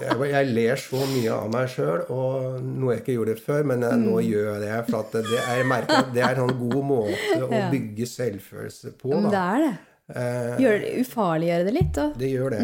jeg, 0.00 0.16
jeg 0.30 0.46
ler 0.56 0.76
så 0.80 1.00
mye 1.12 1.32
av 1.36 1.48
meg 1.52 1.68
sjøl, 1.72 2.02
og 2.12 2.60
noe 2.64 2.94
jeg 2.94 3.02
ikke 3.02 3.16
gjorde 3.16 3.36
før, 3.46 3.62
men 3.70 3.82
jeg, 3.86 4.00
nå 4.02 4.16
gjør 4.26 4.46
jeg 4.52 4.60
det. 4.64 4.76
For 4.90 5.16
det 5.16 5.40
er, 5.42 5.62
merker 5.70 6.08
det 6.14 6.22
er 6.26 6.40
en 6.44 6.54
god 6.60 6.82
måte 6.90 7.40
å 7.42 7.50
Ja. 7.52 7.66
bygge 7.72 8.06
selvfølelse 8.10 8.92
på. 9.00 9.12
Men 9.14 9.30
det 9.32 9.42
er 9.42 9.64
det. 9.66 9.74
Eh, 10.16 10.52
Gjør 10.62 10.76
det 10.84 10.90
ufarliggjøre 11.02 11.64
det 11.66 11.74
litt. 11.74 11.98
Og... 12.04 12.12
det 12.20 12.30
gjør 12.30 12.50
det. 12.56 12.60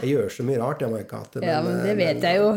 Jeg 0.00 0.10
gjør 0.14 0.28
så 0.32 0.42
mye 0.48 0.58
rart, 0.62 0.80
jeg 0.84 0.90
må 0.92 1.00
ikke 1.02 1.16
ha 1.20 1.24
det. 1.34 1.42
Ja, 1.48 1.58
men 1.64 1.80
det 1.84 1.96
vet 1.98 2.16
vet 2.16 2.28
jeg 2.28 2.36
jo. 2.40 2.52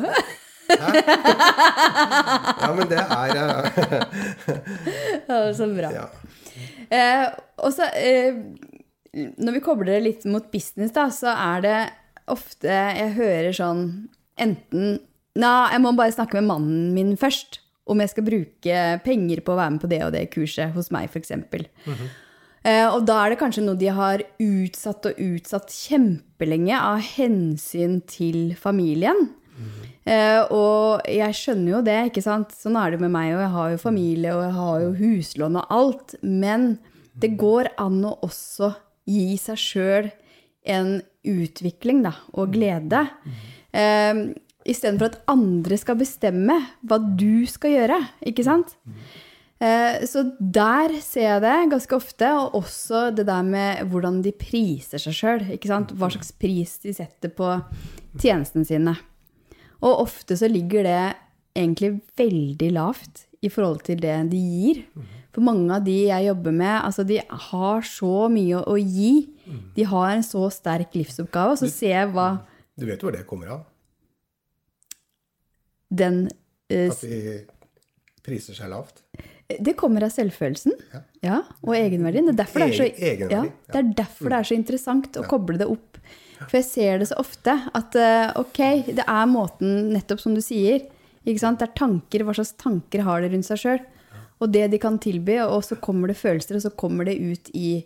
Ja, 2.62 2.72
men 2.76 2.90
det 2.92 3.00
er 3.00 3.38
eh, 3.40 3.64
Ja, 5.30 5.38
så 5.56 5.68
bra. 5.72 5.92
ja. 5.96 6.08
Eh, 6.90 7.26
og 7.64 7.74
så, 7.76 7.88
eh, 8.00 8.36
når 9.38 9.58
vi 9.58 9.62
kobler 9.64 9.94
det 9.98 10.04
litt 10.06 10.26
mot 10.30 10.46
business, 10.52 10.94
da, 10.96 11.08
så 11.14 11.34
er 11.34 11.64
det 11.66 11.78
ofte 12.32 12.72
jeg 12.72 13.14
hører 13.18 13.54
sånn 13.56 13.86
enten 14.40 15.00
Nei, 15.38 15.70
jeg 15.70 15.82
må 15.84 15.92
bare 15.94 16.10
snakke 16.16 16.40
med 16.40 16.48
mannen 16.50 16.94
min 16.96 17.12
først. 17.20 17.60
Om 17.86 18.00
jeg 18.02 18.10
skal 18.10 18.26
bruke 18.26 18.78
penger 19.06 19.42
på 19.46 19.54
å 19.54 19.58
være 19.60 19.76
med 19.76 19.84
på 19.84 19.90
det 19.92 20.00
og 20.02 20.16
det 20.16 20.24
kurset 20.34 20.74
hos 20.74 20.90
meg, 20.90 21.12
f.eks. 21.14 21.30
Eh, 22.66 22.88
og 22.90 23.06
da 23.06 23.20
er 23.22 23.32
det 23.32 23.38
kanskje 23.40 23.62
noe 23.64 23.78
de 23.78 23.92
har 23.94 24.24
utsatt 24.42 25.06
og 25.12 25.22
utsatt 25.22 25.70
kjempelenge 25.72 26.74
av 26.74 27.06
hensyn 27.06 28.00
til 28.10 28.56
familien. 28.58 29.30
Eh, 30.10 30.42
og 30.54 31.06
jeg 31.06 31.38
skjønner 31.38 31.72
jo 31.76 31.86
det, 31.86 32.00
ikke 32.10 32.26
sant. 32.26 32.52
Sånn 32.58 32.76
er 32.82 32.92
det 32.96 33.02
med 33.06 33.14
meg, 33.14 33.36
og 33.36 33.46
jeg 33.46 33.54
har 33.56 33.72
jo 33.72 33.80
familie, 33.86 34.36
og 34.36 34.44
jeg 34.48 34.56
har 34.58 34.84
jo 34.84 34.92
huslån 35.04 35.62
og 35.62 35.74
alt. 35.78 36.18
Men 36.26 36.68
det 37.18 37.36
går 37.40 37.72
an 37.78 38.02
å 38.10 38.18
også 38.26 38.74
gi 39.08 39.38
seg 39.40 39.62
sjøl 39.62 40.10
en 40.68 40.98
utvikling, 41.28 42.04
da, 42.06 42.14
og 42.34 42.54
glede. 42.56 43.06
Eh, 43.74 44.28
Istedenfor 44.68 45.14
at 45.14 45.22
andre 45.32 45.78
skal 45.80 45.96
bestemme 45.96 46.58
hva 46.84 46.98
du 47.00 47.46
skal 47.48 47.72
gjøre, 47.72 48.02
ikke 48.28 48.44
sant. 48.44 48.74
Eh, 49.62 50.04
Så 50.06 50.26
der 50.40 50.92
ser 51.02 51.22
jeg 51.40 51.42
det 51.46 51.70
ganske 51.72 51.96
ofte, 51.96 52.32
og 52.36 52.58
også 52.60 53.16
det 53.16 53.26
der 53.30 53.44
med 53.48 53.86
hvordan 53.88 54.22
de 54.26 54.34
priser 54.36 55.00
seg 55.00 55.16
sjøl. 55.16 55.46
Hva 55.96 56.10
slags 56.12 56.34
pris 56.36 56.78
de 56.84 56.92
setter 56.94 57.30
på 57.30 57.54
tjenestene 58.20 58.66
sine. 58.68 58.98
Og 59.82 60.04
ofte 60.04 60.36
så 60.36 60.50
ligger 60.52 60.84
det 60.84 61.16
egentlig 61.56 62.02
veldig 62.18 62.72
lavt 62.76 63.24
i 63.42 63.50
forhold 63.50 63.84
til 63.86 63.98
det 64.02 64.18
de 64.32 64.38
gir. 64.38 64.84
For 65.38 65.46
mange 65.46 65.70
av 65.70 65.84
de 65.86 65.94
jeg 66.08 66.26
jobber 66.32 66.54
med, 66.58 66.76
altså 66.82 67.04
de 67.06 67.20
har 67.22 67.84
så 67.86 68.26
mye 68.34 68.58
å 68.66 68.74
gi. 68.82 69.28
De 69.78 69.84
har 69.86 70.16
en 70.16 70.24
så 70.26 70.48
sterk 70.50 70.96
livsoppgave, 70.98 71.54
og 71.54 71.60
så 71.62 71.70
ser 71.70 71.94
jeg 71.94 72.14
hva 72.16 72.30
Du 72.74 72.88
vet 72.90 73.04
hvor 73.06 73.14
det 73.14 73.22
kommer 73.30 73.52
av? 73.54 73.66
den 75.94 76.26
uh, 76.74 76.90
At 76.90 77.04
de 77.06 77.36
priser 78.26 78.58
seg 78.58 78.72
lavt? 78.74 79.04
Det 79.48 79.78
kommer 79.80 80.04
av 80.04 80.12
selvfølelsen 80.12 80.74
Ja. 80.92 81.02
ja, 81.24 81.38
og 81.62 81.76
egenverdien. 81.78 82.28
Det 82.28 82.34
er 82.34 82.40
derfor 82.42 82.60
det 82.66 82.68
er 82.68 82.80
så, 82.82 82.88
Egen- 83.12 83.32
ja, 83.32 83.44
det 83.46 83.80
er, 83.80 83.92
derfor 84.02 84.34
det 84.34 84.40
er 84.42 84.50
så 84.50 84.58
interessant 84.58 85.20
å 85.22 85.28
koble 85.30 85.62
det 85.62 85.70
opp. 85.70 86.02
For 86.42 86.58
jeg 86.60 86.68
ser 86.68 87.00
det 87.00 87.08
så 87.14 87.22
ofte 87.22 87.54
at 87.78 87.96
eh, 87.98 88.34
ok, 88.42 88.60
det 89.00 89.06
er 89.06 89.30
måten, 89.32 89.94
nettopp 89.94 90.20
som 90.22 90.36
du 90.36 90.42
sier, 90.44 90.84
det 91.24 91.38
er 91.40 91.72
tanker, 91.78 92.26
hva 92.26 92.36
slags 92.36 92.58
tanker 92.60 93.06
har 93.08 93.22
det 93.24 93.32
rundt 93.32 93.48
seg 93.48 93.62
sjøl, 93.64 93.80
og 94.38 94.52
det 94.54 94.68
de 94.74 94.80
kan 94.82 95.00
tilby, 95.02 95.40
og 95.44 95.64
så 95.66 95.80
kommer 95.82 96.12
det 96.12 96.20
følelser, 96.20 96.58
og 96.58 96.66
så 96.68 96.74
kommer 96.78 97.08
det 97.10 97.18
ut 97.18 97.52
i 97.58 97.82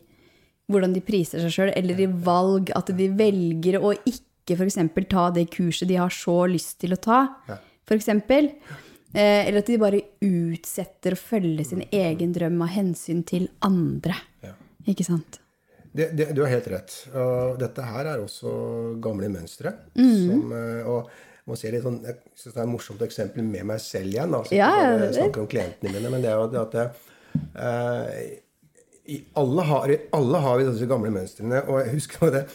hvordan 0.72 0.94
de 0.96 1.04
priser 1.04 1.44
seg 1.44 1.54
sjøl, 1.54 1.74
eller 1.76 2.00
i 2.00 2.08
valg, 2.08 2.72
at 2.76 2.92
de 2.96 3.10
velger 3.18 3.80
å 3.80 3.94
ikke 3.98 4.58
f.eks. 4.58 4.80
ta 5.12 5.28
det 5.36 5.50
kurset 5.54 5.90
de 5.92 6.00
har 6.00 6.14
så 6.16 6.38
lyst 6.50 6.80
til 6.84 6.96
å 6.96 7.02
ta, 7.02 7.22
f.eks. 7.88 8.10
Eh, 9.12 9.48
eller 9.48 9.60
at 9.60 9.68
de 9.68 9.80
bare 9.80 10.02
utsetter 10.24 11.16
å 11.16 11.20
følge 11.20 11.66
sin 11.68 11.84
egen 11.92 12.32
drøm 12.36 12.62
av 12.64 12.72
hensyn 12.72 13.26
til 13.28 13.50
andre. 13.68 14.16
Ikke 14.90 15.06
sant? 15.06 15.42
Det, 15.92 16.08
det, 16.16 16.30
du 16.32 16.42
har 16.46 16.54
helt 16.54 16.70
rett. 16.72 16.94
Og 17.12 17.58
dette 17.60 17.84
her 17.84 18.14
er 18.14 18.22
også 18.24 18.54
gamle 19.04 19.28
mønstre. 19.34 19.74
Mm. 20.00 20.16
Som, 20.24 20.54
eh, 20.56 20.88
og 20.88 21.12
må 21.50 21.58
si 21.58 21.72
litt 21.74 21.86
sånn, 21.86 22.02
jeg 22.06 22.20
synes 22.36 22.54
det 22.54 22.60
er 22.60 22.68
et 22.68 22.72
morsomt 22.72 23.02
eksempel 23.06 23.46
med 23.46 23.66
meg 23.72 23.82
selv 23.84 24.14
igjen. 24.14 24.36
altså 24.38 24.54
så 24.54 24.60
Ja, 24.60 24.70
ikke 24.76 25.18
ja, 25.18 25.28
bare 25.28 25.44
om 25.46 25.50
klientene 25.52 25.94
mine, 25.96 26.14
men 26.14 26.24
det 26.24 26.32
er 26.32 26.40
jo 26.40 26.50
det 26.52 26.62
at 26.62 26.78
det, 26.78 26.86
eh, 27.66 28.12
i 29.12 29.18
alle, 29.42 29.66
har, 29.68 29.96
alle 30.16 30.44
har 30.46 30.60
vi 30.60 30.68
disse 30.70 30.88
gamle 30.90 31.10
mønstrene. 31.14 31.64
Og 31.68 31.82
jeg 31.82 31.96
husker 31.98 32.36
det 32.36 32.46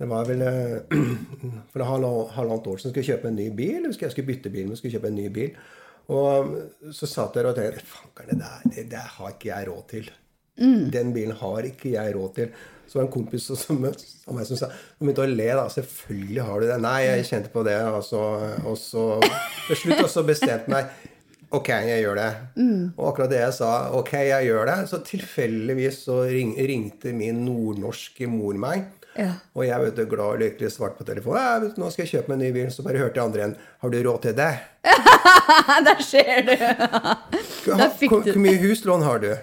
det 0.00 0.08
var 0.08 0.24
vel 0.24 0.40
eh, 0.46 0.96
For 1.72 1.84
halvannet 1.84 2.70
år 2.70 2.80
siden 2.80 2.94
skulle 2.94 3.04
jeg 3.04 3.10
kjøpe 3.10 3.28
en 3.28 3.36
ny 3.36 3.50
bil. 3.52 3.90
Jeg 3.90 4.14
skulle 4.14 4.30
bytte 4.30 4.52
bil, 4.52 4.70
men 4.70 4.80
skulle 4.80 4.94
kjøpe 4.94 5.10
en 5.10 5.18
ny 5.18 5.26
bil. 5.34 5.58
Og 6.10 6.54
så 6.96 7.06
satt 7.06 7.36
jeg 7.36 7.46
og 7.46 7.58
tenkte 7.58 7.84
Fanker'n, 7.86 8.30
det, 8.32 8.38
der, 8.40 8.70
det 8.76 8.86
der 8.94 9.12
har 9.18 9.34
ikke 9.34 9.50
jeg 9.50 9.68
råd 9.68 9.82
til. 9.92 10.08
Mm. 10.60 10.86
Den 10.92 11.12
bilen 11.14 11.36
har 11.38 11.68
ikke 11.68 11.92
jeg 11.92 12.14
råd 12.16 12.32
til. 12.38 12.54
Så 12.90 12.98
var 12.98 13.04
det 13.04 13.08
en 13.08 13.14
kompis 13.14 13.44
som, 13.46 13.56
som, 13.60 13.78
meg 14.34 14.46
som 14.48 14.58
sa 14.58 14.66
Han 14.72 15.06
begynte 15.06 15.22
å 15.22 15.30
le. 15.30 15.46
da, 15.54 15.68
Selvfølgelig 15.70 16.46
har 16.48 16.60
du 16.60 16.66
det. 16.66 16.78
Nei, 16.82 16.98
jeg 17.06 17.28
kjente 17.28 17.52
på 17.54 17.62
det. 17.62 17.78
Altså, 17.86 18.22
og 18.66 18.74
så 18.80 19.04
til 19.68 19.78
slutt 19.78 20.02
også 20.08 20.26
bestemte 20.26 20.72
meg. 20.72 20.90
Ok, 21.54 21.70
jeg 21.70 22.02
gjør 22.02 22.18
det. 22.18 22.30
Mm. 22.58 22.82
Og 22.96 23.04
akkurat 23.08 23.30
det 23.30 23.40
jeg 23.40 23.54
sa, 23.56 23.70
ok, 23.98 24.10
jeg 24.28 24.46
gjør 24.46 24.68
det, 24.70 24.76
så 24.90 25.00
tilfeldigvis 25.06 25.96
så 26.06 26.20
ring, 26.30 26.52
ringte 26.54 27.14
min 27.14 27.40
nordnorske 27.46 28.28
mor 28.30 28.58
meg. 28.58 28.84
Ja. 29.16 29.32
Og 29.58 29.64
jeg 29.66 29.82
vet 29.82 29.96
du, 29.98 30.04
glad 30.10 30.36
og 30.36 30.42
lykkelig 30.42 30.70
svart 30.70 30.94
på 30.98 31.06
telefonen. 31.06 31.42
Ja, 31.42 31.72
'Nå 31.74 31.90
skal 31.90 32.06
jeg 32.06 32.12
kjøpe 32.12 32.30
meg 32.30 32.38
en 32.38 32.44
ny 32.46 32.52
bil.' 32.54 32.70
Så 32.70 32.86
bare 32.86 33.02
hørte 33.02 33.18
jeg 33.18 33.24
andre 33.24 33.40
igjen. 33.40 33.56
'Har 33.82 33.90
du 33.90 33.98
råd 34.02 34.22
til 34.22 34.36
det?' 34.38 34.58
Der 35.86 36.02
ser 36.02 36.42
du. 36.46 36.54
Hvor 38.08 38.38
mye 38.38 38.58
huslån 38.62 39.02
har 39.02 39.18
du? 39.18 39.34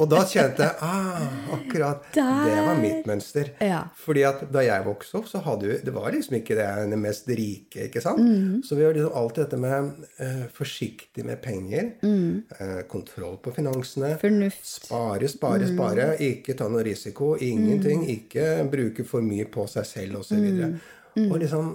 Og 0.00 0.08
da 0.10 0.22
kjente 0.26 0.64
jeg 0.64 0.74
ah, 0.82 1.22
akkurat 1.54 2.08
Der. 2.14 2.40
Det 2.48 2.64
var 2.66 2.80
mitt 2.80 3.06
mønster. 3.08 3.50
Ja. 3.62 3.84
Fordi 3.98 4.24
at 4.26 4.42
da 4.54 4.64
jeg 4.64 4.86
vokste 4.86 5.20
opp, 5.20 5.28
så 5.30 5.42
hadde 5.44 5.70
vi 5.70 5.78
Det 5.86 5.94
var 5.94 6.10
liksom 6.14 6.38
ikke 6.40 6.56
det, 6.58 6.66
det 6.90 6.98
mest 7.00 7.30
rike, 7.30 7.88
ikke 7.88 8.02
sant? 8.04 8.20
Mm. 8.20 8.62
Så 8.66 8.78
vi 8.78 8.86
har 8.86 8.96
liksom 8.96 9.16
alltid 9.20 9.44
dette 9.44 9.60
med 9.62 10.04
uh, 10.18 10.44
forsiktig 10.54 11.26
med 11.26 11.40
penger. 11.44 11.94
Mm. 12.02 12.42
Uh, 12.58 12.82
kontroll 12.90 13.38
på 13.42 13.54
finansene. 13.54 14.14
Fornuft. 14.20 14.66
Spare, 14.74 15.30
spare, 15.30 15.68
mm. 15.68 15.74
spare. 15.74 16.10
Ikke 16.24 16.58
ta 16.58 16.68
noe 16.72 16.84
risiko. 16.86 17.34
Ingenting. 17.40 18.04
Mm. 18.04 18.12
Ikke 18.18 18.50
bruke 18.70 19.06
for 19.08 19.24
mye 19.24 19.48
på 19.50 19.66
seg 19.70 19.88
selv, 19.88 20.22
osv. 20.22 20.38
Og, 20.38 20.62
så 20.62 21.20
mm. 21.20 21.28
og 21.30 21.42
liksom 21.42 21.74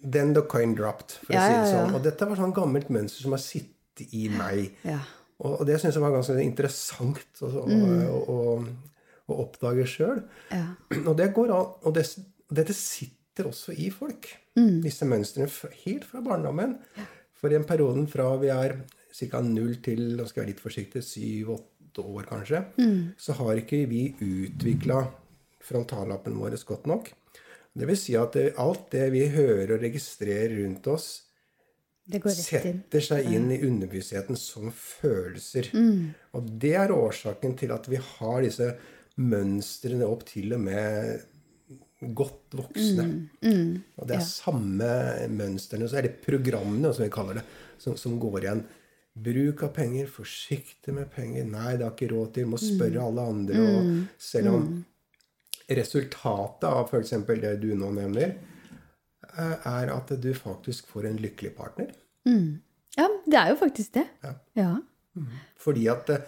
Then 0.00 0.32
the 0.32 0.40
coin 0.48 0.72
dropped, 0.72 1.18
for 1.26 1.34
ja, 1.36 1.42
å 1.42 1.44
si 1.44 1.56
det 1.58 1.72
sånn. 1.74 1.90
Og 1.96 2.04
dette 2.04 2.24
var 2.24 2.38
sånn 2.40 2.54
gammelt 2.56 2.88
mønster 2.88 3.20
som 3.20 3.34
har 3.36 3.42
sittet 3.42 4.14
i 4.16 4.30
meg. 4.32 4.70
Ja. 4.86 5.02
Og, 5.40 5.62
det 5.68 5.78
syns 5.80 5.96
jeg 5.96 6.04
var 6.04 6.12
ganske 6.14 6.36
interessant 6.42 7.42
å, 7.46 7.50
mm. 7.64 8.02
å, 8.04 8.18
å, 8.34 8.40
å 9.30 9.38
oppdage 9.46 9.86
sjøl. 9.88 10.20
Ja. 10.52 10.66
Og 11.08 11.14
det 11.18 11.30
går 11.36 11.54
an. 11.56 11.72
Og 11.88 11.96
det, 11.96 12.04
dette 12.52 12.76
sitter 12.76 13.48
også 13.48 13.72
i 13.72 13.88
folk. 13.94 14.28
Mm. 14.58 14.82
Disse 14.84 15.08
mønstrene 15.08 15.48
helt 15.84 16.04
fra 16.08 16.22
barndommen. 16.24 16.76
Ja. 16.98 17.08
For 17.40 17.52
i 17.52 17.56
en 17.56 17.64
perioden 17.64 18.04
fra 18.10 18.34
vi 18.40 18.50
er 18.52 18.82
ca. 19.16 19.40
null 19.44 19.78
til 19.84 20.12
nå 20.18 20.26
skal 20.28 20.42
jeg 20.42 20.44
være 20.44 20.52
litt 20.52 20.62
forsiktig, 20.62 21.02
syv-åtte 21.04 22.04
år 22.04 22.28
kanskje, 22.28 22.60
mm. 22.76 22.98
så 23.18 23.36
har 23.40 23.62
ikke 23.62 23.80
vi 23.90 24.04
utvikla 24.20 25.00
frontallappen 25.64 26.36
vår 26.36 26.58
godt 26.68 26.86
nok. 26.90 27.10
Det 27.72 27.86
vil 27.88 27.98
si 27.98 28.16
at 28.18 28.36
alt 28.60 28.90
det 28.92 29.08
vi 29.14 29.24
hører 29.32 29.76
og 29.76 29.84
registrerer 29.84 30.58
rundt 30.60 30.88
oss, 30.90 31.08
setter 32.34 33.04
seg 33.04 33.28
inn 33.30 33.50
i 33.54 33.60
underbevisstheten 33.66 34.38
som 34.38 34.70
følelser. 34.74 35.70
Mm. 35.74 36.10
Og 36.36 36.48
det 36.62 36.74
er 36.78 36.94
årsaken 36.94 37.56
til 37.60 37.74
at 37.74 37.88
vi 37.90 38.00
har 38.00 38.40
disse 38.44 38.72
mønstrene 39.20 40.08
opp 40.08 40.24
til 40.28 40.54
og 40.56 40.62
med 40.64 41.26
godt 42.00 42.56
voksne. 42.56 43.04
Mm. 43.04 43.16
Mm. 43.44 43.72
Og 44.00 44.08
det 44.08 44.16
er 44.16 44.22
ja. 44.22 44.28
samme 44.28 44.92
mønstrene, 45.32 45.88
så 45.88 46.00
er 46.00 46.08
det 46.08 46.20
programmene, 46.24 46.92
som 46.96 47.04
vi 47.04 47.10
kaller 47.12 47.40
det, 47.40 47.46
som, 47.80 47.96
som, 48.00 48.16
går 48.20 48.44
igjen. 48.44 48.62
Bruk 49.20 49.64
av 49.66 49.74
penger, 49.76 50.08
forsiktig 50.08 50.94
med 50.96 51.10
penger. 51.12 51.44
Nei, 51.48 51.74
det 51.76 51.84
har 51.84 51.92
ikke 51.96 52.12
råd 52.14 52.32
til. 52.36 52.48
Må 52.48 52.60
mm. 52.60 52.64
spørre 52.64 53.04
alle 53.04 53.26
andre. 53.34 53.66
Og 53.66 53.90
mm. 53.90 53.98
selv 54.30 54.54
om 54.54 54.64
mm. 54.68 54.78
resultatet 55.80 56.68
av 56.70 56.88
f.eks. 56.88 57.16
det 57.44 57.56
du 57.60 57.72
nå 57.76 57.92
nevner, 57.96 58.38
er 59.38 59.92
at 59.94 60.12
du 60.22 60.30
faktisk 60.34 60.90
får 60.90 61.10
en 61.10 61.20
lykkelig 61.22 61.54
partner. 61.56 61.90
Mm. 62.28 62.60
Ja, 62.98 63.08
det 63.26 63.38
er 63.38 63.52
jo 63.52 63.58
faktisk 63.60 63.94
det. 63.94 64.06
Ja. 64.24 64.32
ja. 64.58 64.70
Mm. 65.14 65.26
Fordi 65.58 65.86
at 65.90 66.10
eh, 66.14 66.24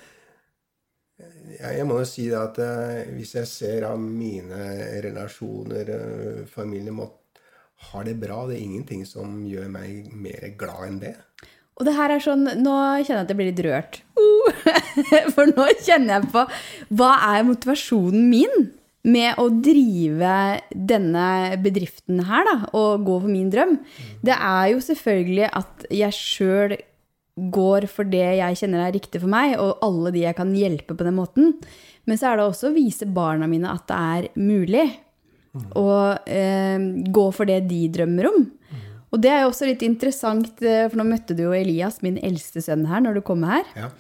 Jeg 1.61 1.87
må 1.87 2.01
jo 2.01 2.07
si 2.09 2.25
det 2.31 2.39
at 2.39 2.59
eh, 2.63 3.11
hvis 3.15 3.35
jeg 3.39 3.51
ser 3.51 3.87
av 3.87 3.99
mine 4.01 4.63
relasjoner, 5.05 5.93
familie 6.51 6.95
måtte 6.95 7.23
har 7.91 8.07
det 8.07 8.19
bra, 8.21 8.45
det 8.47 8.59
er 8.59 8.67
ingenting 8.67 9.03
som 9.09 9.43
gjør 9.47 9.71
meg 9.73 10.13
mer 10.15 10.53
glad 10.59 10.85
enn 10.87 11.01
det. 11.03 11.17
Og 11.81 11.89
det 11.89 11.95
her 11.97 12.13
er 12.13 12.23
sånn 12.23 12.45
Nå 12.45 12.75
kjenner 13.03 13.23
jeg 13.23 13.25
at 13.25 13.33
jeg 13.33 13.39
blir 13.39 13.49
litt 13.49 13.63
rørt. 13.65 13.99
Uh, 14.19 14.69
for 15.35 15.51
nå 15.51 15.67
kjenner 15.81 16.19
jeg 16.19 16.31
på 16.35 16.45
Hva 17.01 17.13
er 17.33 17.47
motivasjonen 17.49 18.29
min? 18.31 18.69
Med 19.03 19.39
å 19.43 19.49
drive 19.51 20.35
denne 20.71 21.27
bedriften 21.63 22.23
her, 22.29 22.47
da, 22.47 22.57
og 22.79 23.03
gå 23.07 23.19
for 23.25 23.31
min 23.31 23.51
drøm, 23.51 23.77
det 24.23 24.37
er 24.37 24.73
jo 24.73 24.83
selvfølgelig 24.85 25.49
at 25.59 25.87
jeg 25.91 26.19
sjøl 26.19 26.77
går 27.53 27.87
for 27.89 28.07
det 28.07 28.27
jeg 28.39 28.59
kjenner 28.61 28.85
er 28.87 28.95
riktig 28.95 29.23
for 29.23 29.33
meg, 29.33 29.57
og 29.59 29.83
alle 29.83 30.13
de 30.15 30.27
jeg 30.27 30.39
kan 30.39 30.53
hjelpe 30.55 30.95
på 30.95 31.07
den 31.07 31.17
måten. 31.17 31.55
Men 32.07 32.19
så 32.19 32.31
er 32.31 32.39
det 32.39 32.47
også 32.47 32.71
å 32.71 32.77
vise 32.77 33.09
barna 33.09 33.49
mine 33.51 33.73
at 33.73 33.87
det 33.89 33.99
er 33.99 34.29
mulig 34.39 34.87
å 35.79 35.89
eh, 36.27 36.83
gå 37.13 37.25
for 37.35 37.49
det 37.49 37.63
de 37.71 37.87
drømmer 37.93 38.29
om. 38.31 38.45
Og 39.13 39.21
det 39.21 39.29
er 39.29 39.43
jo 39.43 39.51
også 39.51 39.69
litt 39.69 39.83
interessant, 39.85 40.63
eh, 40.65 40.87
for 40.89 41.01
nå 41.01 41.05
møtte 41.09 41.37
du 41.37 41.45
jo 41.45 41.57
Elias, 41.57 42.01
min 42.05 42.17
eldste 42.25 42.63
sønn, 42.65 42.87
her 42.89 43.03
når 43.05 43.19
du 43.19 43.25
kom 43.27 43.45
her. 43.45 43.67
Ja. 43.77 43.91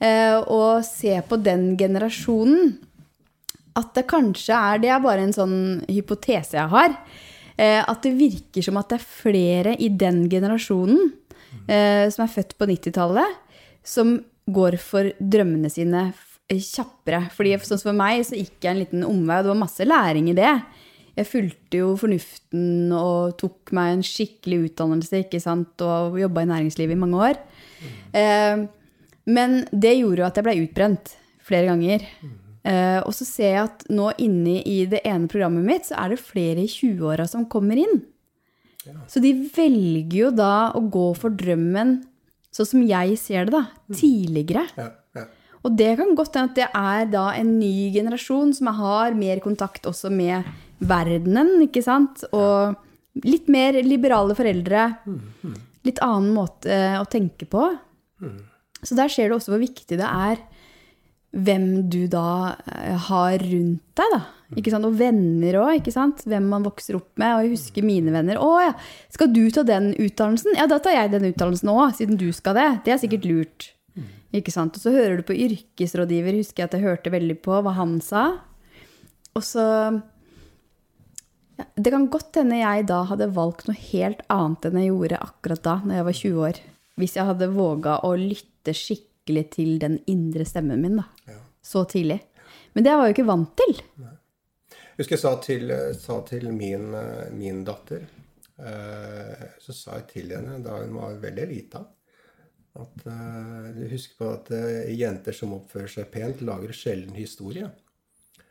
Eh, 0.00 0.36
og 0.46 0.84
se 0.86 1.16
på 1.26 1.40
den 1.42 1.72
generasjonen 1.80 2.76
at 3.80 3.92
det 3.96 4.06
kanskje 4.10 4.56
er 4.56 4.80
Det 4.82 4.90
er 4.92 5.02
bare 5.02 5.26
en 5.26 5.34
sånn 5.34 5.58
hypotese 5.90 6.58
jeg 6.58 6.72
har. 6.72 6.96
Eh, 7.60 7.80
at 7.82 8.02
det 8.06 8.16
virker 8.16 8.64
som 8.64 8.78
at 8.80 8.92
det 8.92 9.00
er 9.00 9.10
flere 9.20 9.76
i 9.76 9.90
den 9.92 10.24
generasjonen 10.32 11.10
eh, 11.66 12.06
som 12.12 12.24
er 12.24 12.32
født 12.32 12.56
på 12.58 12.68
90-tallet, 12.70 13.38
som 13.84 14.18
går 14.50 14.78
for 14.82 15.10
drømmene 15.20 15.70
sine 15.72 16.10
kjappere. 16.50 17.26
Fordi 17.34 17.56
sånn 17.66 17.82
for 17.82 17.96
meg 17.96 18.24
så 18.26 18.38
gikk 18.38 18.64
jeg 18.64 18.72
en 18.72 18.82
liten 18.82 19.06
omvei, 19.06 19.38
og 19.38 19.46
det 19.46 19.52
var 19.52 19.60
masse 19.60 19.86
læring 19.86 20.30
i 20.32 20.36
det. 20.38 20.54
Jeg 21.18 21.28
fulgte 21.28 21.80
jo 21.82 21.94
fornuften 22.00 22.92
og 22.96 23.36
tok 23.40 23.72
meg 23.76 23.96
en 23.96 24.04
skikkelig 24.06 24.70
utdannelse 24.70 25.24
ikke 25.26 25.40
sant? 25.42 25.74
og 25.84 26.18
jobba 26.20 26.44
i 26.46 26.50
næringslivet 26.52 26.96
i 26.96 27.00
mange 27.00 27.24
år. 27.30 27.40
Eh, 28.16 28.66
men 29.30 29.58
det 29.70 29.98
gjorde 29.98 30.22
jo 30.22 30.28
at 30.30 30.38
jeg 30.38 30.46
ble 30.46 30.60
utbrent 30.64 31.12
flere 31.44 31.68
ganger. 31.68 32.06
Uh, 32.60 33.00
og 33.06 33.14
så 33.16 33.24
ser 33.24 33.54
jeg 33.54 33.66
at 33.70 33.84
nå 33.88 34.10
inne 34.20 34.58
i 34.68 34.82
det 34.90 35.00
ene 35.08 35.30
programmet 35.32 35.64
mitt, 35.64 35.88
så 35.88 35.96
er 36.02 36.12
det 36.12 36.20
flere 36.20 36.60
i 36.60 36.68
20-åra 36.68 37.24
som 37.30 37.48
kommer 37.48 37.80
inn. 37.80 38.02
Ja. 38.84 38.96
Så 39.08 39.22
de 39.24 39.32
velger 39.54 40.18
jo 40.26 40.30
da 40.34 40.70
å 40.76 40.82
gå 40.92 41.10
for 41.16 41.32
drømmen, 41.36 41.98
sånn 42.52 42.68
som 42.68 42.84
jeg 42.84 43.16
ser 43.20 43.48
det, 43.48 43.54
da, 43.54 43.62
mm. 43.88 43.96
tidligere. 43.96 44.66
Ja, 44.76 44.90
ja. 45.16 45.26
Og 45.60 45.76
det 45.76 45.90
kan 46.00 46.14
godt 46.16 46.36
hende 46.36 46.52
at 46.52 46.58
det 46.58 46.68
er 46.68 47.08
da 47.12 47.24
en 47.36 47.56
ny 47.60 47.90
generasjon 47.94 48.54
som 48.56 48.70
har 48.78 49.16
mer 49.16 49.42
kontakt 49.44 49.88
også 49.88 50.12
med 50.12 50.48
verdenen, 50.80 51.58
ikke 51.66 51.82
sant? 51.84 52.24
Og 52.32 52.76
litt 53.26 53.48
mer 53.52 53.76
liberale 53.84 54.36
foreldre. 54.36 54.86
Mm. 55.04 55.58
Litt 55.88 56.00
annen 56.04 56.32
måte 56.36 56.78
å 57.00 57.04
tenke 57.12 57.48
på. 57.48 57.66
Mm. 58.24 58.38
Så 58.80 58.96
der 58.96 59.12
ser 59.12 59.28
du 59.28 59.36
også 59.36 59.52
hvor 59.52 59.60
viktig 59.60 59.98
det 60.00 60.08
er 60.08 60.40
hvem 61.30 61.66
du 61.92 62.04
da 62.10 62.56
eh, 62.66 62.96
har 63.08 63.38
rundt 63.38 63.82
deg, 64.00 64.14
da. 64.16 64.20
Ikke 64.58 64.72
sant? 64.72 64.86
Og 64.88 64.96
venner 64.98 65.60
òg, 65.60 65.76
ikke 65.78 65.94
sant. 65.94 66.24
Hvem 66.26 66.48
man 66.50 66.64
vokser 66.66 66.96
opp 66.98 67.12
med. 67.20 67.36
Og 67.36 67.44
jeg 67.44 67.52
husker 67.54 67.86
mine 67.86 68.10
venner. 68.10 68.40
'Å 68.40 68.50
ja, 68.64 68.72
skal 69.14 69.30
du 69.30 69.44
ta 69.54 69.62
den 69.62 69.92
utdannelsen?' 69.94 70.58
Ja, 70.58 70.66
da 70.66 70.80
tar 70.82 70.96
jeg 70.96 71.12
den 71.12 71.28
utdannelsen 71.30 71.70
òg, 71.70 71.94
siden 71.94 72.18
du 72.18 72.32
skal 72.34 72.58
det. 72.58 72.70
Det 72.84 72.94
er 72.94 73.02
sikkert 73.02 73.28
lurt. 73.30 73.70
Ikke 74.34 74.52
sant? 74.54 74.76
Og 74.78 74.82
så 74.82 74.92
hører 74.94 75.18
du 75.18 75.26
på 75.26 75.34
yrkesrådgiver, 75.34 76.38
husker 76.38 76.62
jeg 76.62 76.70
at 76.70 76.76
jeg 76.78 76.86
hørte 76.86 77.12
veldig 77.14 77.36
på 77.42 77.58
hva 77.62 77.74
han 77.74 77.98
sa. 78.04 78.24
Og 79.34 79.42
så 79.46 79.64
ja, 81.58 81.64
Det 81.74 81.92
kan 81.92 82.08
godt 82.10 82.38
hende 82.38 82.60
jeg 82.60 82.86
da 82.88 83.02
hadde 83.10 83.30
valgt 83.34 83.66
noe 83.68 83.78
helt 83.90 84.22
annet 84.32 84.66
enn 84.66 84.78
jeg 84.80 84.92
gjorde 84.92 85.22
akkurat 85.26 85.62
da, 85.66 85.74
når 85.84 85.98
jeg 85.98 86.06
var 86.08 86.18
20 86.20 86.44
år. 86.48 86.60
Hvis 87.00 87.16
jeg 87.16 87.26
hadde 87.26 87.54
våga 87.54 87.98
å 88.06 88.14
lytte 88.18 88.74
skikkelig 88.76 89.44
til 89.56 89.78
den 89.82 89.98
indre 90.10 90.46
stemmen 90.46 90.82
min 90.82 91.00
da. 91.00 91.08
Så 91.62 91.84
tidlig. 91.84 92.20
Men 92.72 92.86
det 92.86 92.94
var 92.94 93.06
jeg 93.06 93.14
jo 93.14 93.18
ikke 93.18 93.30
vant 93.30 93.52
til. 93.60 93.76
Nei. 94.02 94.16
Jeg 94.70 95.04
husker 95.04 95.16
jeg 95.16 95.22
sa 95.22 95.32
til, 95.40 95.72
sa 95.96 96.18
til 96.28 96.50
min, 96.52 96.90
min, 97.32 97.62
datter 97.64 98.02
eh, 98.60 99.44
Så 99.64 99.72
sa 99.72 99.94
jeg 99.96 100.10
til 100.10 100.34
henne 100.34 100.58
da 100.60 100.76
hun 100.82 100.92
var 100.98 101.14
veldig 101.22 101.46
lita, 101.48 101.80
at 102.80 103.06
uh, 103.08 103.80
husker 103.90 104.18
på 104.20 104.28
at 104.34 104.50
jenter 104.92 105.34
som 105.34 105.56
oppfører 105.56 105.88
seg 105.90 106.10
pent, 106.12 106.44
lager 106.46 106.76
sjelden 106.76 107.16
historie. 107.16 107.70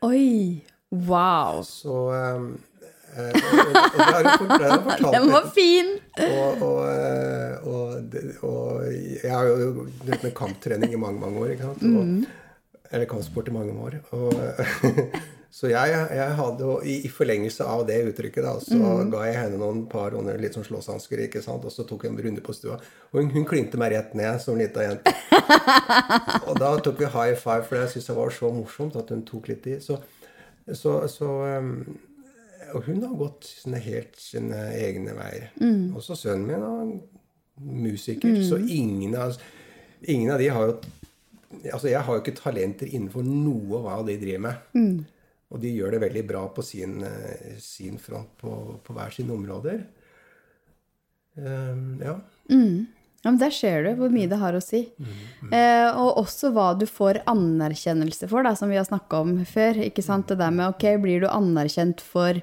Oi! 0.04 0.58
Wow! 0.90 1.62
Så 1.64 1.94
um, 2.10 2.50
Eh, 3.10 3.34
og, 3.34 3.70
og, 3.98 5.06
og 5.06 5.14
Den 5.14 5.24
var 5.32 5.46
fin! 5.54 5.88
Og, 6.22 6.62
og, 7.66 7.88
jeg 9.22 9.32
har 9.32 9.48
jo 9.48 9.86
drevet 10.04 10.26
med 10.28 10.34
kamptrening 10.36 10.94
i 10.94 11.00
mange 11.00 11.22
mange 11.22 11.42
år. 11.42 11.54
ikke 11.56 11.72
sant? 11.72 11.82
Og, 11.82 12.04
mm. 12.06 12.24
Eller 12.90 13.06
kampsport 13.06 13.48
i 13.48 13.52
mange 13.54 13.74
år. 13.78 13.96
Og, 14.10 14.34
så 15.58 15.70
jeg, 15.70 15.94
jeg 16.16 16.34
hadde 16.40 16.70
i, 16.90 16.96
forlengelse 17.12 17.66
av 17.66 17.84
det 17.86 18.00
uttrykket, 18.08 18.42
da, 18.42 18.54
så 18.64 18.94
ga 19.12 19.22
jeg 19.28 19.38
henne 19.38 19.60
noen 19.60 19.84
par 19.90 20.16
under, 20.18 20.38
litt 20.42 20.58
sånn 20.58 20.66
slåsshansker, 20.66 21.22
ikke 21.26 21.42
sant, 21.44 21.66
og 21.66 21.74
så 21.74 21.86
tok 21.86 22.06
jeg 22.06 22.14
en 22.14 22.20
runde 22.26 22.42
på 22.44 22.54
stua. 22.56 22.80
Og 23.12 23.20
hun, 23.20 23.30
hun 23.36 23.46
klinte 23.46 23.78
meg 23.80 23.94
rett 23.94 24.16
ned 24.18 24.42
som 24.42 24.58
lita 24.58 24.86
jente. 24.86 25.14
og 26.48 26.58
da 26.58 26.74
tok 26.82 26.98
vi 26.98 27.10
high 27.14 27.38
five, 27.38 27.62
for 27.68 27.78
jeg 27.78 27.94
syntes 27.94 28.10
det 28.10 28.18
var 28.18 28.34
så 28.34 28.52
morsomt 28.58 28.98
at 28.98 29.14
hun 29.14 29.22
tok 29.28 29.50
litt 29.52 29.70
i. 29.70 29.78
Så, 29.84 30.00
så, 30.74 30.98
så 31.10 31.30
um, 31.62 31.72
Og 32.74 32.84
hun 32.86 33.02
har 33.02 33.14
gått 33.18 33.46
sine 33.50 33.78
helt 33.82 34.18
sine 34.18 34.66
egne 34.78 35.14
veier. 35.14 35.50
Også 35.98 36.18
sønnen 36.18 36.46
min 36.50 36.66
er 36.66 36.92
musiker, 37.60 38.42
så 38.46 38.58
ingen 38.58 39.14
av, 39.14 39.38
ingen 40.08 40.30
av 40.34 40.42
de 40.42 40.50
har 40.50 40.68
jo 40.70 40.76
Altså, 41.72 41.88
jeg 41.90 42.02
har 42.06 42.14
jo 42.14 42.22
ikke 42.22 42.36
talenter 42.38 42.86
innenfor 42.90 43.24
noe 43.26 43.80
av 43.80 43.86
hva 43.86 43.96
de 44.06 44.18
driver 44.20 44.44
med. 44.46 44.68
Og 45.50 45.58
de 45.62 45.72
gjør 45.74 45.96
det 45.96 46.04
veldig 46.04 46.22
bra 46.28 46.44
på 46.54 46.62
sin, 46.62 47.00
eh, 47.02 47.56
sin 47.58 47.98
front 47.98 48.30
på, 48.38 48.52
på 48.86 48.94
hver 48.94 49.10
sine 49.14 49.34
områder. 49.34 49.82
Um, 51.34 51.98
ja. 52.02 52.14
Ja, 53.20 53.28
men 53.30 53.38
Der 53.38 53.52
ser 53.52 53.84
du 53.84 53.90
hvor 53.98 54.12
mye 54.12 54.28
det 54.30 54.38
har 54.40 54.56
å 54.56 54.62
si. 54.64 54.84
Eh, 55.52 55.88
og 55.90 56.22
også 56.22 56.52
hva 56.54 56.70
du 56.78 56.86
får 56.88 57.20
anerkjennelse 57.28 58.30
for, 58.30 58.46
da, 58.46 58.54
som 58.56 58.70
vi 58.72 58.78
har 58.78 58.86
snakka 58.88 59.20
om 59.26 59.34
før. 59.44 59.82
ikke 59.90 60.04
sant? 60.06 60.30
Det 60.30 60.38
der 60.40 60.54
med 60.54 60.70
ok, 60.72 60.86
blir 61.02 61.26
du 61.26 61.28
anerkjent 61.28 62.00
for 62.00 62.40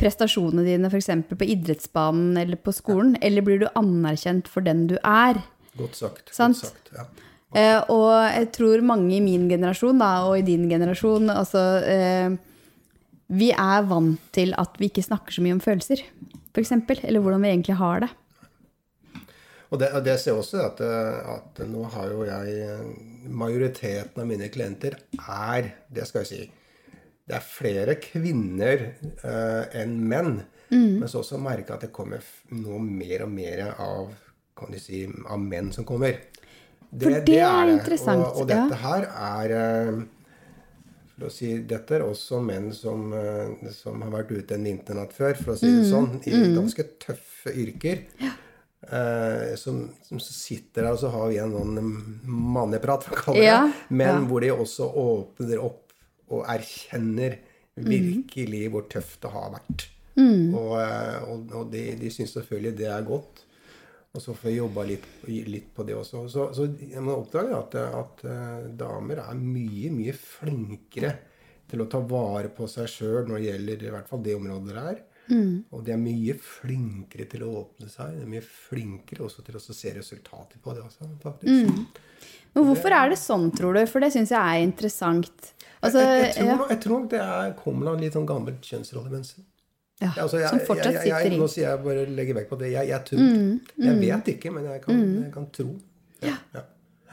prestasjonene 0.00 0.64
dine 0.66 0.88
f.eks. 0.90 1.10
på 1.30 1.50
idrettsbanen 1.54 2.38
eller 2.40 2.58
på 2.58 2.72
skolen, 2.74 3.18
eller 3.22 3.44
blir 3.46 3.60
du 3.62 3.68
anerkjent 3.78 4.48
for 4.50 4.64
den 4.64 4.86
du 4.90 4.96
er? 5.02 5.42
Godt 5.78 6.00
sagt. 6.00 6.32
Sant. 6.34 6.62
Godt 6.62 6.72
sagt 6.72 6.96
ja. 6.96 7.06
Eh, 7.54 7.78
og 7.92 8.10
jeg 8.34 8.50
tror 8.56 8.82
mange 8.82 9.12
i 9.16 9.22
min 9.22 9.46
generasjon, 9.50 10.00
da, 10.02 10.10
og 10.26 10.40
i 10.40 10.46
din 10.46 10.66
generasjon, 10.70 11.30
altså 11.30 11.62
eh, 11.86 12.34
Vi 13.34 13.52
er 13.54 13.86
vant 13.88 14.20
til 14.34 14.52
at 14.58 14.74
vi 14.78 14.90
ikke 14.90 15.06
snakker 15.06 15.32
så 15.32 15.44
mye 15.44 15.54
om 15.56 15.62
følelser, 15.62 16.02
f.eks. 16.52 16.72
Eller 16.74 17.22
hvordan 17.22 17.46
vi 17.46 17.52
egentlig 17.52 17.78
har 17.78 18.04
det. 18.04 18.10
Og 19.70 19.80
det, 19.80 19.88
det 20.06 20.18
ser 20.20 20.34
jeg 20.34 20.42
også 20.42 20.60
at, 20.66 20.82
eh, 20.84 21.30
at 21.36 21.62
nå 21.70 21.86
har 21.94 22.10
jo 22.12 22.26
jeg 22.28 22.84
Majoriteten 23.24 24.20
av 24.20 24.26
mine 24.28 24.50
klienter 24.52 24.98
er 25.16 25.70
Det 25.88 26.04
skal 26.04 26.20
jeg 26.20 26.28
si. 26.28 26.42
Det 27.24 27.38
er 27.38 27.46
flere 27.46 27.94
kvinner 27.96 28.82
eh, 29.00 29.80
enn 29.80 29.94
menn. 30.04 30.34
Men 30.74 31.08
så 31.08 31.22
også 31.22 31.38
merke 31.40 31.72
at 31.72 31.86
det 31.86 31.94
kommer 31.94 32.20
noe 32.50 32.80
nå 32.82 32.98
mer 33.00 33.24
og 33.24 33.30
mer 33.32 33.62
av 33.72 34.12
kan 34.54 34.70
du 34.70 34.78
si, 34.78 35.04
av 35.06 35.40
menn 35.40 35.72
som 35.74 35.86
kommer. 35.86 36.18
For 37.00 37.10
det 37.26 37.38
er 37.42 37.70
interessant, 37.72 38.22
Og, 38.26 38.42
og 38.42 38.48
dette 38.48 38.76
her 38.82 39.06
er 39.10 39.54
eh, 39.58 40.02
for 41.14 41.28
å 41.28 41.30
si, 41.30 41.52
Dette 41.70 41.94
er 41.94 42.02
også 42.06 42.40
menn 42.42 42.72
som, 42.74 43.12
eh, 43.14 43.70
som 43.74 44.02
har 44.02 44.10
vært 44.10 44.32
ute 44.34 44.54
en 44.56 44.64
vinternatt 44.66 45.12
før, 45.14 45.34
for 45.38 45.54
å 45.54 45.58
si 45.58 45.66
Mm, 45.70 45.78
det 45.80 45.90
sånn, 45.90 46.10
i 46.26 46.54
ganske 46.56 46.86
tøffe 47.02 47.54
yrker. 47.54 48.02
Eh, 48.84 49.54
som, 49.56 49.78
som 50.04 50.20
sitter 50.20 50.82
der, 50.84 50.92
og 50.92 50.98
så 51.00 51.08
har 51.14 51.30
vi 51.30 51.38
en 51.40 51.54
sånn 51.54 51.78
manneprat, 52.28 53.06
det. 53.32 53.44
Ja, 53.46 53.62
Men 53.88 54.10
ja. 54.10 54.20
hvor 54.28 54.40
de 54.44 54.50
også 54.52 54.90
åpner 54.92 55.62
opp 55.64 55.92
og 56.30 56.44
erkjenner 56.46 57.38
Mm. 57.74 57.88
virkelig 57.90 58.68
hvor 58.70 58.84
tøft 58.86 59.16
det 59.24 59.30
har 59.34 59.48
vært. 59.50 59.88
Og, 60.54 60.74
eh, 60.78 61.24
og, 61.26 61.48
og 61.58 61.72
de, 61.72 61.80
de 61.98 62.10
syns 62.14 62.30
selvfølgelig 62.36 62.76
det 62.78 62.86
er 62.86 63.02
godt. 63.08 63.40
Og 64.14 64.22
så 64.22 64.34
får 64.38 64.50
jeg 64.50 64.60
jobba 64.60 64.84
litt, 64.86 65.06
litt 65.26 65.70
på 65.74 65.82
det 65.86 65.96
også. 65.98 66.20
Så, 66.30 66.44
så 66.54 66.68
man 66.94 67.16
oppdager 67.16 67.56
at, 67.58 67.74
at 67.82 68.20
eh, 68.30 68.68
damer 68.78 69.24
er 69.24 69.40
mye, 69.40 69.90
mye 69.90 70.14
flinkere 70.14 71.10
til 71.70 71.82
å 71.82 71.88
ta 71.90 71.98
vare 71.98 72.52
på 72.54 72.68
seg 72.70 72.86
sjøl 72.90 73.24
når 73.26 73.40
det 73.40 73.48
gjelder 73.48 73.82
i 73.88 73.92
hvert 73.96 74.10
fall 74.10 74.22
det 74.22 74.36
området 74.38 74.76
der. 74.76 75.00
Og 75.72 75.82
de 75.84 75.94
er 75.94 76.00
mye 76.00 76.34
flinkere 76.36 77.26
til 77.32 77.46
å 77.46 77.52
åpne 77.62 77.88
seg. 77.90 78.12
De 78.18 78.26
er 78.26 78.30
mye 78.36 78.44
flinkere 78.44 79.24
også 79.26 79.44
til 79.46 79.58
å 79.58 79.62
se 79.64 79.94
resultater 79.96 80.60
på 80.62 80.74
det 80.76 80.84
også, 80.84 81.08
faktisk. 81.24 81.72
Men 82.54 82.68
hvorfor 82.68 82.94
er 82.94 83.10
det 83.10 83.18
sånn, 83.18 83.48
tror 83.56 83.74
du? 83.74 83.82
For 83.90 84.04
det 84.04 84.12
syns 84.14 84.30
jeg 84.30 84.38
er 84.38 84.62
interessant. 84.62 85.50
Altså, 85.80 86.04
jeg, 86.04 86.20
jeg, 86.28 86.36
tror, 86.36 86.52
ja, 86.52 86.68
jeg 86.70 86.80
tror 86.84 87.08
det 87.10 87.24
er, 87.24 87.50
kommer 87.58 87.90
av 87.90 87.98
litt 88.00 88.14
sånn 88.14 88.28
gammelt 88.28 88.68
kjønnsrollemønster. 88.68 89.42
Ja, 90.02 90.10
Altså, 90.20 90.38
jeg, 90.40 90.48
som 90.50 90.60
fortsatt 90.66 90.92
jeg, 90.92 90.94
jeg, 90.94 91.02
sitter 91.02 91.24
jeg, 91.30 91.32
i. 91.34 91.40
Nå 91.40 91.46
sier 91.52 91.68
jeg 91.68 91.82
bare 91.84 92.06
legger 92.10 92.38
vekk 92.40 92.48
på 92.50 92.58
det. 92.60 92.70
Jeg, 92.74 92.88
jeg 92.90 93.04
tror. 93.08 93.20
Jeg 93.86 93.98
vet 94.00 94.30
ikke, 94.34 94.50
men 94.54 94.64
jeg 94.70 94.80
kan, 94.82 95.02
jeg 95.22 95.32
kan 95.34 95.46
tro. 95.54 95.68
Ja, 96.24 96.34
ja. 96.56 96.64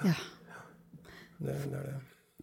Ja. 0.05 0.15
Det, 1.41 1.53
det 1.69 1.77
er 1.77 1.85
det. 1.91 1.95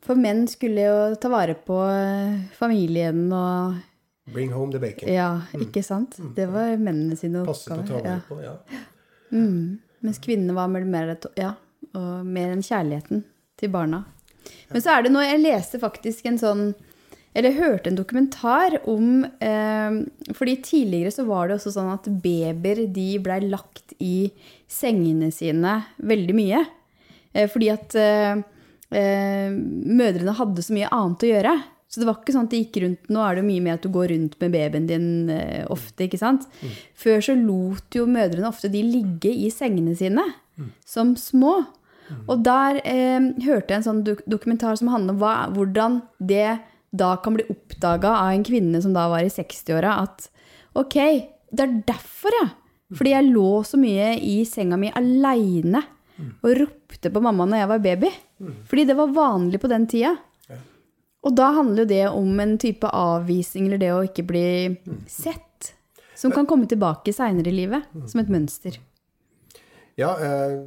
For 0.07 0.15
menn 0.19 0.45
skulle 0.51 0.85
jo 0.87 0.99
ta 1.21 1.29
vare 1.33 1.57
på 1.67 1.77
eh, 1.91 2.37
familien 2.59 3.27
og 3.35 3.75
Bring 4.29 4.53
home 4.53 4.71
the 4.71 4.79
bacon. 4.79 5.09
Ja, 5.09 5.41
ikke 5.57 5.81
sant? 5.83 6.19
Det 6.37 6.45
var 6.53 6.75
mennene 6.77 7.17
sine 7.17 7.41
Passe 7.49 7.71
på 7.73 7.79
å 7.81 7.87
ta 7.89 7.97
vare 7.97 8.11
Ja. 8.13 8.19
på. 8.29 8.37
Ja. 8.45 8.55
Mens 10.05 10.21
kvinnene 10.23 10.55
var 10.55 10.69
mer, 10.69 10.85
mer, 10.85 11.15
ja, 11.37 11.55
og 11.97 12.27
mer 12.29 12.53
enn 12.53 12.63
kjærligheten 12.63 13.25
til 13.59 13.73
barna. 13.73 14.03
Men 14.71 14.85
så 14.85 14.93
er 14.95 15.03
det 15.07 15.13
noe 15.13 15.25
Jeg 15.27 15.41
leste 15.43 15.81
faktisk 15.81 16.29
en 16.29 16.39
sånn 16.41 16.63
Eller 17.39 17.55
hørte 17.55 17.93
en 17.93 17.99
dokumentar 17.99 18.81
om 18.91 19.23
eh, 19.25 19.99
fordi 20.35 20.57
tidligere 20.65 21.13
så 21.15 21.23
var 21.29 21.47
det 21.49 21.59
også 21.61 21.71
sånn 21.77 21.93
at 21.93 22.09
babyer 22.25 22.85
de 22.91 23.09
blei 23.23 23.39
lagt 23.47 23.95
i 24.03 24.31
sengene 24.67 25.31
sine 25.35 25.77
veldig 26.03 26.35
mye. 26.35 26.65
Eh, 27.33 27.47
fordi 27.51 27.69
at 27.71 27.95
eh, 27.99 28.41
eh, 28.91 29.55
mødrene 29.55 30.35
hadde 30.39 30.65
så 30.67 30.75
mye 30.75 30.91
annet 30.91 31.25
å 31.29 31.31
gjøre. 31.33 31.57
Så 31.89 32.03
det 32.03 32.09
var 32.11 32.19
ikke 32.19 32.35
sånn 32.35 32.49
at 32.51 32.53
de 32.53 32.59
gikk 32.61 32.75
rundt 32.83 33.07
Nå 33.09 33.21
er 33.25 33.39
det 33.39 33.47
mye 33.47 33.63
med 33.65 33.79
at 33.79 33.87
du 33.87 33.89
går 33.95 34.11
rundt 34.13 34.35
med 34.43 34.53
babyen 34.53 34.89
din 34.91 35.07
eh, 35.33 35.63
ofte, 35.73 36.05
ikke 36.05 36.21
sant? 36.21 36.45
Før 36.99 37.23
så 37.25 37.37
lot 37.39 37.97
jo 37.97 38.05
mødrene 38.11 38.51
ofte 38.51 38.69
de 38.73 38.83
ligge 38.85 39.31
i 39.33 39.49
sengene 39.55 39.95
sine 39.97 40.27
som 40.85 41.15
små. 41.17 41.55
Og 42.27 42.43
der 42.45 42.81
eh, 42.89 43.21
hørte 43.47 43.73
jeg 43.73 43.79
en 43.79 43.87
sånn 43.87 44.03
dokumentar 44.27 44.77
som 44.81 44.89
handler 44.93 45.15
om 45.15 45.23
hva, 45.23 45.33
hvordan 45.55 46.01
det 46.19 46.59
da 46.91 47.17
kan 47.21 47.35
bli 47.37 47.45
oppdaga 47.51 48.15
av 48.23 48.33
en 48.33 48.45
kvinne 48.45 48.81
som 48.83 48.95
da 48.97 49.09
var 49.13 49.25
i 49.27 49.33
60-åra, 49.33 49.99
at 50.05 50.31
ok, 50.79 50.97
det 51.51 51.65
er 51.65 51.77
derfor, 51.89 52.35
ja. 52.43 52.49
Fordi 52.97 53.13
jeg 53.13 53.33
lå 53.35 53.51
så 53.69 53.77
mye 53.77 54.15
i 54.25 54.39
senga 54.49 54.79
mi 54.81 54.89
aleine 54.97 55.83
og 56.41 56.55
ropte 56.57 57.11
på 57.13 57.21
mamma 57.23 57.45
når 57.47 57.61
jeg 57.61 57.69
var 57.69 57.83
baby. 57.85 58.11
Fordi 58.71 58.85
det 58.89 58.97
var 58.97 59.13
vanlig 59.13 59.61
på 59.61 59.69
den 59.69 59.85
tida. 59.91 60.15
Og 61.27 61.35
da 61.37 61.51
handler 61.53 61.83
jo 61.83 61.91
det 61.91 62.05
om 62.09 62.41
en 62.41 62.57
type 62.63 62.89
avvisning, 62.95 63.67
eller 63.67 63.81
det 63.83 63.91
å 63.93 64.05
ikke 64.07 64.25
bli 64.25 64.47
sett, 65.11 65.75
som 66.17 66.33
kan 66.33 66.47
komme 66.47 66.67
tilbake 66.71 67.13
seinere 67.13 67.51
i 67.51 67.57
livet, 67.59 67.91
som 68.09 68.23
et 68.23 68.31
mønster. 68.33 68.79
Ja, 69.99 70.15
eh, 70.23 70.63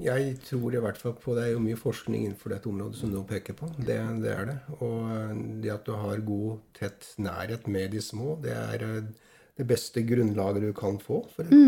jeg 0.00 0.36
tror 0.46 0.74
i 0.74 0.80
hvert 0.80 0.98
fall 1.00 1.14
på 1.20 1.34
Det 1.36 1.44
er 1.44 1.52
jo 1.52 1.62
mye 1.62 1.78
forskning 1.78 2.24
innenfor 2.24 2.54
dette 2.54 2.70
området 2.70 2.98
som 3.00 3.12
du 3.12 3.20
peker 3.28 3.56
på. 3.58 3.68
Det, 3.76 3.98
det 4.22 4.32
er 4.32 4.48
det. 4.48 4.58
Og 4.78 5.12
eh, 5.12 5.36
det 5.64 5.74
at 5.74 5.86
du 5.86 5.92
har 5.98 6.24
god, 6.26 6.62
tett 6.78 7.08
nærhet 7.20 7.68
med 7.68 7.92
de 7.92 8.02
små, 8.02 8.36
det 8.42 8.54
er 8.56 8.84
eh, 8.88 9.30
det 9.60 9.66
beste 9.68 10.04
grunnlaget 10.06 10.64
du 10.64 10.72
kan 10.76 10.98
få. 11.02 11.22
For 11.34 11.48
det, 11.48 11.62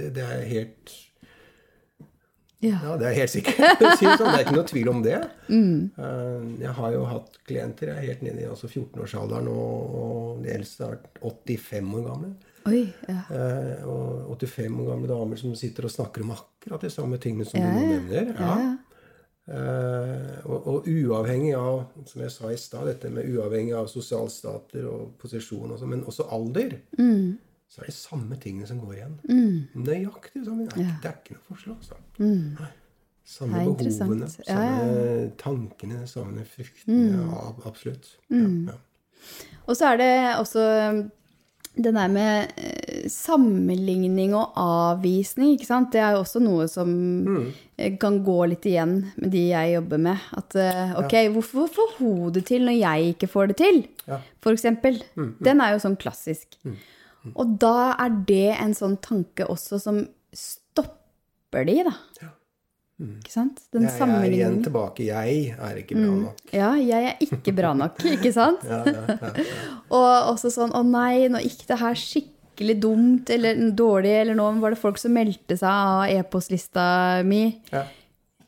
det, 0.00 0.14
det 0.18 0.28
er 0.28 0.46
helt 0.50 0.94
Ja. 2.64 2.78
Ja, 2.80 2.94
det 2.96 3.10
er 3.10 3.18
helt 3.18 3.32
sikkert. 3.34 3.60
det 3.80 3.90
sånn. 4.00 4.30
Er 4.30 4.40
ikke 4.40 4.56
noe 4.56 4.68
tvil 4.70 4.88
om 4.88 5.02
det. 5.04 5.18
Mm. 5.52 5.92
Jeg 6.62 6.72
har 6.78 6.94
jo 6.94 7.02
hatt 7.10 7.36
klienter 7.44 7.90
jeg 7.92 8.00
er 8.00 8.08
helt 8.08 8.22
nede 8.24 8.40
i 8.40 8.48
altså 8.48 8.70
14-årsalderen, 8.70 9.50
og, 9.52 9.98
og 10.00 10.44
de 10.46 10.54
eldste 10.54 10.88
er 10.88 11.02
85 11.20 11.92
år 11.98 12.06
gamle. 12.08 12.30
Oi, 12.66 12.80
ja. 13.08 13.20
Eh, 13.30 13.84
og 13.84 14.30
85 14.40 14.78
år 14.80 14.90
gamle 14.94 15.08
damer 15.10 15.36
som 15.40 15.54
sitter 15.58 15.84
og 15.84 15.92
snakker 15.92 16.22
om 16.24 16.30
akkurat 16.32 16.80
de 16.86 16.90
samme 16.90 17.18
tingene 17.20 17.44
som 17.48 17.60
Ja, 17.60 17.70
du 17.70 17.80
nå 17.80 17.86
nevner. 17.92 18.30
Ja. 18.40 18.76
Eh, 19.46 20.36
og, 20.48 20.66
og 20.72 20.86
uavhengig 20.88 21.50
av, 21.58 21.82
som 22.08 22.22
jeg 22.24 22.32
sa 22.32 22.48
i 22.48 22.56
stad, 22.56 22.86
dette 22.88 23.10
med 23.12 23.26
uavhengig 23.28 23.74
av 23.76 23.90
sosialstater 23.92 24.86
og 24.88 25.10
posisjon, 25.20 25.74
og 25.74 25.78
så, 25.82 25.88
men 25.90 26.04
også 26.08 26.24
alder, 26.32 26.78
Mm. 26.96 27.34
så 27.68 27.82
er 27.82 27.90
det 27.90 27.94
samme 27.98 28.36
tingene 28.40 28.66
som 28.70 28.80
går 28.80 28.94
igjen. 28.94 29.18
Nøyaktig 29.74 30.44
samme. 30.46 30.64
Det 30.70 30.80
er, 30.86 30.94
det 31.02 31.10
er 31.10 31.18
ikke 31.20 31.36
noe 31.36 31.46
forskjell. 31.50 31.76
Altså. 31.76 32.00
Mm. 32.18 32.56
Samme 33.24 33.60
behovene, 33.64 34.28
samme 34.30 35.30
tankene, 35.40 36.06
samme 36.08 36.44
fryktene. 36.44 37.28
Ab- 37.34 37.62
absolutt. 37.68 38.08
Ja, 38.30 38.48
ja. 38.72 38.78
Og 39.66 39.76
så 39.76 39.92
er 39.92 39.96
det 40.00 40.10
også 40.38 40.64
det 41.74 41.90
der 41.96 42.10
med 42.12 42.52
eh, 42.60 43.06
sammenligning 43.10 44.34
og 44.38 44.54
avvisning, 44.60 45.54
ikke 45.54 45.66
sant? 45.68 45.90
Det 45.94 46.02
er 46.02 46.14
jo 46.14 46.22
også 46.22 46.42
noe 46.42 46.68
som 46.70 46.90
mm. 46.90 47.48
kan 48.02 48.20
gå 48.26 48.38
litt 48.52 48.68
igjen 48.70 48.96
med 49.16 49.32
de 49.34 49.46
jeg 49.50 49.74
jobber 49.74 50.02
med. 50.06 50.28
At 50.38 50.54
ok, 50.54 51.02
ok, 51.02 51.16
hvorfor 51.34 51.72
får 51.78 51.96
hun 51.98 52.34
det 52.36 52.44
til 52.50 52.66
når 52.68 52.78
jeg 52.78 53.14
ikke 53.14 53.30
får 53.32 53.52
det 53.52 53.58
til? 53.62 53.82
Ja. 54.06 54.20
For 54.44 54.54
eksempel. 54.54 55.00
Den 55.14 55.62
er 55.64 55.74
jo 55.74 55.82
sånn 55.82 55.98
klassisk. 56.00 56.60
Og 57.32 57.56
da 57.60 57.94
er 57.96 58.16
det 58.28 58.52
en 58.58 58.74
sånn 58.76 58.98
tanke 59.02 59.46
også 59.48 59.80
som 59.82 60.02
stopper 60.36 61.66
de, 61.66 61.78
da. 61.88 61.94
Ikke 63.02 63.32
sant? 63.32 63.58
Den 63.74 63.88
Jeg 63.88 64.06
er 64.06 64.34
igjen 64.36 64.60
tilbake. 64.62 65.02
Jeg 65.08 65.54
er 65.58 65.78
ikke 65.80 65.96
bra 65.98 66.12
nok. 66.14 66.42
Ja, 66.54 66.68
jeg 66.78 67.08
er 67.10 67.24
ikke 67.26 67.54
bra 67.56 67.72
nok, 67.74 67.98
ikke 68.14 68.30
sant? 68.34 68.62
Ja, 68.68 68.84
ja, 68.86 69.16
ja. 69.18 69.48
Og 69.90 70.30
også 70.30 70.52
sånn 70.54 70.70
Å 70.74 70.84
nei, 70.86 71.26
nå 71.32 71.42
gikk 71.42 71.66
det 71.72 71.80
her 71.80 71.98
skikkelig 71.98 72.76
dumt 72.84 73.32
eller 73.34 73.58
dårlig, 73.74 74.14
eller 74.20 74.38
nå 74.38 74.46
var 74.62 74.76
det 74.76 74.78
folk 74.78 75.00
som 75.02 75.14
meldte 75.16 75.58
seg 75.58 75.66
av 75.68 76.04
e-postlista 76.12 76.86
mi. 77.26 77.48
Ja. 77.74 77.82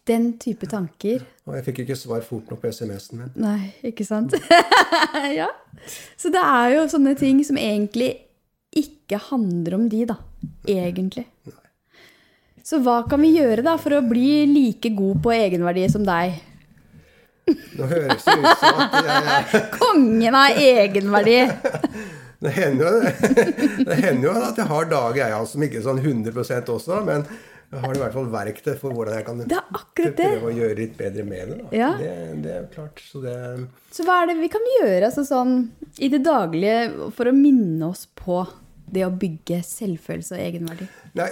Den 0.07 0.37
type 0.39 0.71
tanker. 0.71 1.27
Og 1.51 1.59
jeg 1.59 1.67
fikk 1.67 1.83
ikke 1.83 1.99
svar 1.99 2.23
fort 2.23 2.47
nok 2.53 2.63
på 2.63 2.71
SMS-en 2.71 3.25
min. 3.25 3.35
Nei, 3.43 3.73
ikke 3.91 4.07
sant? 4.07 4.39
ja. 5.41 5.51
Så 6.15 6.31
det 6.31 6.43
er 6.43 6.77
jo 6.77 6.87
sånne 6.95 7.17
ting 7.19 7.43
som 7.47 7.59
egentlig 7.59 8.13
ikke 8.77 9.19
handler 9.33 9.81
om 9.81 9.89
de, 9.91 10.05
da. 10.07 10.21
Egentlig. 10.71 11.27
Så 12.67 12.81
hva 12.83 12.99
kan 13.07 13.23
vi 13.23 13.31
gjøre 13.37 13.63
da 13.63 13.77
for 13.79 13.95
å 13.95 14.03
bli 14.03 14.43
like 14.51 14.91
god 14.99 15.21
på 15.23 15.33
egenverdi 15.37 15.87
som 15.93 16.03
deg? 16.07 16.39
Nå 17.79 17.87
høres 17.87 18.25
det 18.27 18.35
ut 18.43 18.59
som 18.59 18.81
at 18.83 18.97
jeg, 19.07 19.67
Kongen 19.77 20.35
av 20.35 20.59
egenverdi! 20.59 21.41
Det 22.37 22.51
hender 22.53 22.85
jo, 22.85 23.13
det 23.89 23.95
hender 23.97 24.27
jo 24.27 24.33
at 24.45 24.59
jeg 24.61 24.69
har 24.69 24.89
dager 24.91 25.23
jeg 25.23 25.33
har 25.33 25.47
som 25.49 25.63
ikke 25.65 25.79
er 25.81 25.85
sånn 25.87 26.03
100% 26.03 26.69
også, 26.75 26.99
men 27.07 27.23
jeg 27.73 27.81
har 27.81 27.97
i 27.97 28.03
hvert 28.03 28.13
fall 28.13 28.27
verktøy 28.35 28.75
for 28.77 28.93
hvordan 28.93 29.17
jeg 29.17 29.25
kan 29.25 29.41
Det 29.41 29.49
det. 29.49 30.13
prøve 30.21 30.51
å 30.51 30.53
gjøre 30.53 30.77
litt 30.83 30.93
bedre 31.01 31.25
med 31.27 31.49
det. 31.49 31.57
Da. 31.63 31.71
Ja. 31.75 31.89
Det, 31.97 32.13
det 32.45 32.53
er 32.59 32.69
klart. 32.75 33.01
Så 33.09 33.23
det 33.25 33.33
Så 33.97 34.05
hva 34.07 34.19
er 34.21 34.29
det 34.31 34.37
vi 34.43 34.51
kan 34.53 34.69
gjøre 34.75 35.09
altså 35.09 35.25
sånn, 35.27 35.57
i 35.97 36.13
det 36.13 36.21
daglige 36.29 37.09
for 37.17 37.33
å 37.33 37.35
minne 37.35 37.89
oss 37.89 38.05
på 38.21 38.43
det 38.93 39.09
å 39.09 39.11
bygge 39.17 39.63
selvfølelse 39.67 40.37
og 40.37 40.45
egenverdi? 40.45 40.91
Nei, 41.17 41.31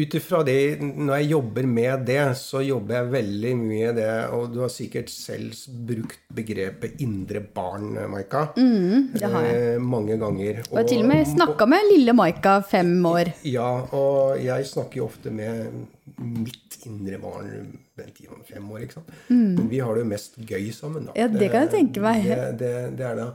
ut 0.00 0.14
ifra 0.18 0.40
det 0.46 0.80
Når 0.80 1.20
jeg 1.20 1.30
jobber 1.34 1.68
med 1.68 2.04
det, 2.08 2.22
så 2.38 2.62
jobber 2.64 2.96
jeg 2.96 3.12
veldig 3.14 3.52
mye 3.60 3.92
det 3.96 4.08
Og 4.36 4.48
du 4.54 4.60
har 4.64 4.72
sikkert 4.72 5.12
selv 5.12 5.54
brukt 5.86 6.20
begrepet 6.34 7.00
'indre 7.02 7.42
barn', 7.54 7.96
Maika. 8.10 8.46
Mm, 8.56 9.12
det 9.14 9.30
har 9.32 9.44
jeg. 9.44 9.74
Eh, 9.74 9.80
mange 9.82 10.16
ganger. 10.18 10.60
Og 10.70 10.76
jeg 10.76 10.78
har 10.78 10.88
til 10.88 11.02
og 11.02 11.08
med 11.10 11.26
snakka 11.26 11.66
med 11.66 11.88
lille 11.90 12.14
Maika, 12.14 12.54
fem 12.60 12.92
år. 13.06 13.32
Ja, 13.44 13.70
og 13.92 14.38
jeg 14.44 14.66
snakker 14.66 15.00
jo 15.00 15.08
ofte 15.08 15.32
med 15.34 15.72
mitt 16.18 16.78
indre 16.86 17.18
barn 17.18 17.50
Bent 17.96 18.20
Ivan, 18.22 18.44
fem 18.46 18.70
år, 18.70 18.84
ikke 18.84 19.00
sant. 19.00 19.10
Men 19.28 19.70
vi 19.70 19.80
har 19.82 19.94
det 19.94 20.04
jo 20.04 20.10
mest 20.12 20.38
gøy 20.38 20.70
sammen, 20.72 21.08
da. 21.08 21.12
Mm. 21.12 21.20
Ja, 21.20 21.28
det 21.40 21.50
kan 21.50 21.66
jeg 21.66 21.72
tenke 21.74 22.04
meg. 22.04 22.22
Det, 22.24 22.58
det, 22.62 22.74
det 22.98 23.06
er 23.10 23.18
det. 23.18 23.28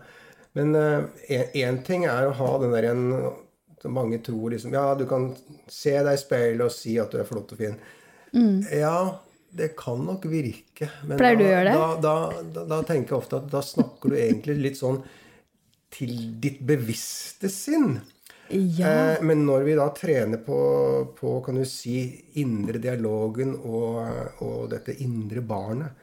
Men 0.55 0.75
én 1.59 1.83
ting 1.83 2.05
er 2.07 2.29
å 2.29 2.35
ha 2.39 2.51
den 2.63 2.71
der 2.71 2.89
en 2.93 3.03
som 3.85 3.93
mange 3.95 4.19
tror 4.25 4.51
liksom 4.55 4.73
Ja, 4.75 4.89
du 4.97 5.05
kan 5.09 5.29
se 5.71 5.93
deg 5.95 6.17
i 6.17 6.21
speilet 6.21 6.65
og 6.65 6.73
si 6.73 6.97
at 7.01 7.13
du 7.13 7.21
er 7.21 7.29
flott 7.29 7.53
og 7.55 7.61
fin. 7.61 7.77
Ja, 8.73 8.97
det 9.55 9.75
kan 9.79 10.01
nok 10.03 10.25
virke. 10.27 10.89
Men 11.05 11.15
Mm. 11.15 11.19
Pleier 11.21 11.37
du 11.39 11.45
å 11.45 11.51
gjøre 11.53 11.69
det? 11.69 11.75
Da, 11.79 11.85
da, 12.03 12.15
da, 12.57 12.65
da 12.73 12.81
tenker 12.83 13.15
jeg 13.15 13.21
ofte 13.21 13.39
at 13.39 13.47
da 13.53 13.61
snakker 13.63 14.11
du 14.11 14.17
egentlig 14.19 14.57
litt 14.59 14.79
sånn 14.81 14.99
til 15.95 16.11
ditt 16.43 16.59
bevisste 16.67 17.47
sinn. 17.53 18.01
Ja. 18.51 18.89
Eh, 19.15 19.23
men 19.25 19.45
når 19.47 19.63
vi 19.65 19.77
da 19.79 19.87
trener 19.95 20.41
på, 20.43 20.57
på 21.17 21.37
kan 21.45 21.55
du 21.57 21.63
si, 21.65 22.03
indre 22.41 22.81
dialogen 22.83 23.55
og, 23.55 24.03
og 24.45 24.67
dette 24.73 24.97
indre 25.01 25.41
barnet, 25.41 25.95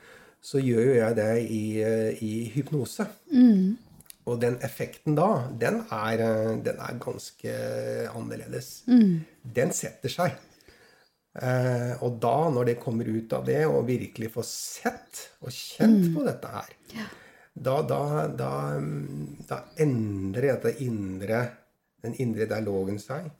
så 0.42 0.58
gjør 0.58 0.88
jo 0.88 0.94
jeg 0.96 1.18
det 1.20 1.32
i, 1.44 1.64
eh, 1.86 2.24
i 2.24 2.32
hypnose. 2.54 3.06
Og 4.30 4.38
den 4.42 4.58
effekten 4.62 5.16
da, 5.18 5.48
den 5.58 5.80
er, 5.90 6.22
eh, 6.22 6.56
den 6.62 6.78
er 6.78 6.98
ganske 7.02 7.52
annerledes. 8.12 8.84
Den 9.42 9.74
setter 9.74 10.12
seg. 10.12 10.36
Eh, 11.32 11.94
og 12.04 12.18
da, 12.20 12.36
når 12.52 12.68
det 12.68 12.80
kommer 12.82 13.08
ut 13.08 13.32
av 13.32 13.46
det, 13.48 13.62
og 13.66 13.86
virkelig 13.88 14.30
får 14.34 14.46
sett 14.48 15.22
og 15.40 15.50
kjent 15.50 16.10
på 16.14 16.26
dette 16.26 16.50
her, 16.52 16.74
da, 17.52 17.78
da, 17.82 18.02
da, 18.28 18.52
mm, 18.80 19.46
da 19.48 19.62
endrer 19.80 20.54
dette 20.54 20.76
indre, 20.84 21.42
den 22.04 22.14
indre 22.20 22.46
dialogen 22.50 23.00
seg. 23.00 23.30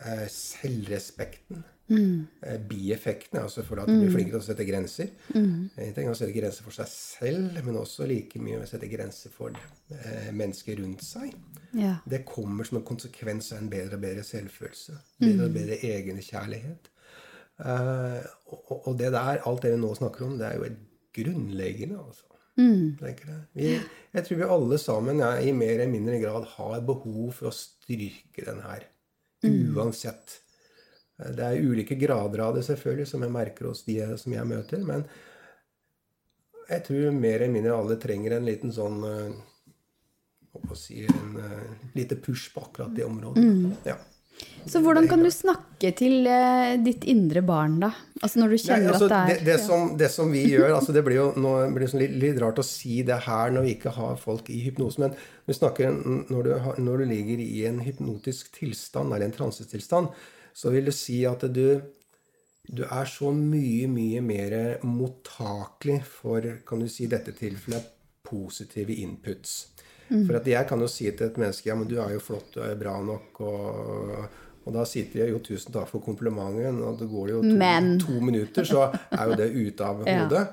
Eh, 0.00 0.26
selvrespekten. 0.32 1.62
Eh, 1.90 2.58
bieffektene, 2.68 3.42
altså 3.42 3.64
for 3.66 3.82
at 3.82 3.90
du 3.90 3.96
blir 3.98 4.12
flinkere 4.12 4.38
til 4.38 4.44
å 4.44 4.46
sette 4.46 4.66
grenser. 4.68 5.10
En 5.34 5.94
ting 5.96 6.06
er 6.06 6.12
å 6.12 6.18
sette 6.18 6.34
grenser 6.34 6.66
for 6.66 6.76
seg 6.76 6.88
selv, 6.92 7.58
men 7.66 7.78
også 7.80 8.06
like 8.08 8.40
mye 8.42 8.62
å 8.62 8.68
sette 8.68 8.88
grenser 8.90 9.34
for 9.34 9.56
eh, 9.56 10.30
mennesker 10.30 10.78
rundt 10.82 11.04
seg. 11.06 11.34
ja. 11.78 11.96
Det 12.08 12.24
kommer 12.28 12.68
som 12.68 12.80
en 12.80 12.86
konsekvens 12.86 13.52
av 13.52 13.62
en 13.62 13.70
bedre 13.72 13.98
og 13.98 14.04
bedre 14.04 14.24
selvfølelse. 14.26 14.96
Bedre 15.22 15.48
og 15.48 15.56
bedre 15.56 15.80
egenkjærlighet. 15.90 16.90
Eh, 17.62 18.20
og, 18.52 18.74
og 18.88 18.98
det 18.98 19.12
der, 19.14 19.42
alt 19.48 19.64
det 19.64 19.74
vi 19.74 19.80
nå 19.82 19.94
snakker 19.98 20.26
om, 20.26 20.38
det 20.40 20.48
er 20.48 20.60
jo 20.60 20.68
et 20.70 20.78
grunnleggende, 21.16 21.98
altså. 22.00 22.28
Mm. 22.56 22.98
jeg. 23.00 23.36
Vi, 23.56 23.68
jeg 24.12 24.24
tror 24.26 24.36
vi 24.36 24.48
alle 24.54 24.78
sammen 24.78 25.22
ja, 25.22 25.30
i 25.40 25.54
mer 25.56 25.78
eller 25.78 25.88
mindre 25.88 26.18
grad 26.20 26.44
har 26.58 26.82
behov 26.84 27.32
for 27.38 27.48
å 27.48 27.56
styrke 27.56 28.44
den 28.44 28.60
her. 28.64 28.84
Uansett. 29.42 30.41
Eh, 31.22 31.32
Det 31.38 31.48
er 31.48 31.62
ulike 31.62 31.98
grader 32.00 32.44
av 32.48 32.56
det, 32.56 32.66
selvfølgelig, 32.68 33.08
som 33.14 33.22
jeg 33.22 33.36
merker 33.38 33.70
hos 33.70 33.84
de 33.88 34.00
som 34.20 34.34
jeg 34.34 34.48
møter. 34.48 34.84
Men 34.84 35.06
jeg 36.68 36.84
tror 36.86 37.10
mer 37.16 37.40
eller 37.40 37.54
mindre 37.54 37.78
alle 37.78 37.98
trenger 38.00 38.36
en 38.36 38.46
liten 38.48 38.72
sånn 38.74 39.02
eh, 39.08 39.34
hva 40.52 40.62
skal 40.66 40.78
si, 40.78 41.04
en 41.08 41.36
eh, 41.40 41.68
lite 41.96 42.18
push 42.20 42.50
på 42.54 42.64
akkurat 42.66 42.94
det 42.96 43.06
området. 43.08 43.44
Ja. 43.88 43.96
Så 44.66 44.80
hvordan 44.82 45.08
kan 45.10 45.22
du 45.22 45.28
snakke 45.30 45.90
til 45.98 46.26
eh, 46.26 46.74
ditt 46.82 47.04
indre 47.10 47.42
barn, 47.46 47.76
da? 47.82 47.90
Altså 48.22 48.40
når 48.40 48.52
du 48.52 48.56
Nei, 48.70 48.78
altså, 48.92 49.06
at 49.06 49.12
det 49.12 49.18
er 49.18 49.30
det, 49.30 49.46
det, 49.46 49.56
som, 49.62 49.88
det 49.98 50.08
som 50.14 50.30
vi 50.32 50.44
gjør 50.46 50.76
altså 50.76 50.94
Det 50.94 51.02
blir 51.04 51.18
jo 51.18 51.24
nå 51.42 51.52
blir 51.74 51.90
sånn 51.90 52.02
litt, 52.04 52.14
litt 52.22 52.38
rart 52.42 52.60
å 52.62 52.64
si 52.66 53.00
det 53.06 53.18
her 53.26 53.52
når 53.54 53.66
vi 53.66 53.74
ikke 53.76 53.94
har 53.96 54.20
folk 54.22 54.50
i 54.54 54.60
hypnose, 54.64 55.02
men 55.02 55.16
vi 55.50 55.56
snakker 55.58 55.90
når 56.30 56.48
du, 56.48 56.52
når 56.86 57.02
du 57.02 57.10
ligger 57.10 57.42
i 57.42 57.64
en 57.68 57.82
hypnotisk 57.82 58.54
tilstand, 58.56 59.12
eller 59.12 59.28
en 59.28 59.36
transetilstand, 59.36 60.14
så 60.54 60.70
vil 60.74 60.84
det 60.90 60.94
si 60.94 61.22
at 61.28 61.44
du, 61.54 61.80
du 62.68 62.82
er 62.84 63.08
så 63.10 63.32
mye, 63.34 63.88
mye 63.90 64.20
mer 64.24 64.56
mottakelig 64.84 66.00
for, 66.06 66.44
kan 66.68 66.80
du 66.82 66.88
si 66.92 67.06
dette 67.10 67.34
tilfellet, 67.38 67.90
positive 68.22 68.94
inputs. 69.02 69.68
For 70.12 70.36
at 70.36 70.46
jeg 70.48 70.66
kan 70.68 70.80
jo 70.80 70.86
si 70.92 71.06
til 71.10 71.26
et 71.30 71.38
menneske 71.40 71.70
ja, 71.70 71.74
men 71.78 71.88
du 71.88 71.94
er 72.02 72.12
jo 72.14 72.20
flott, 72.20 72.50
du 72.54 72.60
er 72.60 72.74
bra 72.76 72.98
nok, 73.04 73.38
og, 73.48 74.26
og 74.66 74.74
da 74.76 74.82
sitter 74.88 75.22
de 75.24 75.30
jo 75.32 75.38
tusen 75.44 75.72
takk 75.72 75.88
for 75.88 76.04
komplimenten, 76.04 76.82
og 76.84 76.98
det 77.00 77.08
går 77.10 77.30
jo 77.32 77.40
to, 77.46 77.54
Men. 77.58 77.94
to 78.02 78.18
minutter, 78.20 78.66
så 78.68 78.90
er 78.92 79.30
jo 79.32 79.38
det 79.40 79.48
ute 79.56 79.88
av 79.88 80.02
Ja. 80.08 80.18
hodet. 80.26 80.44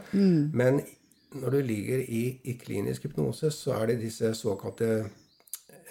Men 0.55 0.79
når 1.35 1.57
du 1.57 1.59
ligger 1.67 1.99
i, 2.07 2.23
i 2.49 2.55
klinisk 2.57 3.05
hypnose, 3.09 3.51
så 3.53 3.75
er 3.81 3.91
det 3.91 3.99
disse 4.05 4.31
såkalte 4.39 4.87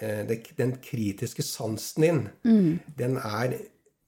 eh, 0.01 0.25
det, 0.27 0.41
Den 0.57 0.73
kritiske 0.83 1.45
sansen 1.45 2.03
din, 2.03 2.23
den 2.99 3.15
er 3.21 3.53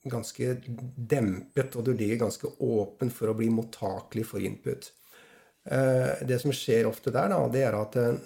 ganske 0.09 0.55
dempet, 0.95 1.75
og 1.75 1.85
du 1.85 1.93
ligger 1.93 2.23
ganske 2.23 2.49
åpen 2.59 3.11
for 3.13 3.31
å 3.31 3.37
bli 3.37 3.49
mottakelig 3.53 4.25
for 4.31 4.43
input. 4.43 4.91
Eh, 5.65 6.23
det 6.25 6.39
som 6.41 6.53
skjer 6.55 6.89
ofte 6.89 7.13
der, 7.13 7.29
da, 7.33 7.41
det 7.53 7.65
er 7.67 7.77
at, 7.77 7.97
eh, 8.01 8.17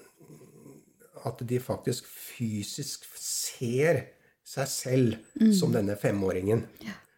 at 1.28 1.44
de 1.44 1.60
faktisk 1.60 2.08
fysisk 2.08 3.08
ser 3.20 4.06
seg 4.46 4.70
selv 4.70 5.54
som 5.58 5.74
denne 5.74 5.98
femåringen. 6.00 6.64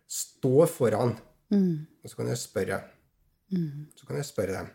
Står 0.07 0.69
foran. 0.71 1.17
Og 1.51 2.07
så 2.09 2.15
kan 2.19 2.31
jeg 2.31 2.39
spørre 2.41 2.77
Så 3.95 4.03
kan 4.03 4.17
jeg 4.19 4.27
spørre 4.27 4.57
dem 4.57 4.65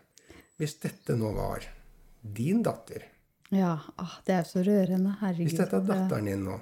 Hvis 0.57 0.71
dette 0.81 1.13
nå 1.13 1.29
var 1.35 1.61
din 2.25 2.63
datter 2.65 3.03
Ja, 3.53 3.75
ah, 4.01 4.15
det 4.25 4.33
er 4.33 4.47
så 4.49 4.63
rørende. 4.65 5.11
Herregud. 5.19 5.51
Hvis 5.51 5.59
dette 5.59 5.77
er 5.77 5.85
datteren 5.85 6.31
din 6.31 6.41
nå 6.47 6.55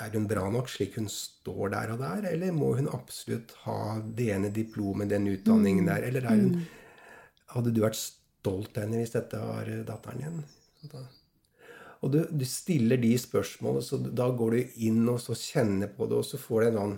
Er 0.00 0.10
hun 0.16 0.24
bra 0.26 0.46
nok 0.50 0.70
slik 0.72 0.94
hun 0.96 1.08
står 1.12 1.70
der 1.74 1.90
og 1.92 1.98
der, 2.00 2.24
eller 2.32 2.52
må 2.56 2.70
hun 2.78 2.88
absolutt 2.88 3.52
ha 3.66 3.98
det 4.16 4.30
ene 4.32 4.48
diplomet, 4.54 5.10
den 5.12 5.26
utdanningen 5.28 5.86
der? 5.90 6.06
Eller 6.08 6.24
er 6.24 6.38
hun 6.40 6.62
Hadde 7.52 7.68
du 7.76 7.82
vært 7.84 7.98
stolt 8.00 8.78
av 8.78 8.86
henne 8.86 9.02
hvis 9.02 9.12
dette 9.12 9.36
var 9.36 9.68
eh, 9.68 9.82
datteren 9.84 10.22
din? 10.22 10.38
Da- 10.88 11.02
Og 12.02 12.10
du, 12.14 12.22
du 12.32 12.44
stiller 12.48 12.96
de 12.96 13.10
spørsmålene, 13.20 13.82
så 13.84 13.98
da 14.00 14.30
går 14.34 14.50
du 14.56 14.78
inn 14.88 15.02
og 15.12 15.20
så 15.20 15.36
kjenner 15.38 15.92
på 15.92 16.08
det, 16.08 16.16
og 16.18 16.24
så 16.26 16.40
får 16.40 16.62
du 16.62 16.66
en 16.70 16.78
sånn 16.80 16.94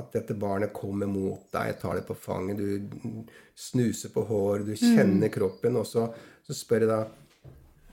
At 0.00 0.08
dette 0.16 0.34
barnet 0.34 0.72
kommer 0.74 1.06
mot 1.06 1.44
deg, 1.54 1.76
tar 1.78 2.00
det 2.00 2.06
på 2.08 2.16
fanget, 2.18 2.58
du 2.58 3.28
snuser 3.54 4.10
på 4.10 4.24
håret, 4.26 4.66
du 4.66 4.74
kjenner 4.80 5.30
kroppen, 5.30 5.76
og 5.78 5.86
så, 5.86 6.08
så 6.48 6.56
spør 6.56 6.86
jeg 6.86 6.90
da 6.90 7.02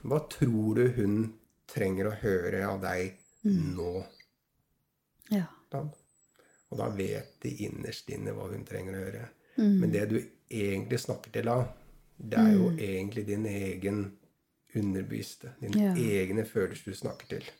Hva 0.02 0.18
tror 0.32 0.80
du 0.80 0.88
hun 0.96 1.20
trenger 1.72 2.10
å 2.10 2.16
høre 2.22 2.64
av 2.68 2.80
deg 2.84 3.16
nå? 3.44 4.04
Ja. 5.32 5.46
Og 5.72 6.78
da 6.78 6.88
vet 6.96 7.34
de 7.42 7.52
innerst 7.66 8.08
inne 8.12 8.34
hva 8.36 8.48
hun 8.52 8.64
trenger 8.68 8.96
å 8.96 9.04
høre. 9.06 9.28
Men 9.56 9.92
det 9.92 10.06
du 10.10 10.18
egentlig 10.52 11.00
snakker 11.02 11.32
til 11.34 11.48
da, 11.48 11.58
det 12.16 12.38
er 12.38 12.52
jo 12.54 12.68
egentlig 12.76 13.26
din 13.28 13.46
egen 13.48 14.04
underbevisste. 14.76 15.52
Dine 15.60 15.82
Ja. 15.82 15.94
egne 15.96 16.44
følelser 16.48 16.92
du 16.92 16.96
snakker 16.96 17.26
til. 17.28 17.50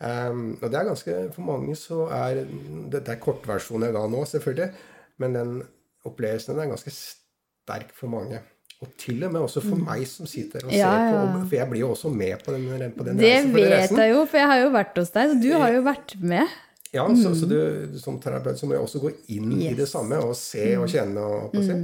Um, 0.00 0.58
og 0.62 0.70
det 0.70 0.78
er 0.78 0.84
ganske 0.86 1.14
For 1.34 1.42
mange 1.42 1.74
så 1.74 2.04
er 2.14 2.44
Det, 2.44 3.00
det 3.02 3.08
er 3.08 3.18
kortversjonen 3.18 3.88
jeg 3.88 3.94
ga 3.96 4.04
nå, 4.06 4.20
selvfølgelig. 4.30 4.74
Men 5.18 5.34
den 5.34 5.62
opplevelsen 6.06 6.54
den 6.54 6.62
er 6.62 6.70
ganske 6.76 6.92
sterk 6.94 7.90
for 7.94 8.06
mange. 8.12 8.38
Og 8.78 8.92
til 9.00 9.24
og 9.26 9.32
med 9.34 9.42
også 9.42 9.60
for 9.64 9.80
meg 9.82 10.04
som 10.06 10.26
sitter 10.30 10.62
og 10.62 10.70
Mm. 10.70 10.76
Ja, 10.78 10.90
ser 10.94 11.12
på. 11.12 11.42
For 11.48 11.56
jeg 11.56 11.70
blir 11.70 11.80
jo 11.80 11.90
også 11.96 12.10
med 12.14 12.44
på 12.44 12.52
den, 12.54 12.92
på 12.94 13.04
den 13.04 13.16
Det 13.18 13.32
reisen. 13.32 13.54
Det 13.54 13.64
vet 13.72 13.98
jeg 13.98 14.12
jo, 14.14 14.24
for 14.26 14.38
jeg 14.38 14.46
har 14.52 14.60
jo 14.62 14.68
vært 14.70 14.98
hos 15.00 15.10
deg, 15.10 15.30
så 15.32 15.38
du 15.42 15.52
har 15.52 15.72
jo 15.74 15.80
vært 15.82 16.14
med. 16.20 16.56
Ja, 16.94 17.04
så, 17.14 17.34
så 17.36 17.48
du, 17.50 17.58
som 18.00 18.20
terapeut 18.22 18.56
så 18.58 18.66
må 18.66 18.76
jeg 18.76 18.84
også 18.86 19.00
gå 19.02 19.10
inn 19.34 19.50
i 19.60 19.74
det 19.76 19.88
samme 19.90 20.20
og 20.24 20.36
se 20.38 20.70
og 20.78 20.86
kjenne. 20.88 21.20
Og, 21.20 21.50
på 21.52 21.64
seg. 21.66 21.82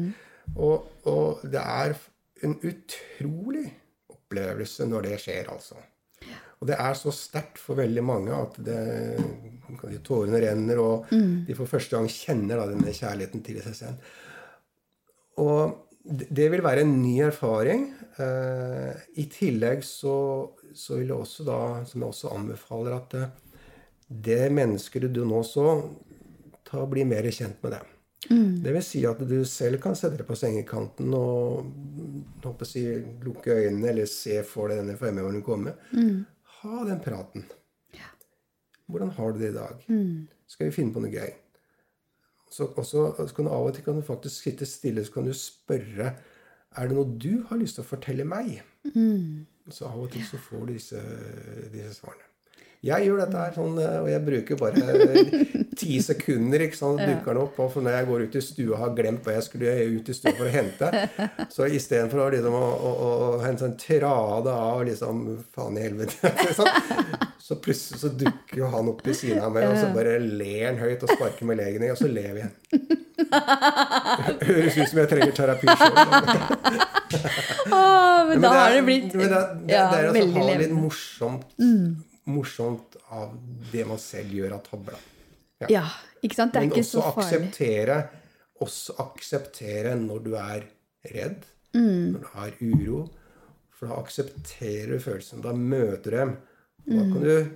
og, 0.54 0.86
og 1.10 1.42
det 1.50 1.60
er 1.60 1.96
en 2.46 2.54
utrolig 2.62 3.66
opplevelse 4.14 4.86
når 4.88 5.10
det 5.10 5.18
skjer, 5.24 5.50
altså. 5.52 5.76
Og 6.60 6.68
det 6.70 6.78
er 6.80 6.94
så 6.96 7.10
sterkt 7.12 7.58
for 7.60 7.76
veldig 7.76 8.04
mange 8.06 8.32
at 8.32 8.54
det, 8.64 8.78
tårene 10.06 10.40
renner, 10.40 10.78
og 10.80 11.10
de 11.10 11.56
for 11.58 11.68
første 11.68 11.98
gang 11.98 12.06
kjenner 12.08 12.56
da, 12.62 12.68
denne 12.70 12.94
kjærligheten 12.94 13.42
til 13.44 13.58
seg 13.66 13.76
selv. 13.76 14.14
Og 15.42 15.74
det 16.04 16.50
vil 16.52 16.62
være 16.64 16.84
en 16.84 16.98
ny 17.00 17.14
erfaring. 17.24 17.86
Eh, 18.20 18.92
I 19.16 19.24
tillegg 19.32 19.84
så, 19.88 20.16
så 20.76 20.98
vil 20.98 21.08
jeg 21.08 21.16
også 21.16 21.46
da, 21.48 21.58
som 21.88 22.02
jeg 22.04 22.10
også 22.12 22.32
anbefaler, 22.36 22.98
at 22.98 23.16
eh, 23.16 23.32
det 24.28 24.52
mennesket 24.52 25.08
du 25.14 25.22
nå 25.24 25.40
så, 25.48 25.64
ta 26.68 26.82
og 26.82 26.90
bli 26.92 27.06
mer 27.08 27.24
kjent 27.32 27.56
med 27.64 27.72
det. 27.78 27.82
Det 28.64 28.72
vil 28.72 28.84
si 28.84 29.02
at 29.04 29.18
du 29.28 29.36
selv 29.48 29.80
kan 29.84 29.96
sette 29.96 30.16
deg 30.16 30.28
på 30.28 30.36
sengekanten 30.38 31.12
og 31.16 31.66
håper 32.44 32.68
si, 32.68 32.84
lukke 33.24 33.52
øynene 33.66 33.90
eller 33.90 34.08
se 34.08 34.38
for 34.48 34.72
deg 34.72 34.80
denne 34.80 34.96
fremmedånden 35.00 35.44
komme. 35.44 35.74
Ha 36.60 36.84
den 36.88 37.00
praten. 37.04 37.44
Hvordan 38.88 39.10
har 39.16 39.32
du 39.32 39.40
det 39.40 39.50
i 39.52 39.56
dag? 39.56 39.84
Skal 40.48 40.68
vi 40.70 40.76
finne 40.76 40.92
på 40.96 41.00
noe 41.04 41.12
gøy? 41.12 41.32
Så, 42.54 42.68
og 42.70 42.86
så 42.86 43.08
så 43.18 43.34
kan 43.34 43.48
du 43.48 43.50
av 43.50 43.66
og 43.66 43.74
til 43.74 43.86
kan 43.86 43.98
du 43.98 44.04
faktisk 44.06 44.46
sitte 44.46 44.68
stille 44.68 45.02
så 45.02 45.16
kan 45.16 45.26
du 45.26 45.34
spørre 45.34 46.12
er 46.74 46.90
det 46.90 46.94
noe 46.96 47.16
du 47.18 47.44
har 47.48 47.58
lyst 47.58 47.78
til 47.78 47.84
å 47.84 47.88
fortelle 47.88 48.26
meg. 48.26 48.60
Så 49.70 49.88
av 49.88 49.98
og 50.04 50.12
til 50.12 50.22
så 50.26 50.38
får 50.38 50.62
du 50.68 50.72
disse, 50.74 51.02
disse 51.72 51.96
svarene. 51.98 52.30
Jeg 52.84 53.06
gjør 53.06 53.20
dette 53.22 53.40
her 53.40 53.54
sånn, 53.54 53.78
og 53.80 54.08
jeg 54.10 54.22
bruker 54.26 54.58
bare 54.60 55.22
ti 55.80 55.94
sekunder. 56.04 56.66
ikke 56.66 56.76
sant, 56.76 57.00
dukker 57.00 57.32
den 57.32 57.40
opp, 57.46 57.60
og 57.62 57.70
for 57.72 57.86
Når 57.86 57.96
jeg 57.96 58.08
går 58.10 58.24
ut 58.24 58.36
i 58.36 58.42
stua 58.44 58.74
og 58.74 58.82
har 58.82 58.92
glemt 58.98 59.24
hva 59.24 59.36
jeg 59.38 59.46
skulle 59.46 59.76
ut 59.94 60.10
i 60.10 60.16
stua 60.18 60.34
for 60.36 60.50
å 60.50 60.52
hente, 60.52 60.90
så 61.54 61.68
istedenfor 61.78 62.36
liksom, 62.36 62.58
å, 62.58 62.66
å, 62.90 62.90
å 63.38 63.40
hente 63.44 63.70
en 63.70 63.78
trade 63.80 64.52
av 64.52 64.84
liksom, 64.84 65.24
faen 65.56 65.80
i 65.80 65.86
helvete 65.86 66.34
sånn, 66.58 67.23
så 67.44 67.56
plutselig 67.60 67.98
så 68.00 68.08
dukker 68.16 68.56
jo 68.62 68.68
han 68.72 68.86
opp 68.88 69.02
ved 69.04 69.16
siden 69.18 69.42
av 69.44 69.50
meg, 69.52 69.66
og 69.68 69.76
så 69.76 69.90
bare 69.92 70.14
ler 70.22 70.62
han 70.70 70.78
høyt 70.80 71.02
og 71.04 71.10
sparker 71.12 71.44
med 71.50 71.58
legen 71.60 71.82
i, 71.84 71.90
og 71.92 71.98
så 72.00 72.08
ler 72.08 72.30
vi 72.32 72.40
igjen. 72.40 72.54
Høres 74.48 74.78
ut 74.78 74.88
som 74.90 75.00
jeg 75.02 75.10
trenger 75.10 75.34
terapi 75.36 75.74
sjøl. 75.76 75.98
oh, 77.68 78.20
men 78.30 78.40
da 78.44 78.52
har 78.56 78.74
det 78.76 78.82
blitt 78.86 79.12
men 79.16 79.28
det, 79.28 79.40
det, 79.68 79.74
ja, 79.74 79.84
det 79.92 79.98
er 80.00 80.08
altså 80.10 80.24
å 80.24 80.46
ha 80.48 80.56
litt 80.62 80.74
morsomt, 80.74 81.44
morsomt, 81.58 82.12
morsomt 82.34 82.96
av 83.14 83.34
det 83.72 83.84
man 83.88 84.00
selv 84.00 84.32
gjør 84.38 84.56
av 84.56 84.62
tabla. 84.70 85.00
Ja. 85.64 85.68
Ja, 85.76 85.84
ikke 86.24 86.38
sant? 86.38 86.54
Det 86.54 86.62
er 86.62 86.66
Men 86.66 86.72
ikke 86.74 86.86
så 86.88 87.02
farlig. 87.04 87.26
akseptere, 87.28 87.98
også 88.64 88.96
akseptere 89.04 89.92
når 90.00 90.24
du 90.28 90.32
er 90.40 90.64
redd, 91.12 91.42
Mm. 91.74 92.12
når 92.14 92.20
du 92.22 92.26
har 92.38 92.52
uro. 92.62 92.98
For 93.74 93.90
da 93.90 93.96
aksepterer 93.98 94.92
du 94.94 95.00
følelsen. 95.02 95.40
Da 95.42 95.50
møter 95.58 96.04
du 96.14 96.16
dem. 96.20 96.36
Og 96.86 96.92
Mm. 96.92 96.98
da 96.98 97.12
kan 97.12 97.22
du 97.22 97.50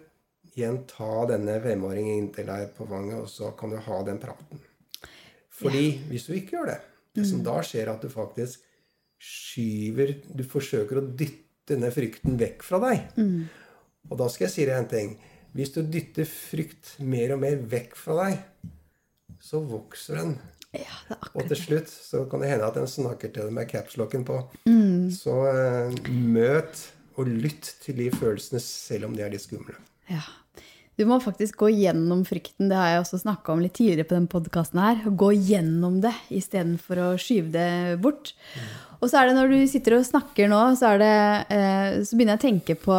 igjen 0.57 0.79
ta 0.87 1.27
denne 1.27 1.61
femåringen 1.63 2.19
inntil 2.23 2.47
deg 2.47 2.75
på 2.77 2.87
fanget, 2.89 3.19
og 3.21 3.29
så 3.29 3.51
kan 3.57 3.71
du 3.71 3.77
ha 3.77 4.03
den 4.05 4.19
praten. 4.19 4.61
Fordi 5.51 5.99
hvis 6.09 6.27
du 6.27 6.33
ikke 6.35 6.57
gjør 6.57 6.67
det, 6.67 6.81
det 7.15 7.25
Mm. 7.25 7.31
som 7.31 7.43
da 7.43 7.61
skjer, 7.61 7.83
er 7.89 7.93
at 7.95 8.01
du 8.03 8.09
faktisk 8.09 8.61
skyver 9.21 10.15
Du 10.37 10.45
forsøker 10.45 11.01
å 11.01 11.17
dytte 11.17 11.45
denne 11.75 11.91
frykten 11.91 12.39
vekk 12.39 12.63
fra 12.63 12.79
deg. 12.79 13.01
Mm. 13.19 13.49
Og 14.11 14.19
da 14.19 14.29
skal 14.29 14.47
jeg 14.47 14.53
si 14.55 14.65
deg 14.65 14.79
en 14.79 14.89
ting. 14.89 15.19
Hvis 15.55 15.73
du 15.75 15.83
dytter 15.83 16.25
frykt 16.25 16.95
mer 17.01 17.33
og 17.35 17.41
mer 17.41 17.57
vekk 17.57 17.97
fra 17.99 18.15
deg, 18.25 18.39
så 19.41 19.61
vokser 19.67 20.17
den. 20.23 20.39
Ja, 20.73 20.85
det 21.09 21.19
Og 21.35 21.49
til 21.49 21.57
slutt 21.57 21.89
så 21.89 22.23
kan 22.31 22.41
det 22.41 22.51
hende 22.51 22.67
at 22.69 22.75
den 22.75 22.87
snakker 22.87 23.33
til 23.33 23.43
deg 23.49 23.53
med 23.53 23.69
capslocken 23.69 24.25
på. 24.25 24.39
Mm. 24.69 25.11
Så 25.11 25.35
uh, 25.35 25.91
møt 26.13 26.87
og 27.19 27.31
lytt 27.31 27.75
til 27.83 27.99
de 27.99 28.11
følelsene 28.15 28.61
selv 28.63 29.09
om 29.09 29.17
de 29.17 29.25
er 29.27 29.33
litt 29.35 29.45
skumle. 29.45 29.77
Ja. 30.11 30.23
Du 30.99 31.05
må 31.07 31.21
faktisk 31.23 31.61
gå 31.61 31.69
gjennom 31.71 32.25
frykten. 32.27 32.67
Det 32.71 32.75
har 32.75 32.89
jeg 32.91 33.03
også 33.05 33.21
snakka 33.23 33.53
om 33.55 33.61
litt 33.63 33.77
tidligere 33.79 34.09
på 34.09 34.17
den 34.17 34.27
podkasten 34.31 34.81
her. 34.83 35.05
Gå 35.07 35.31
gjennom 35.37 36.01
det 36.03 36.11
istedenfor 36.35 37.03
å 37.05 37.09
skyve 37.23 37.53
det 37.55 37.99
bort. 38.03 38.33
Og 38.99 39.07
så 39.07 39.21
er 39.21 39.29
det 39.29 39.37
når 39.37 39.53
du 39.53 39.59
sitter 39.71 39.95
og 39.95 40.09
snakker 40.09 40.51
nå, 40.51 40.59
så, 40.79 40.97
er 40.97 41.03
det, 41.05 41.19
eh, 41.55 42.01
så 42.03 42.19
begynner 42.19 42.35
jeg 42.35 42.43
å 42.43 42.47
tenke 42.49 42.79
på 42.83 42.99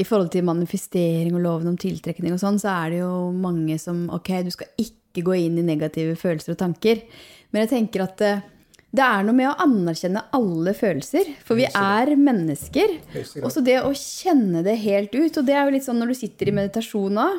i 0.00 0.06
forhold 0.06 0.32
til 0.34 0.46
manifestering 0.46 1.36
og 1.36 1.44
loven 1.44 1.70
om 1.70 1.78
tiltrekning 1.78 2.34
og 2.34 2.42
sånn, 2.42 2.58
så 2.62 2.72
er 2.72 2.90
det 2.90 3.00
jo 3.04 3.12
mange 3.36 3.76
som 3.82 4.08
Ok, 4.14 4.32
du 4.46 4.50
skal 4.54 4.70
ikke 4.80 5.24
gå 5.26 5.36
inn 5.44 5.58
i 5.60 5.66
negative 5.66 6.18
følelser 6.18 6.56
og 6.56 6.62
tanker. 6.64 7.04
Men 7.50 7.64
jeg 7.64 7.72
tenker 7.76 8.06
at 8.08 8.26
eh, 8.26 8.42
det 8.90 9.04
er 9.06 9.22
noe 9.26 9.36
med 9.38 9.46
å 9.52 9.56
anerkjenne 9.62 10.24
alle 10.34 10.72
følelser. 10.74 11.28
For 11.46 11.54
vi 11.58 11.66
er 11.68 12.10
mennesker. 12.18 12.96
Og 13.44 13.50
så 13.54 13.62
det 13.62 13.76
å 13.86 13.92
kjenne 13.94 14.64
det 14.66 14.74
helt 14.82 15.14
ut. 15.14 15.36
Og 15.38 15.46
det 15.46 15.54
er 15.54 15.68
jo 15.68 15.74
litt 15.76 15.86
sånn 15.86 16.00
når 16.02 16.10
du 16.10 16.18
sitter 16.18 16.50
i 16.50 16.56
meditasjon 16.56 17.20
òg, 17.22 17.36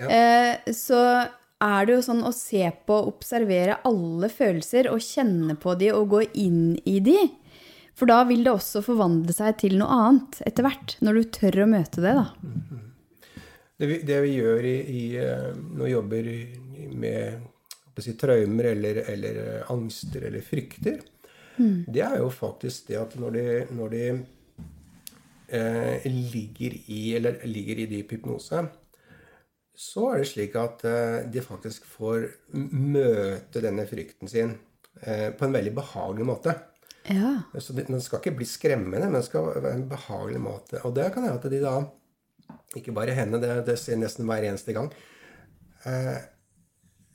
Ja. 0.00 0.08
eh, 0.08 0.72
så 0.72 1.28
er 1.60 1.86
det 1.86 1.94
jo 1.94 2.02
sånn 2.06 2.22
å 2.24 2.32
se 2.34 2.64
på, 2.86 2.96
observere 3.06 3.78
alle 3.84 4.28
følelser 4.32 4.88
og 4.90 4.98
kjenne 5.04 5.54
på 5.60 5.74
de 5.78 5.90
og 5.92 6.08
gå 6.08 6.22
inn 6.34 6.78
i 6.88 6.98
de. 7.04 7.18
For 7.94 8.06
da 8.08 8.22
vil 8.24 8.42
det 8.46 8.52
også 8.54 8.80
forvandle 8.82 9.34
seg 9.36 9.58
til 9.60 9.76
noe 9.78 9.92
annet 9.92 10.40
etter 10.48 10.64
hvert. 10.64 10.96
Når 11.04 11.14
du 11.14 11.22
tør 11.36 11.62
å 11.66 11.68
møte 11.68 12.00
det, 12.00 12.14
da. 12.16 12.26
Det 13.80 13.86
vi, 13.88 13.98
det 14.08 14.18
vi 14.24 14.34
gjør 14.38 14.64
i, 14.64 14.76
i, 14.88 15.02
eh, 15.20 15.50
når 15.76 15.84
vi 15.84 15.92
jobber 15.92 16.30
med 16.96 17.40
si, 18.04 18.16
traumer 18.18 18.72
eller, 18.72 19.02
eller 19.12 19.40
eh, 19.44 19.72
angster 19.72 20.28
eller 20.28 20.44
frykter, 20.44 21.00
det 21.60 22.00
er 22.00 22.20
jo 22.22 22.28
faktisk 22.32 22.88
det 22.88 22.98
at 23.00 23.16
når 23.20 23.34
de, 23.36 23.46
når 23.76 23.90
de 23.92 24.04
eh, 25.58 26.06
ligger 26.06 26.76
i 26.92 27.00
eller 27.18 27.42
ligger 27.48 27.82
i 27.82 27.88
dyp 27.90 28.14
hypnose, 28.16 28.62
så 29.80 30.06
er 30.12 30.20
det 30.20 30.30
slik 30.30 30.56
at 30.60 30.84
eh, 30.88 31.20
de 31.32 31.44
faktisk 31.44 31.86
får 31.88 32.26
møte 32.54 33.62
denne 33.64 33.86
frykten 33.88 34.30
sin 34.30 34.56
eh, 35.02 35.30
på 35.36 35.46
en 35.46 35.56
veldig 35.56 35.74
behagelig 35.76 36.28
måte. 36.28 36.56
Ja. 37.08 37.38
Så 37.58 37.72
det, 37.72 37.88
Den 37.88 38.02
skal 38.04 38.20
ikke 38.20 38.36
bli 38.40 38.48
skremmende, 38.48 39.06
men 39.06 39.18
den 39.18 39.26
skal 39.26 39.54
være 39.54 39.78
en 39.78 39.88
behagelig 39.88 40.42
måte. 40.44 40.82
Og 40.84 40.94
det 40.96 41.08
kan 41.14 41.24
hende 41.24 41.40
at 41.40 41.48
de 41.50 41.62
da 41.64 41.78
Ikke 42.76 42.92
bare 42.94 43.14
henne, 43.14 43.40
det, 43.42 43.64
det 43.66 43.78
ser 43.78 43.98
nesten 43.98 44.28
hver 44.28 44.44
eneste 44.46 44.72
gang. 44.76 44.92
Eh, 45.88 46.18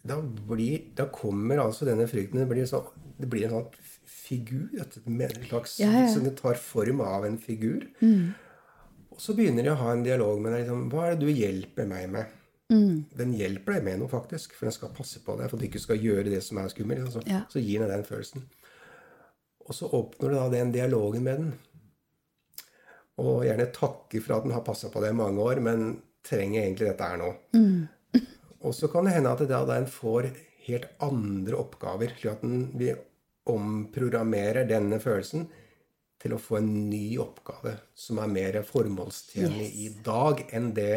da, 0.05 0.19
blir, 0.21 0.83
da 0.97 1.07
kommer 1.09 1.57
altså 1.63 1.85
denne 1.87 2.05
frykten 2.07 2.39
Det 2.43 2.47
blir, 2.51 2.65
så, 2.69 2.83
det 3.17 3.29
blir 3.31 3.47
en 3.47 3.55
sånn 3.55 3.91
figur. 4.05 4.67
Et, 4.81 4.97
en 5.05 5.43
slags, 5.49 5.79
Ja, 5.81 5.89
ja. 5.91 6.07
Som 6.13 6.23
det 6.27 6.35
tar 6.39 6.57
form 6.61 7.01
av 7.05 7.25
en 7.27 7.37
figur. 7.41 7.87
Og 9.15 9.21
så 9.21 9.35
begynner 9.37 9.63
de 9.63 9.71
å 9.71 9.77
ha 9.79 9.91
en 9.93 10.03
dialog 10.05 10.41
med 10.41 10.53
deg. 10.53 10.63
Liksom, 10.65 10.89
Hva 10.91 11.05
er 11.07 11.15
det 11.15 11.25
du 11.27 11.31
hjelper 11.31 11.87
meg 11.89 12.09
med? 12.13 12.25
Den 13.15 13.33
hjelper 13.37 13.77
deg 13.77 13.83
med 13.85 13.99
noe, 14.01 14.09
faktisk. 14.11 14.55
For 14.57 14.65
den 14.67 14.73
skal 14.75 14.89
passe 14.97 15.21
på 15.23 15.35
deg 15.37 15.49
for 15.49 15.57
at 15.57 15.61
du 15.61 15.67
ikke 15.69 15.81
skal 15.83 16.01
gjøre 16.01 16.25
det 16.33 16.41
som 16.43 16.57
er 16.57 16.67
skummelt. 16.73 17.11
Så, 17.13 17.21
Ja. 17.29 17.43
så 17.49 17.61
gir 17.61 17.79
den 17.83 17.89
deg 17.89 18.01
den 18.01 18.09
følelsen. 18.09 18.43
Og 19.65 19.73
så 19.73 19.89
oppnår 19.89 20.29
du 20.29 20.35
da 20.35 20.49
den 20.49 20.71
dialogen 20.73 21.23
med 21.23 21.37
den. 21.41 21.53
Og 23.21 23.45
gjerne 23.47 23.69
takker 23.71 24.21
for 24.25 24.35
at 24.37 24.43
den 24.43 24.51
har 24.57 24.65
passa 24.65 24.89
på 24.91 25.01
deg 25.01 25.13
i 25.13 25.17
mange 25.21 25.39
år, 25.39 25.61
men 25.63 26.01
trenger 26.25 26.63
egentlig 26.65 26.89
dette 26.89 27.07
her 27.07 27.17
nå. 27.21 27.29
Og 28.63 28.75
så 28.75 28.89
kan 28.91 29.07
det 29.07 29.17
hende 29.17 29.33
at 29.33 29.43
det 29.43 29.51
da 29.51 29.63
den 29.67 29.89
får 29.91 30.29
helt 30.65 30.87
andre 31.03 31.59
oppgaver, 31.59 32.15
slik 32.15 32.31
at 32.31 32.45
den 32.45 32.69
vi 32.79 32.93
omprogrammerer 33.51 34.65
denne 34.69 34.97
følelsen 35.01 35.45
til 36.21 36.33
å 36.33 36.41
få 36.41 36.57
en 36.57 36.71
ny 36.89 37.17
oppgave 37.21 37.75
som 37.97 38.21
er 38.23 38.31
mer 38.31 38.61
formålstjenlig 38.65 39.67
i 39.83 39.89
dag 40.05 40.41
enn 40.55 40.71
det 40.77 40.95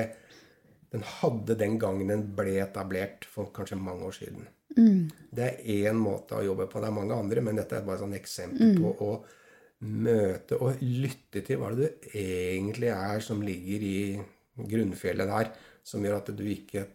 den 0.89 1.03
hadde 1.05 1.59
den 1.61 1.77
gangen 1.81 2.09
den 2.09 2.23
ble 2.37 2.55
etablert 2.63 3.27
for 3.29 3.51
kanskje 3.53 3.77
mange 3.77 4.07
år 4.09 4.15
siden. 4.17 4.47
Det 5.35 5.45
er 5.45 5.91
én 5.91 5.99
måte 6.01 6.39
å 6.39 6.45
jobbe 6.47 6.69
på. 6.71 6.81
Det 6.81 6.89
er 6.89 6.97
mange 6.97 7.17
andre, 7.17 7.43
men 7.45 7.59
dette 7.61 7.77
er 7.77 7.85
bare 7.85 8.07
et 8.09 8.21
eksempel 8.23 8.79
på 8.79 8.95
å 9.05 9.11
møte 9.85 10.59
og 10.65 10.81
lytte 10.81 11.43
til 11.47 11.61
hva 11.61 11.75
det 11.75 11.91
du 11.91 12.09
egentlig 12.19 12.89
er 12.95 13.21
som 13.23 13.43
ligger 13.45 13.85
i 13.85 13.99
grunnfjellet 14.59 15.29
der, 15.29 15.53
som 15.87 16.05
gjør 16.05 16.19
at 16.23 16.33
du 16.35 16.45
ikke 16.49 16.87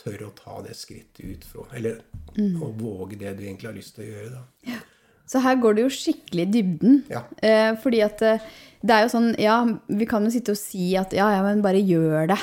tør 0.00 0.26
å 0.28 0.34
ta 0.36 0.60
det 0.64 0.76
skrittet 0.78 1.20
ut 1.24 1.44
fra 1.46 1.66
Eller 1.76 2.00
å 2.36 2.70
våge 2.76 3.18
det 3.20 3.36
du 3.38 3.44
egentlig 3.44 3.68
har 3.70 3.76
lyst 3.76 3.96
til 3.96 4.06
å 4.06 4.10
gjøre. 4.10 4.30
da. 4.38 4.80
Så 5.30 5.42
her 5.44 5.60
går 5.62 5.76
det 5.76 5.84
jo 5.84 5.92
skikkelig 5.94 6.46
i 6.46 6.52
dybden. 6.56 7.02
Ja. 7.10 7.22
Eh, 7.38 7.76
fordi 7.82 8.00
at 8.02 8.22
eh, 8.26 8.46
det 8.82 8.94
er 8.96 9.04
jo 9.04 9.12
sånn, 9.12 9.28
ja, 9.38 9.60
vi 9.86 10.08
kan 10.10 10.24
jo 10.26 10.32
sitte 10.34 10.56
og 10.56 10.58
si 10.58 10.88
at 10.98 11.14
ja, 11.14 11.28
ja, 11.36 11.44
men 11.46 11.62
bare 11.62 11.78
gjør 11.78 12.32
det. 12.32 12.40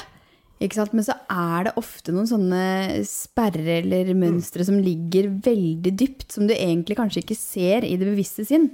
Ikke 0.63 0.79
sant? 0.79 0.93
Men 0.97 1.05
så 1.05 1.13
er 1.29 1.67
det 1.67 1.75
ofte 1.77 2.13
noen 2.15 2.29
sånne 2.29 2.63
sperrer 3.05 3.83
eller 3.83 4.09
mønstre 4.17 4.65
som 4.65 4.79
ligger 4.81 5.29
veldig 5.45 5.93
dypt, 5.99 6.31
som 6.33 6.47
du 6.49 6.55
egentlig 6.55 6.97
kanskje 6.97 7.21
ikke 7.25 7.37
ser 7.37 7.85
i 7.85 7.97
det 7.99 8.07
bevisste 8.07 8.47
sinn. 8.47 8.71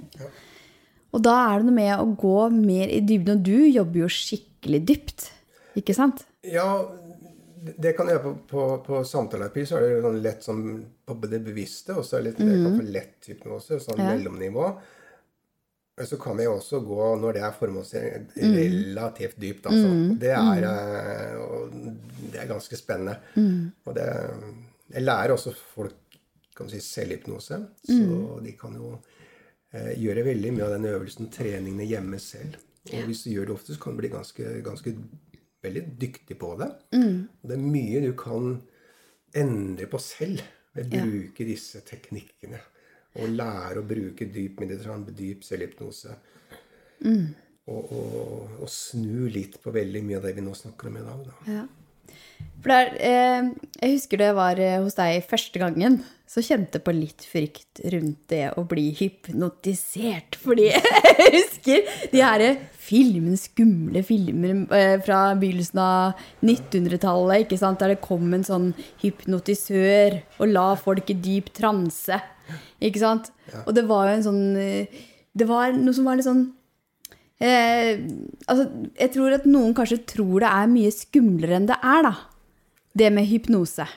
Og 1.14 1.22
da 1.26 1.34
er 1.48 1.60
det 1.60 1.68
noe 1.68 1.76
med 1.76 1.92
å 1.98 2.06
gå 2.18 2.38
mer 2.54 2.88
i 2.90 3.02
dybden, 3.04 3.40
og 3.40 3.44
du 3.44 3.66
jobber 3.68 4.04
jo 4.04 4.12
skikkelig 4.14 4.80
dypt. 4.88 5.28
Ikke 5.78 5.96
sant? 5.96 6.24
Ja, 6.46 6.86
det 7.64 7.92
kan 7.96 8.08
gjøre 8.10 8.22
på, 8.24 8.32
på, 8.50 8.64
på 8.86 8.98
samtaleterapi. 9.08 9.62
Så 9.68 9.78
er 9.78 9.86
det 9.86 10.02
sånn 10.04 10.18
lett 10.24 10.44
sånn 10.44 10.64
på 11.08 11.16
det 11.30 11.40
bevisste, 11.46 11.96
og 11.96 12.04
så 12.04 12.18
er 12.18 12.22
det 12.26 12.32
litt 12.32 12.42
det 12.44 12.58
kan 12.64 12.76
få 12.80 12.86
lett 12.98 13.30
hypnose, 13.30 13.78
sånn 13.84 14.02
Ja. 14.02 14.10
mellomnivå. 14.12 14.66
Men 15.96 16.06
så 16.10 16.16
kan 16.18 16.36
vi 16.36 16.46
også 16.50 16.80
gå, 16.82 17.02
når 17.22 17.36
det 17.36 17.42
er 17.46 17.52
formålstrening, 17.54 18.24
relativt 18.58 19.36
dypt, 19.38 19.68
altså. 19.70 19.92
Det, 20.18 20.32
er, 20.34 20.64
eh, 20.66 21.36
og 21.38 21.76
det 22.32 22.40
er 22.42 22.48
ganske 22.50 22.76
spennende. 22.80 23.14
Og 23.86 23.94
det 23.94 24.08
Jeg 24.94 25.02
lærer 25.06 25.32
også 25.32 25.52
folk 25.54 25.94
kan 26.54 26.68
si, 26.70 26.78
selvhypnose, 26.82 27.56
så 27.86 28.40
de 28.44 28.52
kan 28.58 28.74
jo 28.78 28.90
eh, 29.72 29.94
gjøre 29.98 30.24
veldig 30.26 30.52
mye 30.54 30.66
av 30.66 30.74
den 30.76 30.84
øvelsen, 30.90 31.30
treningene, 31.34 31.86
hjemme 31.88 32.18
selv. 32.22 32.58
Og 32.92 33.06
hvis 33.08 33.22
du 33.24 33.30
gjør 33.30 33.46
det 33.48 33.54
ofte, 33.54 33.74
så 33.74 33.80
kan 33.80 33.94
det 33.96 34.02
bli 34.04 34.10
ganske, 34.12 34.50
ganske 34.66 34.92
veldig 35.64 35.84
dyktig 36.00 36.36
på 36.40 36.52
det. 36.60 36.70
Mm. 36.96 37.18
det 37.42 37.56
er 37.56 37.64
mye 37.64 38.02
du 38.04 38.12
kan 38.18 38.52
endre 39.34 39.88
på 39.90 40.00
selv 40.02 40.44
ved 40.74 40.94
å 40.94 41.02
bruke 41.06 41.46
disse 41.46 41.82
teknikkene. 41.86 42.60
Og 43.22 43.30
lære 43.30 43.78
å 43.78 43.86
bruke 43.86 44.26
dyp 44.26 44.62
meditasjon, 44.64 45.06
dyp 45.14 45.44
selvhypnose. 45.46 46.16
Og, 47.70 47.92
og, 47.96 48.56
og 48.60 48.68
snu 48.70 49.28
litt 49.32 49.60
på 49.62 49.72
veldig 49.74 50.02
mye 50.04 50.18
av 50.18 50.26
det 50.26 50.34
vi 50.36 50.44
nå 50.44 50.54
snakker 50.58 50.90
om 50.90 50.98
i 50.98 51.04
dag. 51.06 51.22
Da. 51.28 51.36
Ja. 51.52 51.64
For 52.64 52.72
det 52.72 52.76
er, 52.80 52.92
eh, 53.04 53.48
jeg 53.82 53.96
husker 53.98 54.20
det 54.20 54.34
var 54.38 54.60
eh, 54.60 54.78
hos 54.80 54.96
deg 54.96 55.26
første 55.28 55.60
gangen, 55.60 55.98
så 56.24 56.42
kjente 56.42 56.80
jeg 56.80 56.84
på 56.86 56.94
litt 56.96 57.24
frykt 57.28 57.82
rundt 57.92 58.22
det 58.32 58.46
å 58.56 58.64
bli 58.66 58.88
hypnotisert. 58.96 60.38
Fordi 60.40 60.70
jeg 60.72 61.28
husker 61.36 61.90
de 62.10 62.22
her 62.24 62.44
filmene, 62.84 63.36
skumle 63.38 64.00
filmer 64.06 64.64
eh, 64.74 64.96
fra 65.04 65.20
begynnelsen 65.38 65.82
av 65.84 66.24
1900-tallet, 66.40 67.44
ikke 67.44 67.60
sant? 67.60 67.84
der 67.84 67.94
det 67.94 68.00
kom 68.04 68.32
en 68.32 68.46
sånn 68.46 68.70
hypnotisør 69.04 70.18
og 70.38 70.50
la 70.50 70.70
folk 70.80 71.12
i 71.12 71.20
dyp 71.28 71.52
transe. 71.54 72.18
Ikke 72.80 73.04
sant? 73.04 73.30
Og 73.66 73.72
det 73.76 73.84
var 73.88 74.08
jo 74.08 74.16
en 74.18 74.26
sånn 74.26 74.42
eh, 74.60 75.04
Det 75.32 75.46
var 75.48 75.72
noe 75.76 75.96
som 75.96 76.04
var 76.08 76.18
litt 76.18 76.26
sånn 76.26 76.44
Eh, 77.42 77.98
altså, 78.46 78.68
jeg 78.94 79.10
tror 79.16 79.34
at 79.36 79.48
noen 79.48 79.74
kanskje 79.76 80.04
tror 80.14 80.44
det 80.44 80.52
er 80.52 80.70
mye 80.70 80.92
skumlere 80.94 81.58
enn 81.58 81.68
det 81.70 81.80
er, 81.80 82.06
da. 82.06 82.14
Det 82.94 83.10
med 83.12 83.26
hypnose. 83.26 83.88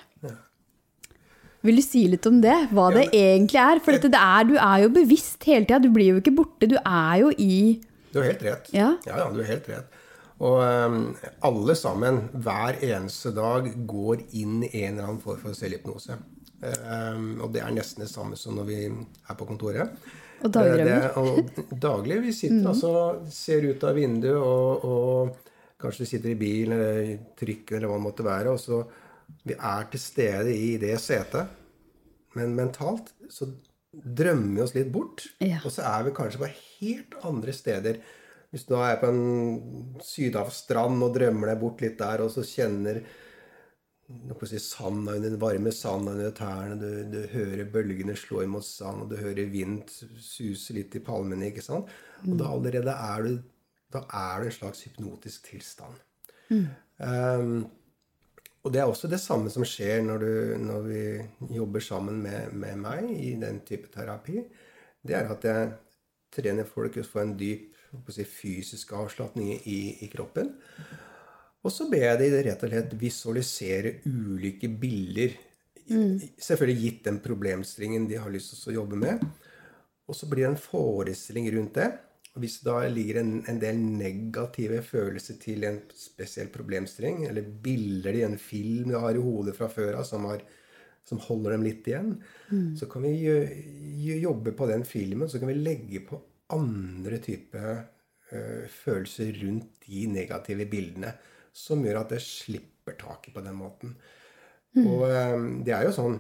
Vil 1.66 1.80
du 1.80 1.84
si 1.84 2.06
litt 2.10 2.26
om 2.30 2.40
det? 2.44 2.56
Hva 2.72 2.88
det 2.96 3.08
egentlig 3.10 3.60
er? 3.60 3.82
For 3.84 3.96
dette, 3.96 4.12
det 4.14 4.22
er, 4.22 4.48
du 4.48 4.56
er 4.56 4.84
jo 4.86 4.92
bevisst 4.94 5.44
hele 5.50 5.66
tida. 5.66 5.82
Du 5.84 5.90
blir 5.94 6.14
jo 6.14 6.22
ikke 6.22 6.36
borte. 6.38 6.70
Du 6.70 6.78
er 6.80 7.16
jo 7.24 7.32
i 7.34 7.80
Du 8.14 8.22
har 8.22 8.30
helt 8.30 8.44
rett. 8.46 8.70
Ja. 8.76 8.94
ja, 9.08 9.18
ja, 9.24 9.26
du 9.34 9.42
har 9.42 9.50
helt 9.52 9.68
rett. 9.72 9.98
Og 10.38 10.62
um, 10.62 11.00
alle 11.50 11.76
sammen, 11.76 12.22
hver 12.46 12.78
eneste 12.86 13.34
dag, 13.36 13.72
går 13.90 14.22
inn 14.38 14.62
i 14.68 14.70
en 14.84 14.94
eller 14.94 15.08
annen 15.10 15.22
form 15.24 15.42
for 15.42 15.58
selvhypnose. 15.58 16.20
Um, 16.62 17.42
og 17.42 17.52
det 17.54 17.66
er 17.66 17.74
nesten 17.74 18.06
det 18.06 18.12
samme 18.14 18.38
som 18.38 18.56
når 18.58 18.70
vi 18.70 18.80
er 18.88 19.38
på 19.38 19.50
kontoret. 19.50 19.98
Og 20.44 20.54
dagdrømmer. 20.54 21.08
Eh, 21.10 21.42
Det, 21.58 21.68
og 21.68 21.78
daglig. 21.88 22.22
Vi 22.28 22.34
sitter 22.36 22.70
altså, 22.72 22.92
ser 23.34 23.68
ut 23.72 23.84
av 23.88 23.98
vinduet, 23.98 24.38
og, 24.38 24.86
og 24.86 25.54
kanskje 25.82 26.06
du 26.06 26.12
sitter 26.12 26.34
i 26.34 26.40
bilen 26.40 26.78
eller 26.78 27.14
trykken 27.38 27.80
eller 27.80 27.92
hva 27.92 28.00
det 28.00 28.08
måtte 28.08 28.28
være. 28.28 28.54
Og 28.54 28.62
så 28.62 28.82
vi 29.48 29.56
er 29.58 29.90
til 29.92 30.02
stede 30.02 30.54
i 30.54 30.76
det 30.82 30.96
setet. 31.04 31.56
Men 32.38 32.54
mentalt 32.58 33.12
så 33.34 33.50
drømmer 33.92 34.60
vi 34.60 34.64
oss 34.66 34.76
litt 34.78 34.92
bort. 34.94 35.26
Ja. 35.42 35.60
Og 35.66 35.74
så 35.74 35.86
er 35.90 36.08
vi 36.08 36.16
kanskje 36.18 36.44
på 36.44 36.52
helt 36.54 37.18
andre 37.28 37.56
steder. 37.56 38.02
Hvis 38.54 38.68
du 38.68 38.76
da 38.76 38.86
er 38.92 39.00
på 39.02 39.10
en 39.12 39.98
sydhavsstrand 40.06 41.02
og 41.04 41.16
drømmer 41.18 41.52
deg 41.52 41.62
bort 41.62 41.82
litt 41.84 41.98
der, 42.00 42.24
og 42.24 42.32
så 42.32 42.46
kjenner 42.48 43.02
si, 44.48 44.60
sanda 44.64 45.18
under, 45.18 45.30
den 45.30 45.42
varme 45.42 45.72
sanda 45.76 46.14
under 46.16 46.32
tærne, 46.36 46.78
du, 46.80 46.88
du 47.12 47.20
hører 47.34 47.68
bølgene 47.72 48.16
slå 48.16 48.46
imot 48.46 48.66
sand, 48.66 49.04
og 49.04 49.12
du 49.12 49.18
hører 49.20 49.52
vind 49.52 49.90
suse 49.92 50.76
litt 50.78 50.96
i 50.96 51.04
palmene, 51.04 51.50
ikke 51.52 51.66
sant? 51.66 51.92
Og 52.24 52.40
da 52.40 52.52
allerede 52.56 52.96
er 52.96 53.28
du 53.28 53.38
da 53.94 54.04
er 54.12 54.42
du 54.42 54.50
en 54.50 54.56
slags 54.56 54.84
hypnotisk 54.84 55.48
tilstand. 55.52 55.96
Um, 56.98 57.68
og 58.64 58.74
det 58.74 58.82
er 58.82 58.90
også 58.90 59.08
det 59.08 59.20
samme 59.24 59.52
som 59.54 59.64
skjer 59.68 60.02
når, 60.04 60.24
du, 60.24 60.32
når 60.60 60.88
vi 60.88 61.02
jobber 61.56 61.84
sammen 61.84 62.20
med, 62.24 62.52
med 62.52 62.82
meg 62.84 63.12
i 63.16 63.36
den 63.40 63.62
type 63.68 63.88
terapi. 63.94 64.42
Det 65.08 65.16
er 65.16 65.32
at 65.32 65.48
jeg 65.48 65.70
trener 66.36 66.68
folk 66.68 66.94
til 66.94 67.06
å 67.06 67.08
få 67.08 67.24
en 67.24 67.36
dyp 67.40 67.78
si, 68.12 68.26
fysisk 68.28 68.92
avslapning 68.98 69.54
i, 69.56 69.80
i 70.04 70.10
kroppen. 70.12 70.52
Og 71.68 71.74
så 71.74 71.90
ber 71.92 72.06
jeg 72.06 72.20
de 72.22 72.44
rett 72.48 72.64
og 72.64 72.72
slett 72.72 72.96
visualisere 73.00 73.98
ulike 74.08 74.70
bilder. 74.72 75.36
Selvfølgelig 76.40 76.84
gitt 76.84 77.02
den 77.10 77.20
problemstillingen 77.24 78.08
de 78.08 78.20
har 78.22 78.32
lyst 78.32 78.56
til 78.56 78.72
å 78.72 78.78
jobbe 78.82 79.00
med. 79.02 79.24
Og 80.08 80.16
så 80.16 80.30
blir 80.32 80.46
det 80.46 80.54
en 80.54 80.62
forestilling 80.64 81.50
rundt 81.58 81.76
det. 81.76 81.90
Og 82.38 82.44
hvis 82.44 82.60
det 82.62 82.70
da 82.70 82.86
ligger 82.94 83.20
en, 83.20 83.34
en 83.50 83.60
del 83.60 83.80
negative 83.82 84.80
følelser 84.86 85.40
til 85.42 85.66
en 85.68 85.82
spesiell 85.98 86.52
problemstilling, 86.54 87.26
eller 87.28 87.50
bilder 87.66 88.16
i 88.16 88.24
en 88.28 88.38
film 88.40 88.94
de 88.94 89.02
har 89.04 89.18
i 89.18 89.24
hodet 89.26 89.56
fra 89.58 89.68
før 89.74 89.98
av 90.00 90.06
som, 90.08 90.28
som 91.04 91.22
holder 91.26 91.56
dem 91.56 91.66
litt 91.66 91.90
igjen, 91.90 92.14
så 92.78 92.88
kan 92.92 93.04
vi 93.04 94.14
jobbe 94.22 94.54
på 94.56 94.70
den 94.70 94.86
filmen, 94.88 95.28
så 95.28 95.42
kan 95.42 95.50
vi 95.50 95.58
legge 95.58 96.04
på 96.08 96.22
andre 96.54 97.18
typer 97.26 97.72
eh, 98.32 98.70
følelser 98.72 99.34
rundt 99.42 99.82
de 99.88 100.06
negative 100.14 100.70
bildene, 100.70 101.12
som 101.58 101.84
gjør 101.86 102.04
at 102.04 102.14
det 102.14 102.22
slipper 102.24 102.98
taket 103.00 103.34
på 103.36 103.44
den 103.46 103.58
måten. 103.58 103.96
Og 104.78 105.08
eh, 105.10 105.38
det 105.66 105.74
er 105.74 105.88
jo 105.88 105.96
sånn 105.96 106.20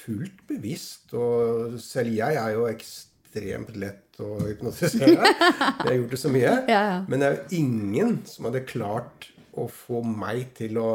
fullt 0.00 0.46
bevisst, 0.48 1.12
og 1.16 1.76
selv 1.82 2.14
jeg 2.16 2.38
er 2.40 2.54
jo 2.56 2.64
ekstremt 2.70 3.74
lett 3.78 4.20
å 4.20 4.32
hypnotisere. 4.42 5.16
Jeg 5.80 5.86
har 5.86 5.94
gjort 5.96 6.14
det 6.14 6.20
så 6.20 6.32
mye. 6.32 6.48
Ja, 6.68 6.80
ja. 6.80 6.96
Men 7.08 7.22
det 7.22 7.28
er 7.28 7.36
jo 7.36 7.60
ingen 7.60 8.18
som 8.28 8.48
hadde 8.48 8.66
klart 8.68 9.30
å 9.60 9.64
få 9.72 10.02
meg 10.06 10.52
til 10.58 10.76
å 10.78 10.90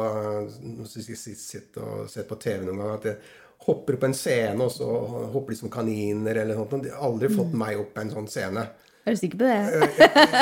jeg 0.46 1.16
sitte 1.18 1.82
og 1.82 2.06
se 2.10 2.22
på 2.26 2.38
TV 2.40 2.64
noen 2.64 2.80
gang 2.80 2.94
at 2.94 3.08
jeg 3.10 3.18
hopper 3.66 3.98
på 3.98 4.08
en 4.08 4.16
scene, 4.16 4.56
og 4.62 4.70
så 4.72 4.86
hopper 5.32 5.54
de 5.54 5.58
som 5.58 5.72
kaniner 5.72 6.38
eller 6.42 6.54
noe 6.56 6.68
sånt. 6.70 6.86
De 6.86 6.92
har 6.94 7.02
aldri 7.08 7.30
fått 7.32 7.54
meg 7.58 7.80
opp 7.82 7.92
på 7.96 8.04
en 8.04 8.12
sånn 8.14 8.30
scene. 8.30 8.62
Er 9.06 9.14
du 9.14 9.20
sikker 9.20 9.38
på 9.38 9.46
det? 9.46 9.88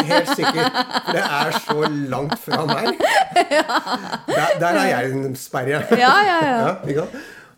Helt 0.09 0.31
sikkert. 0.33 0.77
For 1.05 1.17
det 1.17 1.23
er 1.23 1.57
så 1.67 1.89
langt 2.15 2.39
fra 2.41 2.63
meg. 2.71 2.95
Der, 4.35 4.55
der 4.61 4.79
er 4.81 4.87
jeg 4.89 5.11
en 5.13 5.35
sperre. 5.37 5.83
Ja, 5.99 6.13
ja, 6.25 6.37
ja. 6.47 6.71
ja? 6.97 7.05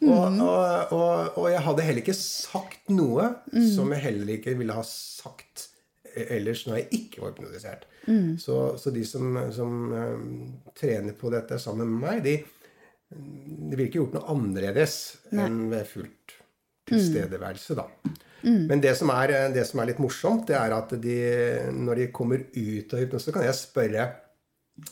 Og, 0.02 0.40
og, 0.42 0.92
og, 0.92 1.38
og 1.38 1.46
jeg 1.52 1.62
hadde 1.64 1.84
heller 1.86 2.02
ikke 2.02 2.16
sagt 2.16 2.90
noe 2.92 3.30
som 3.72 3.92
jeg 3.94 4.02
heller 4.02 4.32
ikke 4.34 4.56
ville 4.58 4.74
ha 4.76 4.82
sagt 4.86 5.68
ellers 6.16 6.64
når 6.66 6.80
jeg 6.80 6.88
ikke 7.00 7.22
var 7.22 7.32
hypnotisert. 7.32 7.86
Så, 8.42 8.58
så 8.80 8.92
de 8.94 9.02
som, 9.08 9.38
som 9.54 9.72
eh, 9.96 10.26
trener 10.78 11.16
på 11.18 11.30
dette 11.32 11.58
sammen 11.62 11.90
med 11.90 12.02
meg, 12.04 12.20
de, 12.24 12.36
de 13.10 13.72
ville 13.74 13.88
ikke 13.88 14.00
gjort 14.00 14.14
noe 14.18 14.30
annerledes 14.36 14.94
enn 15.34 15.66
ved 15.72 15.88
fullt 15.90 16.36
tilstedeværelse, 16.86 17.74
da. 17.78 17.88
Men 18.46 18.80
det 18.84 18.92
som, 18.98 19.10
er, 19.10 19.32
det 19.54 19.64
som 19.66 19.80
er 19.82 19.88
litt 19.90 19.98
morsomt, 20.02 20.44
det 20.46 20.54
er 20.58 20.74
at 20.76 20.92
de, 21.02 21.16
når 21.74 21.98
de 22.02 22.06
kommer 22.14 22.44
ut 22.54 22.94
av 22.94 23.00
hypnose, 23.02 23.26
så 23.26 23.34
kan 23.34 23.42
jeg 23.48 23.58
spørre 23.58 24.06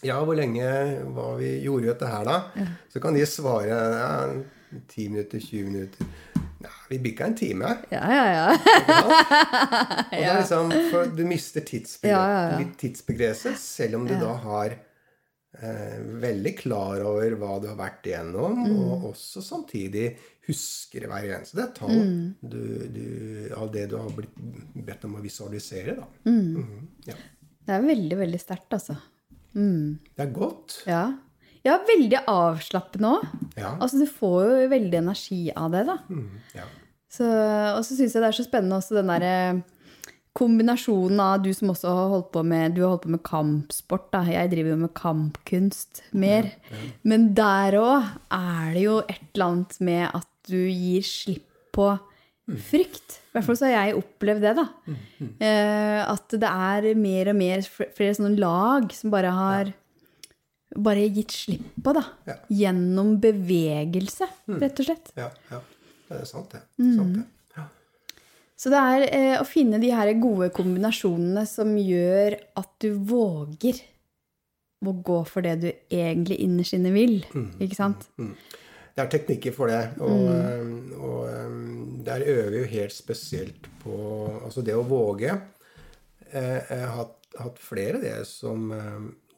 ja, 0.03 0.17
hvor 0.25 0.35
lenge 0.39 0.65
var 1.13 1.35
vi, 1.37 1.51
gjorde 1.61 1.83
vi 1.85 1.91
dette 1.93 2.09
her, 2.09 2.25
da? 2.25 2.67
Så 2.93 3.03
kan 3.05 3.15
de 3.15 3.27
svare 3.29 3.69
ja, 3.69 4.13
10 4.89 5.09
minutter, 5.13 5.43
20 5.45 5.67
minutter. 5.69 6.07
Ja, 6.65 6.71
vi 6.89 6.99
bikka 7.05 7.27
en 7.29 7.35
time. 7.37 7.75
Ja, 7.93 8.01
ja, 8.09 8.25
ja. 8.33 8.47
Og 9.05 10.15
det 10.15 10.23
er 10.25 10.39
liksom, 10.41 10.73
for 10.91 11.13
du 11.13 11.21
mister 11.29 11.61
tidsbegrep, 11.69 12.15
Ja, 12.15 12.25
ja, 12.33 12.43
ja. 12.55 12.59
litt 12.63 13.61
selv 13.61 13.99
om 14.01 14.07
du 14.09 14.15
da 14.17 14.33
har 14.47 14.73
eh, 15.61 15.99
veldig 16.25 16.55
klar 16.63 17.05
over 17.05 17.37
hva 17.41 17.59
du 17.61 17.69
har 17.69 17.77
vært 17.79 18.09
igjennom, 18.09 18.57
Mm. 18.65 18.79
og 18.89 19.11
også 19.13 19.43
samtidig 19.45 20.15
husker 20.47 21.07
hver 21.09 21.25
eneste 21.39 21.57
detalj 21.59 21.97
Mm. 21.99 22.35
du, 22.43 22.59
du, 22.95 23.05
av 23.57 23.71
det 23.73 23.87
du 23.91 23.97
har 23.97 24.11
blitt 24.17 24.35
bedt 24.87 25.05
om 25.09 25.15
å 25.17 25.23
visualisere. 25.25 25.97
Da. 25.97 26.07
Mm. 26.29 26.57
Mm, 26.57 26.89
ja. 27.09 27.15
Det 27.65 27.73
er 27.79 27.87
veldig, 27.87 28.19
veldig 28.21 28.41
sterkt, 28.43 28.73
altså. 28.77 28.97
Det 29.55 30.21
er 30.25 30.33
godt. 30.35 30.81
Ja. 30.91 31.05
ja, 31.65 31.79
veldig 31.89 32.25
avslappende 32.29 33.13
òg. 33.17 33.29
Ja. 33.57 33.77
Altså, 33.81 34.01
du 34.03 34.07
får 34.11 34.41
jo 34.49 34.69
veldig 34.73 34.99
energi 35.01 35.43
av 35.57 35.71
det, 35.73 35.85
da. 35.87 35.99
Mhm, 36.11 36.41
ja. 36.59 36.67
Så, 37.15 37.23
og 37.79 37.85
så 37.87 37.95
syns 37.95 38.13
jeg 38.17 38.25
det 38.25 38.29
er 38.33 38.35
så 38.41 38.45
spennende 38.49 38.81
også 38.81 38.97
den 38.99 39.07
derre 39.13 39.63
kombinasjonen 40.35 41.21
av 41.23 41.43
du 41.45 41.53
som 41.55 41.71
også 41.71 41.93
har 41.95 42.09
holdt 42.11 42.31
på 42.35 42.43
med, 42.43 42.73
du 42.75 42.81
har 42.83 42.95
holdt 42.97 43.05
på 43.07 43.13
med 43.15 43.23
kampsport. 43.27 44.09
Da. 44.11 44.25
Jeg 44.27 44.51
driver 44.51 44.73
jo 44.75 44.79
med 44.83 44.93
kampkunst 44.99 46.03
mer. 46.19 46.49
Men 47.07 47.29
der 47.39 47.77
òg 47.79 48.09
er 48.35 48.73
det 48.75 48.83
jo 48.83 48.97
et 49.05 49.23
eller 49.31 49.47
annet 49.53 49.79
med 49.87 50.09
at 50.11 50.27
du 50.49 50.59
gir 50.69 51.05
slipp 51.07 51.49
på 51.75 51.93
frykt. 52.45 53.21
I 53.33 53.37
hvert 53.39 53.47
fall 53.47 53.57
så 53.59 53.69
har 53.69 53.89
jeg 53.89 53.99
opplevd 53.99 54.45
det, 54.45 54.53
da. 54.59 54.67
Eh, 55.41 56.01
at 56.05 56.35
det 56.41 56.51
er 56.51 56.91
mer 56.99 57.31
og 57.33 57.39
mer 57.39 57.65
flere 57.65 58.17
sånne 58.19 58.37
lag 58.37 58.93
som 58.95 59.15
bare 59.15 59.33
har 59.35 59.73
bare 60.75 61.07
gitt 61.15 61.33
slipp 61.35 61.71
på, 61.83 61.95
da. 61.97 62.03
Ja. 62.29 62.37
Gjennom 62.63 63.15
bevegelse, 63.23 64.29
rett 64.59 64.83
og 64.83 64.89
slett. 64.89 65.15
Ja, 65.19 65.31
ja. 65.53 65.63
Det 66.09 66.21
er 66.21 66.29
sant, 66.29 66.53
det. 66.53 66.61
Mm. 66.83 66.97
Sant, 66.99 67.17
det. 67.17 67.25
Ja. 67.57 67.67
Så 68.61 68.73
det 68.73 68.83
er 68.83 69.07
eh, 69.09 69.37
å 69.41 69.47
finne 69.49 69.81
de 69.83 69.93
her 69.95 70.13
gode 70.21 70.51
kombinasjonene 70.55 71.47
som 71.49 71.73
gjør 71.81 72.37
at 72.61 72.71
du 72.85 72.91
våger 73.09 73.81
å 74.85 74.93
gå 75.01 75.23
for 75.25 75.47
det 75.47 75.55
du 75.63 75.71
egentlig 75.73 76.43
innerst 76.45 76.77
inne 76.77 76.93
vil. 76.93 77.23
Ikke 77.63 77.79
sant? 77.79 78.05
Det 78.95 79.03
er 79.03 79.11
teknikker 79.11 79.55
for 79.57 79.71
det. 79.71 79.83
Og, 79.99 80.21
mm. 80.31 80.77
og 81.03 81.05
og 81.05 82.05
der 82.07 82.25
øver 82.31 82.51
vi 82.53 82.63
jo 82.63 82.71
helt 82.77 82.95
spesielt 82.95 83.69
på 83.83 83.95
Altså 84.45 84.63
det 84.63 84.77
å 84.77 84.87
våge. 84.87 85.35
Eh, 86.31 86.61
Jeg 86.71 86.81
har 86.81 86.97
hatt, 87.01 87.17
hatt 87.39 87.59
flere 87.59 88.01
det 88.03 88.17
som, 88.29 88.71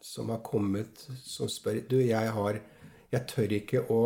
som 0.01 0.31
har 0.35 0.43
kommet 0.45 1.07
som 1.23 1.49
spør 1.49 1.81
Du, 1.89 2.01
jeg 2.03 2.33
har 2.39 2.61
Jeg 3.13 3.27
tør 3.31 3.53
ikke 3.61 3.85
å 3.89 4.01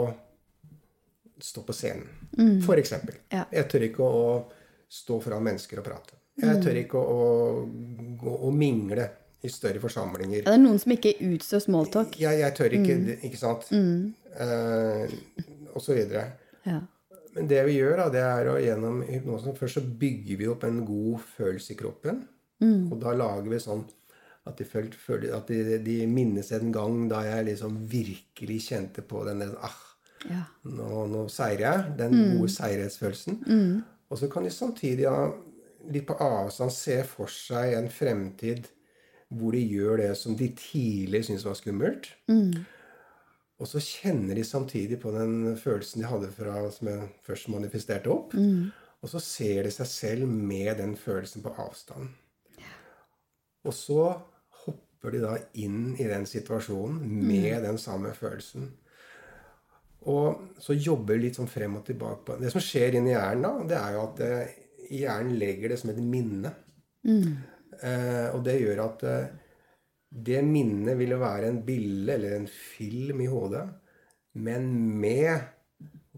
stå 1.40 1.62
på 1.64 1.72
scenen, 1.72 2.04
for 2.66 2.76
eksempel. 2.76 3.14
Ja. 3.32 3.46
Jeg 3.48 3.64
tør 3.72 3.86
ikke 3.86 4.04
å 4.04 4.24
stå 4.92 5.16
foran 5.24 5.46
mennesker 5.46 5.80
og 5.80 5.86
prate. 5.86 6.18
Jeg 6.36 6.60
tør 6.60 6.76
ikke 6.82 7.00
å 7.00 7.20
å, 7.64 8.34
å 8.46 8.50
mingle 8.52 9.06
i 9.42 9.48
større 9.52 9.80
forsamlinger. 9.82 10.42
Ja, 10.42 10.50
det 10.50 10.56
er 10.58 10.62
noen 10.62 10.80
som 10.82 10.92
ikke 10.94 11.14
utstår 11.30 11.62
smalltalk. 11.64 12.16
Ja, 12.20 12.32
jeg 12.36 12.54
tør 12.58 12.74
ikke, 12.76 12.96
ikke 13.24 13.40
sant? 13.40 13.70
Eh, 13.72 15.14
og 15.74 15.80
så 15.84 15.96
videre. 15.96 16.26
Ja. 16.66 16.80
Men 17.36 17.46
det 17.48 17.62
vi 17.68 17.78
gjør, 17.78 17.96
da, 18.02 18.08
det 18.12 18.22
er 18.26 18.48
å 18.50 18.56
gjennom 18.58 19.02
hypnosen 19.06 19.54
Først 19.56 19.78
så 19.78 19.82
bygger 20.00 20.40
vi 20.40 20.48
opp 20.50 20.64
en 20.66 20.80
god 20.84 21.22
følelse 21.36 21.72
i 21.74 21.78
kroppen. 21.78 22.24
Og 22.90 22.96
da 23.00 23.14
lager 23.16 23.48
vi 23.48 23.60
sånn 23.62 23.84
at 24.48 24.58
de, 24.58 24.64
føl, 24.68 24.88
føler, 24.96 25.30
at 25.36 25.48
de, 25.48 25.78
de 25.84 25.94
minnes 26.10 26.48
en 26.56 26.72
gang 26.74 27.04
da 27.08 27.20
jeg 27.24 27.46
liksom 27.52 27.78
virkelig 27.88 28.58
kjente 28.66 29.04
på 29.06 29.22
den 29.28 29.44
der 29.44 29.54
ah, 29.64 29.78
Ja. 30.28 30.42
nå, 30.68 31.06
nå 31.08 31.22
seirer 31.32 31.62
jeg. 31.64 31.94
Den 32.00 32.16
gode 32.34 32.50
seierhetsfølelsen. 32.52 33.38
Og 34.10 34.18
så 34.20 34.28
kan 34.28 34.44
de 34.44 34.50
samtidig 34.52 35.06
ja, 35.06 35.14
litt 35.88 36.08
på 36.08 36.18
avstand 36.20 36.74
se 36.74 36.98
for 37.08 37.30
seg 37.32 37.78
en 37.78 37.88
fremtid 37.94 38.66
hvor 39.30 39.54
de 39.54 39.62
gjør 39.62 40.00
det 40.02 40.10
som 40.18 40.34
de 40.36 40.48
tidligere 40.58 41.28
syntes 41.28 41.46
var 41.46 41.54
skummelt. 41.58 42.10
Og 43.60 43.68
så 43.68 43.80
kjenner 43.84 44.34
de 44.34 44.44
samtidig 44.44 44.96
på 45.02 45.12
den 45.14 45.56
følelsen 45.60 46.00
de 46.02 46.08
hadde 46.08 46.30
fra, 46.32 46.56
som 46.72 46.88
jeg 46.88 47.08
først 47.26 47.50
manifesterte 47.52 48.10
opp. 48.10 48.34
Og 49.02 49.08
så 49.12 49.20
ser 49.20 49.62
de 49.68 49.72
seg 49.72 49.86
selv 49.86 50.26
med 50.28 50.74
den 50.80 50.96
følelsen 50.96 51.44
på 51.44 51.52
avstand. 51.60 52.08
Og 53.64 53.74
så 53.76 54.06
hopper 54.64 55.12
de 55.14 55.20
da 55.22 55.34
inn 55.60 55.94
i 56.00 56.08
den 56.08 56.26
situasjonen 56.28 56.98
med 57.28 57.62
den 57.64 57.78
samme 57.78 58.14
følelsen. 58.16 58.70
Og 60.08 60.56
så 60.58 60.72
jobber 60.72 61.20
litt 61.20 61.36
sånn 61.36 61.48
frem 61.50 61.76
og 61.76 61.84
tilbake 61.84 62.24
på 62.24 62.36
Det 62.40 62.50
som 62.52 62.62
skjer 62.64 62.96
inni 62.96 63.12
hjernen 63.12 63.44
da, 63.44 63.52
det 63.68 63.76
er 63.76 63.96
jo 63.96 64.04
at 64.06 64.20
eh, 64.24 64.54
hjernen 64.96 65.36
legger 65.36 65.74
det 65.74 65.78
som 65.82 65.92
et 65.92 66.00
minne. 66.00 66.54
Eh, 67.04 67.58
og 68.34 68.42
det 68.44 68.58
gjør 68.60 68.80
at 68.84 69.02
eh, 69.08 69.26
det 70.10 70.40
minnet 70.44 70.98
ville 70.98 71.16
være 71.20 71.46
en 71.48 71.60
bilde 71.64 72.12
eller 72.16 72.34
en 72.40 72.48
film 72.50 73.20
i 73.22 73.26
hodet, 73.30 73.62
men 74.34 74.66
med 75.00 75.40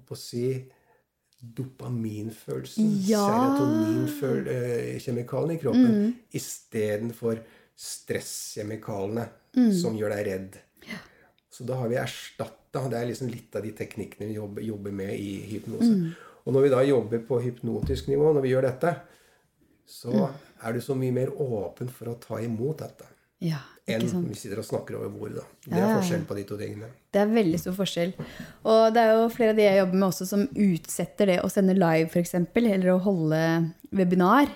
på 0.06 0.14
å 0.16 0.18
si 0.18 0.46
dopaminfølelsen, 1.42 2.88
Ja. 3.08 3.22
serotoninkjemikalien 3.26 5.56
i 5.56 5.60
kroppen, 5.62 6.14
istedenfor 6.32 7.38
stresskjemikalene 7.76 9.28
som 9.74 9.96
gjør 9.98 10.10
deg 10.16 10.26
redd. 10.26 10.56
Så 11.52 11.64
da 11.68 11.74
har 11.76 11.88
vi 11.90 11.96
erstatta 12.00 12.86
Det 12.88 12.96
er 12.96 13.04
liksom 13.10 13.28
litt 13.28 13.52
av 13.54 13.62
de 13.66 13.70
teknikkene 13.76 14.30
vi 14.30 14.34
jobber, 14.38 14.62
jobber 14.64 14.92
med 14.96 15.10
i 15.12 15.42
hypnose. 15.50 15.90
Og 16.46 16.54
når 16.54 16.62
vi 16.64 16.70
da 16.72 16.78
jobber 16.88 17.18
på 17.28 17.36
hypnotisk 17.44 18.08
nivå, 18.08 18.30
når 18.32 18.40
vi 18.46 18.52
gjør 18.54 18.64
dette, 18.64 18.94
så 19.88 20.28
er 20.62 20.76
du 20.76 20.80
så 20.84 20.96
mye 20.98 21.14
mer 21.14 21.32
åpen 21.42 21.90
for 21.92 22.12
å 22.12 22.18
ta 22.20 22.40
imot 22.42 22.84
dette 22.84 23.08
ja, 23.42 23.58
enn 23.90 24.04
sant. 24.06 24.28
vi 24.30 24.36
sitter 24.38 24.60
og 24.62 24.66
snakker 24.66 25.00
over 25.00 25.10
bordet. 25.10 25.40
da. 25.40 25.46
Det 25.66 25.80
er 25.80 25.94
forskjell 25.96 26.26
på 26.28 26.36
de 26.38 26.44
to 26.46 26.58
tingene. 26.60 26.90
Det 27.12 27.22
er 27.24 27.32
veldig 27.32 27.58
stor 27.58 27.74
forskjell. 27.74 28.12
Og 28.70 28.82
det 28.94 29.02
er 29.02 29.16
jo 29.18 29.24
flere 29.34 29.54
av 29.54 29.58
de 29.58 29.66
jeg 29.66 29.80
jobber 29.80 29.98
med 29.98 30.08
også 30.08 30.28
som 30.30 30.44
utsetter 30.46 31.32
det 31.32 31.38
å 31.42 31.50
sende 31.50 31.74
live, 31.74 32.06
f.eks., 32.06 32.36
eller 32.38 32.92
å 32.94 33.00
holde 33.02 33.40
webinar. 33.90 34.52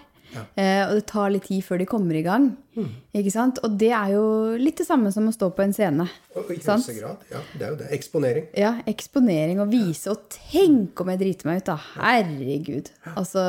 Eh, 0.56 0.82
og 0.88 0.94
det 0.98 1.04
tar 1.08 1.30
litt 1.32 1.44
tid 1.48 1.62
før 1.64 1.78
de 1.80 1.86
kommer 1.88 2.16
i 2.18 2.22
gang. 2.26 2.48
Mm. 2.76 2.88
Ikke 3.16 3.32
sant? 3.32 3.58
Og 3.64 3.76
det 3.80 3.92
er 3.96 4.10
jo 4.12 4.24
litt 4.60 4.76
det 4.82 4.86
samme 4.88 5.12
som 5.14 5.28
å 5.30 5.32
stå 5.34 5.48
på 5.56 5.62
en 5.64 5.72
scene. 5.76 6.06
Og 6.36 6.50
i 6.52 6.58
Sant? 6.60 6.82
høyeste 6.84 6.96
grad. 6.98 7.22
Ja, 7.32 7.40
det 7.54 7.62
er 7.66 7.70
jo 7.72 7.78
det. 7.80 7.90
Eksponering. 7.96 8.46
Ja, 8.58 8.72
eksponering 8.90 9.62
og 9.64 9.70
vise. 9.72 10.10
Og 10.12 10.26
tenk 10.34 11.00
om 11.00 11.12
jeg 11.14 11.22
driter 11.22 11.48
meg 11.50 11.62
ut, 11.62 11.70
da! 11.70 11.78
Herregud. 11.96 12.90
Altså, 13.14 13.46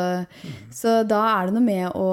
så 0.71 0.99
da 1.07 1.23
er 1.33 1.49
det 1.49 1.57
noe 1.57 1.67
med 1.67 1.91
å 1.97 2.07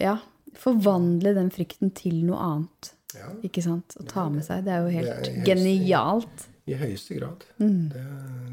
ja, 0.00 0.16
forvandle 0.58 1.34
den 1.36 1.50
frykten 1.54 1.92
til 1.94 2.22
noe 2.26 2.40
annet. 2.50 2.92
Ja, 3.16 3.30
Ikke 3.46 3.62
sant? 3.64 3.94
Å 4.00 4.04
ta 4.10 4.26
med 4.32 4.44
seg. 4.44 4.64
Det 4.66 4.72
er 4.74 4.82
jo 4.84 4.90
helt 4.92 5.12
er 5.12 5.22
helt- 5.30 5.46
genialt. 5.46 6.48
I 6.66 6.74
høyeste 6.80 7.14
grad. 7.20 7.44
Mm. 7.62 7.84
Det, 7.92 8.02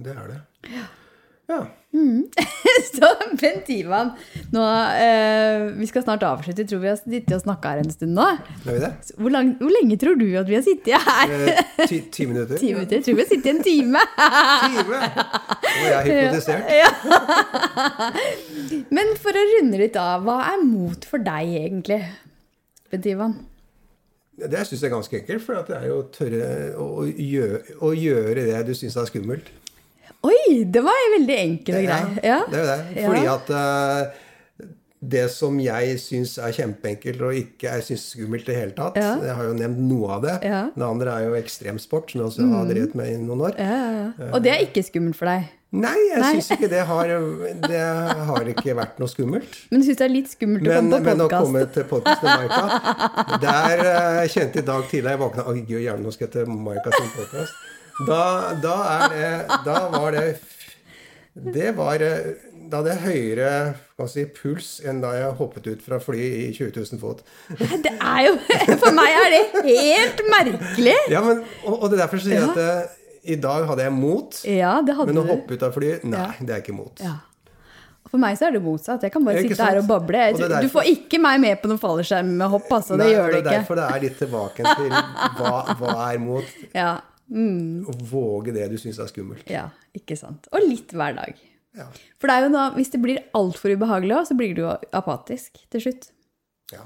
det 0.06 0.14
er 0.14 0.28
det. 0.36 0.42
Ja. 0.70 0.84
Så 2.94 3.08
Bent 3.40 3.68
Ivan, 3.70 4.12
nå, 4.54 4.62
eh, 4.96 5.66
vi 5.78 5.86
skal 5.90 6.04
snart 6.06 6.24
avslutte. 6.26 6.64
Tror 6.70 6.80
vi 6.82 6.90
har 6.90 6.98
sittet 6.98 7.36
og 7.36 7.42
snakka 7.44 7.74
her 7.74 7.82
en 7.84 7.92
stund 7.94 8.16
nå. 8.18 8.28
Vi 8.64 8.78
det? 8.82 8.92
Hvor, 9.18 9.32
lang, 9.34 9.52
hvor 9.60 9.74
lenge 9.76 9.98
tror 10.02 10.16
du 10.20 10.26
at 10.40 10.48
vi 10.50 10.56
har 10.58 10.64
sittet 10.66 10.96
her? 11.04 11.28
Eh, 11.36 11.86
Ti, 11.90 12.00
ti 12.14 12.26
minutter? 12.30 12.58
Ti 12.62 12.74
minutter? 12.74 12.96
Jeg 12.98 13.06
tror 13.06 13.18
vi 13.20 13.24
har 13.26 13.30
sittet 13.30 13.50
i 13.50 13.54
en 13.54 13.64
time. 13.68 14.02
Time! 14.64 15.00
Og 15.04 15.86
jeg 15.86 15.96
er 16.00 16.04
hypnotisert. 16.10 16.64
Men 18.94 19.08
for 19.22 19.32
å 19.38 19.48
runde 19.54 19.78
litt 19.82 19.98
av, 20.00 20.24
hva 20.26 20.38
er 20.54 20.60
mot 20.66 21.02
for 21.10 21.20
deg 21.24 21.46
egentlig, 21.64 22.02
Bent 22.94 23.10
Ivan? 23.10 23.34
Det 24.34 24.64
syns 24.66 24.82
jeg 24.82 24.90
er 24.90 24.96
ganske 24.96 25.20
enkelt, 25.20 25.44
for 25.46 25.52
det 25.68 25.76
er 25.78 25.86
jo 25.92 26.00
å 26.00 26.08
tørre 26.14 26.46
å, 26.82 26.86
å, 27.04 27.06
gjøre, 27.06 27.60
å 27.86 27.92
gjøre 27.94 28.48
det 28.48 28.64
du 28.66 28.74
syns 28.78 28.96
er 28.98 29.06
skummelt. 29.12 29.52
Oi, 30.24 30.64
det 30.72 30.84
var 30.86 31.08
veldig 31.18 31.40
enkel 31.40 31.80
og 31.82 31.88
grei. 31.90 32.04
Ja. 32.24 32.44
Det 32.50 32.60
er 32.60 32.62
jo 32.62 32.70
det. 32.70 33.08
Fordi 33.08 33.24
at 33.34 33.50
uh, 33.52 34.22
det 35.04 35.24
som 35.34 35.58
jeg 35.60 35.98
syns 36.00 36.38
er 36.40 36.54
kjempeenkelt 36.56 37.24
og 37.28 37.36
ikke 37.36 37.74
er 37.74 37.82
synes 37.84 38.06
skummelt 38.14 38.48
i 38.48 38.54
det 38.54 38.60
hele 38.60 38.76
tatt. 38.78 39.00
Jeg 39.00 39.36
har 39.36 39.50
jo 39.50 39.58
nevnt 39.58 39.82
noe 39.90 40.14
av 40.16 40.24
det. 40.24 40.38
Mm. 40.46 40.70
Det 40.78 40.88
andre 40.88 41.18
er 41.18 41.26
jo 41.28 41.36
ekstremsport, 41.40 42.14
som 42.14 42.22
jeg 42.22 42.30
også 42.30 42.48
har 42.54 42.72
drevet 42.72 42.96
med 42.96 43.12
i 43.12 43.18
noen 43.20 43.44
år. 43.50 43.60
Ja, 43.60 43.74
ja, 43.84 44.08
ja. 44.08 44.30
Og 44.32 44.40
det 44.46 44.54
er 44.54 44.64
ikke 44.64 44.86
skummelt 44.88 45.20
for 45.20 45.32
deg? 45.32 45.52
Nei, 45.74 45.96
jeg 46.12 46.22
syns 46.36 46.52
ikke 46.54 46.68
det 46.70 46.84
har, 46.86 47.12
det 47.66 47.80
har 48.30 48.50
ikke 48.52 48.76
vært 48.78 49.00
noe 49.02 49.10
skummelt. 49.10 49.56
Men 49.72 49.82
du 49.82 49.88
syns 49.88 50.00
det 50.00 50.06
er 50.06 50.14
litt 50.14 50.30
skummelt 50.30 50.68
å 50.68 50.70
Men, 50.70 50.92
komme 50.94 51.00
på 51.00 51.08
men 51.10 51.24
å 51.26 51.30
komme 51.34 51.64
til 51.74 51.88
podkast 51.90 52.22
til 52.22 52.30
Maika 52.30 53.40
Der 53.42 53.82
uh, 53.88 54.20
kjente 54.30 54.62
i 54.62 54.68
dag 54.68 54.86
tidlig 54.92 55.16
jeg 55.16 55.22
våkna 55.24 55.48
Å, 55.50 55.56
gud, 55.58 55.80
gjerne 55.82 56.06
nå 56.06 56.14
skal 56.14 56.30
jeg 56.30 56.36
til 56.36 56.54
Maika 56.54 56.94
sin 56.94 57.10
podkast. 57.18 57.64
Da, 58.08 58.22
da 58.64 58.76
er 58.90 59.14
det 59.14 59.60
Da 59.68 59.76
var 59.94 60.16
det 60.16 60.24
Det 61.54 61.72
var 61.78 62.02
eh, 62.02 62.32
Da 62.72 62.80
hadde 62.82 62.94
jeg 62.96 63.04
høyere 63.04 63.50
hva 64.00 64.08
si, 64.10 64.24
puls 64.34 64.80
enn 64.90 65.02
da 65.04 65.12
jeg 65.14 65.36
hoppet 65.38 65.68
ut 65.70 65.84
fra 65.86 66.00
fly 66.02 66.18
i 66.18 66.48
20 66.56 66.72
000 66.74 67.00
fot. 67.00 67.20
Det 67.84 67.92
er 67.94 68.24
jo 68.26 68.32
For 68.82 68.96
meg 68.98 69.14
er 69.20 69.28
det 69.36 69.42
helt 69.68 70.24
merkelig! 70.34 70.96
Ja, 71.14 71.22
men, 71.24 71.44
og, 71.62 71.76
og 71.76 71.92
det 71.92 72.00
er 72.00 72.02
derfor 72.02 72.18
jeg 72.24 72.26
sier 72.32 72.48
at 72.50 72.58
eh, 72.64 72.96
i 73.36 73.38
dag 73.40 73.68
hadde 73.70 73.86
jeg 73.86 73.94
mot, 73.96 74.40
Ja, 74.50 74.74
det 74.84 74.96
men 74.98 75.22
å 75.22 75.24
du. 75.24 75.30
hoppe 75.30 75.54
ut 75.56 75.62
av 75.70 75.78
fly, 75.78 75.92
nei, 76.10 76.24
Ja. 76.26 76.32
det 76.42 76.56
er 76.58 76.64
ikke 76.66 76.76
mot. 76.76 77.00
Ja. 77.06 77.14
For 78.10 78.20
meg 78.26 78.36
så 78.42 78.50
er 78.50 78.58
det 78.58 78.64
motsatt. 78.66 79.06
Jeg 79.06 79.14
kan 79.14 79.24
bare 79.26 79.40
sitte 79.46 79.54
sitte 79.56 79.70
her 79.70 79.80
og 79.84 79.88
bable. 79.94 80.26
Og 80.34 80.42
det 80.42 80.60
Du 80.66 80.70
får 80.74 80.90
ikke 80.92 81.22
meg 81.24 81.40
med 81.46 81.62
på 81.62 81.70
noen 81.72 81.80
fallskjermhopp, 81.86 82.68
altså. 82.82 82.98
Det 83.00 83.08
gjør 83.14 83.24
og 83.30 83.38
ikke. 83.38 83.40
det 83.46 83.54
er 83.54 83.62
derfor 83.62 83.80
det 83.80 83.86
er 83.94 84.04
litt 84.04 84.18
tilbake 84.20 84.76
til 84.82 84.92
hva, 85.40 85.54
hva 85.80 85.96
er 86.10 86.20
mot 86.26 86.58
Ja. 86.76 86.92
Å 87.34 87.96
våge 88.12 88.54
det 88.54 88.68
du 88.72 88.78
syns 88.78 89.00
er 89.02 89.10
skummelt. 89.10 89.50
ja, 89.50 89.68
ikke 89.98 90.18
sant. 90.20 90.48
Og 90.54 90.64
litt 90.68 90.94
hver 90.94 91.16
dag. 91.18 91.40
Ja. 91.74 91.88
For 92.22 92.30
det 92.30 92.36
er 92.36 92.46
jo 92.46 92.52
nå, 92.54 92.64
hvis 92.76 92.92
det 92.94 93.02
blir 93.02 93.24
altfor 93.34 93.74
ubehagelig 93.74 94.20
òg, 94.20 94.28
så 94.30 94.38
blir 94.38 94.54
du 94.54 94.62
jo 94.66 94.74
apatisk 94.94 95.58
til 95.74 95.82
slutt. 95.88 96.12
ja. 96.76 96.86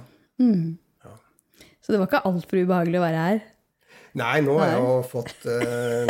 Så 1.88 1.94
det 1.94 2.02
var 2.02 2.10
ikke 2.10 2.28
altfor 2.28 2.60
ubehagelig 2.60 3.00
å 3.00 3.04
være 3.06 3.20
her. 3.24 3.38
Nei, 4.20 4.42
nå 4.44 4.58
har 4.60 4.74
jeg 4.74 4.80
jo 4.82 4.96
fått 5.08 5.46
eh, 5.48 6.10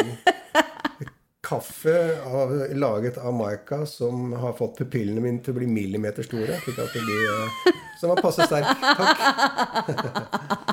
kaffe 1.47 1.93
av, 2.25 2.53
laget 2.73 3.19
av 3.21 3.35
Maika 3.37 3.83
som 3.85 4.31
har 4.41 4.55
fått 4.57 4.79
pupillene 4.79 5.21
mine 5.21 5.43
til 5.45 5.53
å 5.53 5.59
bli 5.59 5.67
millimeter 5.69 6.25
store. 6.25 6.57
Slik 6.63 6.81
at 6.81 6.97
de 6.97 7.03
blir, 7.05 7.21
eh, 7.29 7.77
som 8.01 8.09
var 8.09 8.23
passe 8.25 8.49
sterk. 8.49 8.73
Takk. 8.97 10.57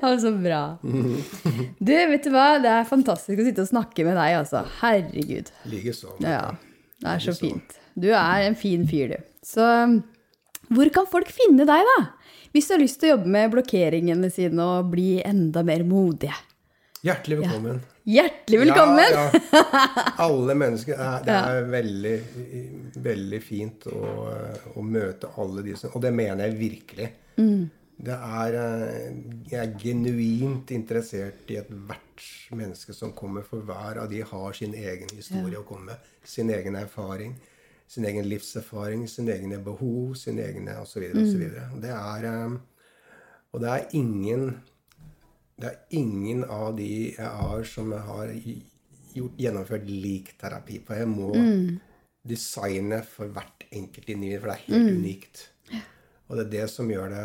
Ja, 0.00 0.10
så 0.20 0.30
bra. 0.40 0.60
Du, 0.82 1.92
vet 1.92 2.24
du 2.24 2.30
hva? 2.34 2.46
Det 2.62 2.70
er 2.72 2.84
fantastisk 2.88 3.40
å 3.42 3.46
sitte 3.46 3.64
og 3.64 3.70
snakke 3.70 4.04
med 4.06 4.16
deg, 4.18 4.36
altså. 4.40 4.62
Herregud. 4.80 5.50
Likeså. 5.70 6.14
Ja, 6.24 6.52
det 7.02 7.14
er 7.16 7.24
så 7.24 7.34
fint. 7.38 7.76
Du 8.00 8.08
er 8.12 8.46
en 8.46 8.56
fin 8.58 8.86
fyr, 8.88 9.14
du. 9.16 9.28
Så 9.46 9.64
hvor 10.70 10.90
kan 10.94 11.08
folk 11.10 11.30
finne 11.34 11.66
deg, 11.68 11.86
da? 11.94 11.98
Hvis 12.54 12.68
du 12.68 12.74
har 12.76 12.82
lyst 12.82 13.00
til 13.00 13.10
å 13.10 13.14
jobbe 13.16 13.30
med 13.30 13.52
blokkeringene 13.54 14.30
sine 14.34 14.64
og 14.66 14.90
bli 14.92 15.20
enda 15.26 15.62
mer 15.66 15.84
modige. 15.86 16.34
Hjertelig 17.06 17.38
velkommen. 17.40 17.78
Hjertelig 18.10 18.58
velkommen! 18.64 19.12
Ja, 19.14 19.26
ja. 19.32 19.62
Alle 20.26 20.54
mennesker. 20.58 20.98
er- 21.00 21.22
Det 21.24 21.36
er 21.36 21.68
veldig, 21.72 22.14
veldig 23.06 23.40
fint 23.44 23.86
å, 23.88 24.02
å 24.76 24.82
møte 24.84 25.30
alle 25.40 25.62
de 25.64 25.76
som 25.80 25.94
Og 25.94 26.02
det 26.04 26.12
mener 26.12 26.48
jeg 26.50 26.58
virkelig. 26.60 27.08
Det 28.00 28.16
er 28.16 28.56
eh, 28.56 29.16
Jeg 29.50 29.60
er 29.60 29.74
genuint 29.80 30.70
interessert 30.72 31.50
i 31.52 31.58
ethvert 31.60 32.24
menneske 32.56 32.94
som 32.96 33.12
kommer, 33.16 33.44
for 33.46 33.64
hver 33.66 34.00
av 34.02 34.10
de 34.10 34.22
har 34.24 34.56
sin 34.56 34.74
egen 34.74 35.12
historie 35.16 35.60
å 35.60 35.66
komme 35.68 35.92
med. 35.92 36.10
Sin 36.24 36.50
egen 36.50 36.78
erfaring. 36.80 37.36
Sin 37.90 38.06
egen 38.06 38.28
livserfaring, 38.30 39.06
sine 39.10 39.34
egne 39.34 39.58
behov, 39.66 40.14
sine 40.14 40.44
egne 40.46 40.76
osv. 40.78 41.08
osv. 41.10 41.46
Det 41.82 41.92
er 41.92 42.26
eh, 42.30 42.58
Og 43.50 43.60
det 43.64 43.70
er 43.76 43.96
ingen 43.98 44.50
det 45.60 45.68
er 45.68 45.96
ingen 45.98 46.44
av 46.48 46.76
de 46.78 47.12
jeg 47.12 47.30
har 47.36 47.64
som 47.68 47.90
jeg 47.92 48.04
har 48.06 48.30
gjort, 49.12 49.34
gjennomført 49.36 49.88
lik 49.90 50.30
terapi 50.40 50.78
på. 50.80 50.96
Jeg 50.96 51.08
må 51.10 51.32
designe 52.24 53.02
for 53.04 53.28
hvert 53.34 53.66
enkelt 53.68 54.08
individ, 54.08 54.40
for 54.40 54.48
det 54.48 54.56
er 54.56 54.64
helt 54.70 54.94
unikt. 54.96 55.42
Og 56.30 56.38
det 56.38 56.44
er 56.46 56.52
det 56.52 56.68
som 56.70 56.90
gjør 56.90 57.10
det 57.10 57.24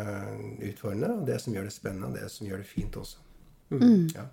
utfordrende, 0.72 1.12
og 1.14 1.28
det 1.28 1.38
som 1.42 1.54
gjør 1.54 1.68
det 1.68 1.76
spennende, 1.76 2.08
og 2.10 2.18
det 2.18 2.26
som 2.32 2.48
gjør 2.48 2.64
det 2.64 2.66
fint 2.66 2.98
også. 2.98 3.22
Mm. 3.70 4.08
Ja. 4.16 4.26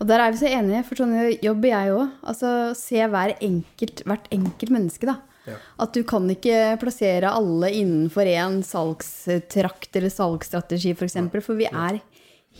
Og 0.00 0.08
der 0.08 0.22
er 0.24 0.32
vi 0.32 0.40
så 0.40 0.50
enige, 0.50 0.82
for 0.88 0.98
sånn 0.98 1.14
jobber 1.44 1.70
jeg 1.70 1.94
òg. 1.94 2.14
Altså 2.32 2.52
se 2.78 3.04
hver 3.12 3.34
enkelt, 3.44 4.02
hvert 4.08 4.28
enkelt 4.34 4.72
menneske, 4.74 5.10
da. 5.10 5.18
Ja. 5.48 5.56
At 5.80 5.94
du 5.96 6.02
kan 6.08 6.26
ikke 6.28 6.76
plassere 6.82 7.30
alle 7.30 7.70
innenfor 7.78 8.28
én 8.28 8.58
salgstrakt 8.66 9.96
eller 9.96 10.12
salgsstrategi, 10.12 10.92
f.eks. 10.92 10.98
For, 10.98 11.08
eksempel, 11.08 11.44
for 11.44 11.60
vi 11.60 11.68
er 11.70 12.00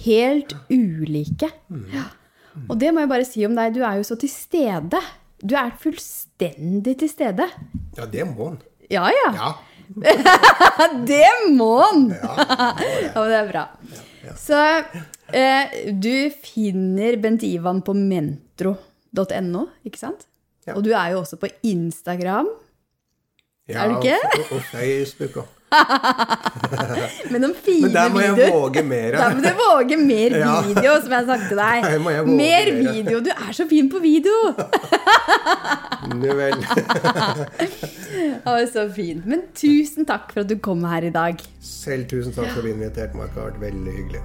helt 0.04 0.54
ulike. 0.70 1.50
Ja. 1.92 2.06
Og 2.68 2.78
det 2.80 2.92
må 2.94 3.02
jeg 3.02 3.10
bare 3.10 3.26
si 3.28 3.44
om 3.46 3.56
deg, 3.58 3.74
du 3.76 3.82
er 3.82 3.98
jo 4.00 4.06
så 4.06 4.16
til 4.20 4.30
stede. 4.32 5.02
Du 5.42 5.54
er 5.58 5.74
fullstendig 5.82 6.96
til 7.02 7.10
stede. 7.12 7.46
ja, 7.98 8.06
det 8.06 8.24
må 8.30 8.52
en. 8.54 8.62
Ja, 8.88 9.04
ja. 9.12 9.32
Ja. 9.36 9.50
Det 11.10 11.26
må 11.54 11.72
han! 11.82 12.06
ja. 12.12 12.72
Men 13.14 13.28
det 13.32 13.38
er 13.40 13.50
bra. 13.50 13.64
Så 14.38 14.62
eh, 15.32 15.76
du 15.92 16.30
finner 16.44 17.18
Bent 17.22 17.44
Ivan 17.48 17.82
på 17.86 17.94
mentro.no, 17.96 19.66
ikke 19.88 20.00
sant? 20.00 20.26
Og 20.74 20.82
du 20.84 20.90
er 20.92 21.14
jo 21.14 21.22
også 21.22 21.38
på 21.40 21.48
Instagram. 21.64 22.48
ja 23.68 23.84
Er 23.84 23.94
du 23.94 24.02
ikke? 24.02 24.18
Og, 24.34 24.58
og 24.58 24.66
Facebook 24.68 25.40
òg. 25.44 25.54
Med 27.32 27.44
om 27.44 27.52
fine 27.64 27.86
Men 27.88 27.92
der 27.94 28.08
må 28.12 28.20
jeg 28.22 28.34
videoer. 28.36 28.52
våge 28.54 28.82
mer. 28.88 29.16
Der 29.18 29.34
må 29.34 29.42
du 29.44 29.48
våge 29.58 29.96
mer 30.00 30.36
video, 30.68 30.94
som 31.04 31.12
jeg 31.16 31.26
sagt 31.28 31.44
til 31.50 31.60
deg. 31.60 31.86
Mer 32.06 32.24
mer. 32.28 32.70
video. 32.78 33.20
Du 33.20 33.30
er 33.34 33.52
så 33.56 33.66
fin 33.68 33.90
på 33.92 34.00
video! 34.02 34.36
Nå 36.18 36.34
vel. 36.38 36.56
Å, 38.48 38.56
så 38.72 38.86
fint. 38.96 39.26
Men 39.28 39.44
tusen 39.58 40.08
takk 40.08 40.32
for 40.32 40.44
at 40.46 40.50
du 40.50 40.56
kom 40.62 40.84
her 40.88 41.04
i 41.10 41.12
dag. 41.14 41.40
Selv 41.60 42.08
tusen 42.10 42.32
takk 42.32 42.48
for 42.54 42.62
at 42.62 42.68
du 42.68 42.72
inviterte 42.72 43.18
meg. 43.18 43.28
Det 43.34 43.42
har 43.42 43.50
vært 43.52 43.62
veldig 43.68 43.96
hyggelig. 44.00 44.24